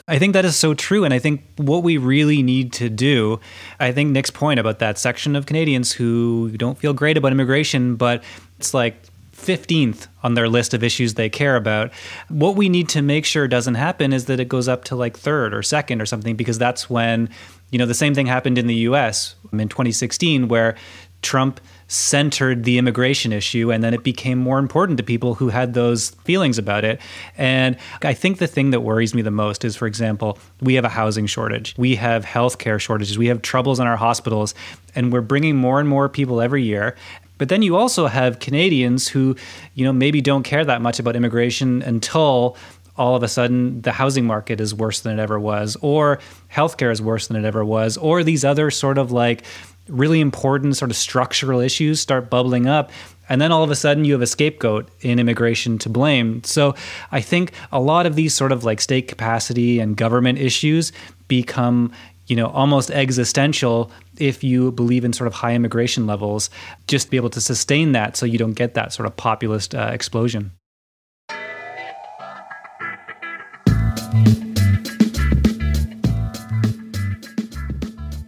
I 0.07 0.19
think 0.19 0.33
that 0.33 0.45
is 0.45 0.55
so 0.55 0.73
true. 0.73 1.03
And 1.03 1.13
I 1.13 1.19
think 1.19 1.43
what 1.57 1.81
we 1.81 1.97
really 1.97 2.43
need 2.43 2.73
to 2.73 2.89
do, 2.89 3.39
I 3.79 3.91
think 3.91 4.11
Nick's 4.11 4.29
point 4.29 4.59
about 4.59 4.79
that 4.79 4.99
section 4.99 5.35
of 5.35 5.47
Canadians 5.47 5.91
who 5.91 6.51
don't 6.57 6.77
feel 6.77 6.93
great 6.93 7.17
about 7.17 7.31
immigration, 7.31 7.95
but 7.95 8.23
it's 8.59 8.73
like 8.73 9.01
15th 9.35 10.07
on 10.23 10.33
their 10.33 10.47
list 10.47 10.73
of 10.73 10.83
issues 10.83 11.13
they 11.13 11.29
care 11.29 11.55
about. 11.55 11.91
What 12.29 12.55
we 12.55 12.69
need 12.69 12.89
to 12.89 13.01
make 13.01 13.25
sure 13.25 13.47
doesn't 13.47 13.75
happen 13.75 14.13
is 14.13 14.25
that 14.25 14.39
it 14.39 14.47
goes 14.47 14.67
up 14.67 14.85
to 14.85 14.95
like 14.95 15.17
third 15.17 15.53
or 15.53 15.61
second 15.61 16.01
or 16.01 16.05
something, 16.05 16.35
because 16.35 16.57
that's 16.57 16.89
when, 16.89 17.29
you 17.71 17.77
know, 17.77 17.85
the 17.85 17.93
same 17.93 18.13
thing 18.13 18.27
happened 18.27 18.57
in 18.57 18.67
the 18.67 18.75
US 18.75 19.35
in 19.51 19.69
2016, 19.69 20.47
where 20.47 20.75
Trump 21.21 21.59
centered 21.87 22.63
the 22.63 22.77
immigration 22.77 23.31
issue 23.31 23.71
and 23.71 23.83
then 23.83 23.93
it 23.93 24.03
became 24.03 24.37
more 24.37 24.59
important 24.59 24.97
to 24.97 25.03
people 25.03 25.35
who 25.35 25.49
had 25.49 25.73
those 25.73 26.11
feelings 26.23 26.57
about 26.57 26.83
it. 26.83 26.99
And 27.37 27.77
I 28.03 28.13
think 28.13 28.37
the 28.37 28.47
thing 28.47 28.71
that 28.71 28.81
worries 28.81 29.13
me 29.13 29.21
the 29.21 29.31
most 29.31 29.65
is, 29.65 29.75
for 29.75 29.87
example, 29.87 30.37
we 30.61 30.75
have 30.75 30.85
a 30.85 30.89
housing 30.89 31.25
shortage, 31.25 31.75
we 31.77 31.95
have 31.95 32.25
healthcare 32.25 32.79
shortages, 32.79 33.17
we 33.17 33.27
have 33.27 33.41
troubles 33.41 33.79
in 33.79 33.87
our 33.87 33.97
hospitals, 33.97 34.55
and 34.95 35.11
we're 35.11 35.21
bringing 35.21 35.55
more 35.55 35.79
and 35.79 35.89
more 35.89 36.09
people 36.09 36.41
every 36.41 36.63
year. 36.63 36.95
But 37.37 37.49
then 37.49 37.61
you 37.61 37.75
also 37.75 38.07
have 38.07 38.39
Canadians 38.39 39.07
who, 39.07 39.35
you 39.73 39.85
know, 39.85 39.93
maybe 39.93 40.21
don't 40.21 40.43
care 40.43 40.65
that 40.65 40.81
much 40.81 40.99
about 40.99 41.15
immigration 41.15 41.81
until 41.81 42.57
all 42.97 43.15
of 43.15 43.23
a 43.23 43.27
sudden 43.27 43.81
the 43.81 43.91
housing 43.91 44.25
market 44.25 44.61
is 44.61 44.73
worse 44.73 45.01
than 45.01 45.19
it 45.19 45.21
ever 45.21 45.39
was, 45.39 45.75
or 45.81 46.19
healthcare 46.51 46.91
is 46.91 47.01
worse 47.01 47.27
than 47.27 47.37
it 47.37 47.45
ever 47.45 47.65
was, 47.65 47.97
or 47.97 48.23
these 48.23 48.45
other 48.45 48.71
sort 48.71 48.97
of 48.97 49.11
like 49.11 49.43
really 49.87 50.19
important 50.19 50.75
sort 50.75 50.89
of 50.89 50.97
structural 50.97 51.59
issues 51.59 51.99
start 51.99 52.29
bubbling 52.29 52.67
up. 52.67 52.91
And 53.27 53.41
then 53.41 53.51
all 53.51 53.63
of 53.63 53.71
a 53.71 53.75
sudden 53.75 54.05
you 54.05 54.13
have 54.13 54.21
a 54.21 54.27
scapegoat 54.27 54.89
in 55.01 55.19
immigration 55.19 55.77
to 55.79 55.89
blame. 55.89 56.43
So 56.43 56.75
I 57.11 57.21
think 57.21 57.51
a 57.71 57.79
lot 57.79 58.05
of 58.05 58.15
these 58.15 58.33
sort 58.33 58.51
of 58.51 58.63
like 58.63 58.81
state 58.81 59.07
capacity 59.07 59.79
and 59.79 59.97
government 59.97 60.39
issues 60.39 60.91
become 61.27 61.91
you 62.27 62.35
know, 62.35 62.47
almost 62.47 62.89
existential 62.91 63.91
if 64.19 64.43
you 64.43 64.71
believe 64.71 65.05
in 65.05 65.13
sort 65.13 65.27
of 65.27 65.33
high 65.33 65.53
immigration 65.53 66.07
levels, 66.07 66.49
just 66.87 67.09
be 67.09 67.17
able 67.17 67.29
to 67.31 67.41
sustain 67.41 67.91
that 67.93 68.17
so 68.17 68.25
you 68.25 68.37
don't 68.37 68.53
get 68.53 68.73
that 68.73 68.93
sort 68.93 69.05
of 69.05 69.15
populist 69.15 69.75
uh, 69.75 69.89
explosion. 69.91 70.51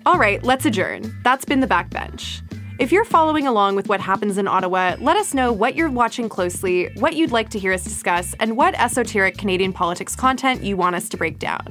All 0.05 0.17
right, 0.17 0.41
let's 0.41 0.65
adjourn. 0.65 1.13
That's 1.23 1.43
been 1.43 1.59
the 1.59 1.67
backbench. 1.67 2.41
If 2.79 2.91
you're 2.91 3.05
following 3.05 3.45
along 3.45 3.75
with 3.75 3.89
what 3.89 3.99
happens 3.99 4.37
in 4.37 4.47
Ottawa, 4.47 4.95
let 4.99 5.17
us 5.17 5.33
know 5.33 5.51
what 5.51 5.75
you're 5.75 5.89
watching 5.89 6.29
closely, 6.29 6.89
what 6.95 7.15
you'd 7.15 7.31
like 7.31 7.49
to 7.49 7.59
hear 7.59 7.73
us 7.73 7.83
discuss, 7.83 8.35
and 8.39 8.55
what 8.55 8.79
esoteric 8.79 9.37
Canadian 9.37 9.73
politics 9.73 10.15
content 10.15 10.63
you 10.63 10.77
want 10.77 10.95
us 10.95 11.09
to 11.09 11.17
break 11.17 11.39
down. 11.39 11.67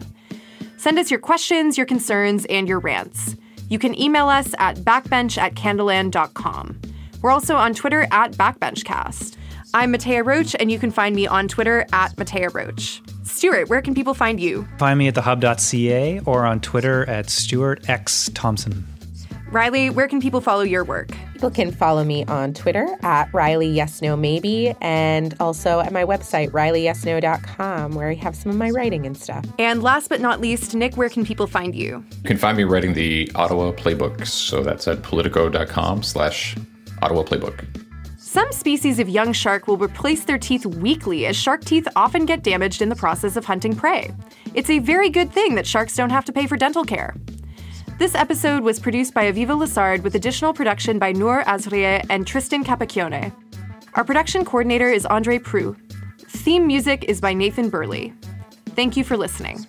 Send 0.76 0.98
us 0.98 1.10
your 1.10 1.20
questions, 1.20 1.78
your 1.78 1.86
concerns, 1.86 2.44
and 2.46 2.68
your 2.68 2.80
rants. 2.80 3.36
You 3.68 3.78
can 3.78 3.98
email 4.00 4.28
us 4.28 4.54
at 4.58 4.76
backbench 4.78 5.38
at 5.38 5.54
canadaland.com. 5.54 6.80
We're 7.22 7.30
also 7.30 7.56
on 7.56 7.74
Twitter 7.74 8.06
at 8.12 8.32
backbenchcast. 8.32 9.36
I'm 9.74 9.92
Mattea 9.92 10.24
Roach, 10.24 10.54
and 10.58 10.70
you 10.70 10.78
can 10.78 10.90
find 10.90 11.14
me 11.16 11.26
on 11.26 11.48
Twitter 11.48 11.84
at 11.92 12.14
Mattea 12.16 12.54
Roach. 12.54 13.02
Stuart, 13.24 13.68
where 13.68 13.82
can 13.82 13.94
people 13.94 14.14
find 14.14 14.38
you? 14.38 14.66
Find 14.78 14.98
me 14.98 15.08
at 15.08 15.14
thehub.ca 15.14 16.20
or 16.20 16.46
on 16.46 16.60
Twitter 16.60 17.08
at 17.08 17.28
Stuart 17.28 17.88
X 17.88 18.30
Thomson. 18.34 18.86
Riley, 19.50 19.90
where 19.90 20.08
can 20.08 20.20
people 20.20 20.40
follow 20.40 20.62
your 20.62 20.82
work? 20.82 21.10
People 21.32 21.52
can 21.52 21.70
follow 21.70 22.02
me 22.02 22.24
on 22.24 22.52
Twitter 22.52 22.88
at 23.02 23.32
Riley 23.32 23.68
Yes 23.68 24.02
No 24.02 24.16
Maybe 24.16 24.74
and 24.80 25.34
also 25.38 25.78
at 25.78 25.92
my 25.92 26.04
website, 26.04 26.50
RileyYesNo.com, 26.50 27.94
where 27.94 28.08
I 28.10 28.14
have 28.14 28.34
some 28.34 28.50
of 28.50 28.56
my 28.56 28.70
writing 28.70 29.06
and 29.06 29.16
stuff. 29.16 29.44
And 29.60 29.84
last 29.84 30.08
but 30.08 30.20
not 30.20 30.40
least, 30.40 30.74
Nick, 30.74 30.96
where 30.96 31.08
can 31.08 31.24
people 31.24 31.46
find 31.46 31.76
you? 31.76 32.04
You 32.22 32.24
can 32.24 32.38
find 32.38 32.56
me 32.56 32.64
writing 32.64 32.94
the 32.94 33.30
Ottawa 33.36 33.70
Playbooks. 33.70 34.28
So 34.28 34.64
that's 34.64 34.88
at 34.88 35.02
politico.com 35.02 36.02
slash 36.02 36.56
Ottawa 37.02 37.22
Playbook. 37.22 37.64
Some 38.18 38.50
species 38.50 38.98
of 38.98 39.08
young 39.08 39.32
shark 39.32 39.68
will 39.68 39.78
replace 39.78 40.24
their 40.24 40.38
teeth 40.38 40.66
weekly, 40.66 41.26
as 41.26 41.36
shark 41.36 41.64
teeth 41.64 41.86
often 41.94 42.26
get 42.26 42.42
damaged 42.42 42.82
in 42.82 42.88
the 42.88 42.96
process 42.96 43.36
of 43.36 43.44
hunting 43.44 43.76
prey. 43.76 44.10
It's 44.54 44.70
a 44.70 44.80
very 44.80 45.08
good 45.08 45.30
thing 45.32 45.54
that 45.54 45.66
sharks 45.66 45.94
don't 45.94 46.10
have 46.10 46.24
to 46.24 46.32
pay 46.32 46.48
for 46.48 46.56
dental 46.56 46.84
care. 46.84 47.14
This 47.98 48.14
episode 48.14 48.62
was 48.62 48.78
produced 48.78 49.14
by 49.14 49.32
Aviva 49.32 49.56
Lessard 49.56 50.02
with 50.02 50.16
additional 50.16 50.52
production 50.52 50.98
by 50.98 51.12
Noor 51.12 51.42
Azrieh 51.44 52.04
and 52.10 52.26
Tristan 52.26 52.62
Capacchione. 52.62 53.32
Our 53.94 54.04
production 54.04 54.44
coordinator 54.44 54.90
is 54.90 55.06
Andre 55.06 55.38
Proulx. 55.38 55.78
Theme 56.28 56.66
music 56.66 57.04
is 57.04 57.22
by 57.22 57.32
Nathan 57.32 57.70
Burley. 57.70 58.12
Thank 58.74 58.98
you 58.98 59.02
for 59.02 59.16
listening. 59.16 59.66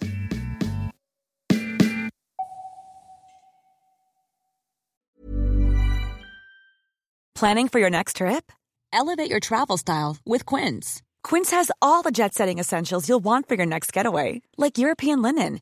Planning 7.34 7.70
for 7.70 7.80
your 7.80 7.90
next 7.90 8.18
trip? 8.18 8.52
Elevate 8.92 9.30
your 9.30 9.40
travel 9.40 9.78
style 9.78 10.18
with 10.26 10.46
Quince. 10.46 11.02
Quince 11.24 11.52
has 11.52 11.72
all 11.82 12.02
the 12.02 12.12
jet 12.12 12.34
setting 12.34 12.60
essentials 12.60 13.08
you'll 13.08 13.20
want 13.24 13.48
for 13.48 13.56
your 13.56 13.66
next 13.66 13.94
getaway, 13.94 14.42
like 14.58 14.78
European 14.78 15.22
linen 15.22 15.62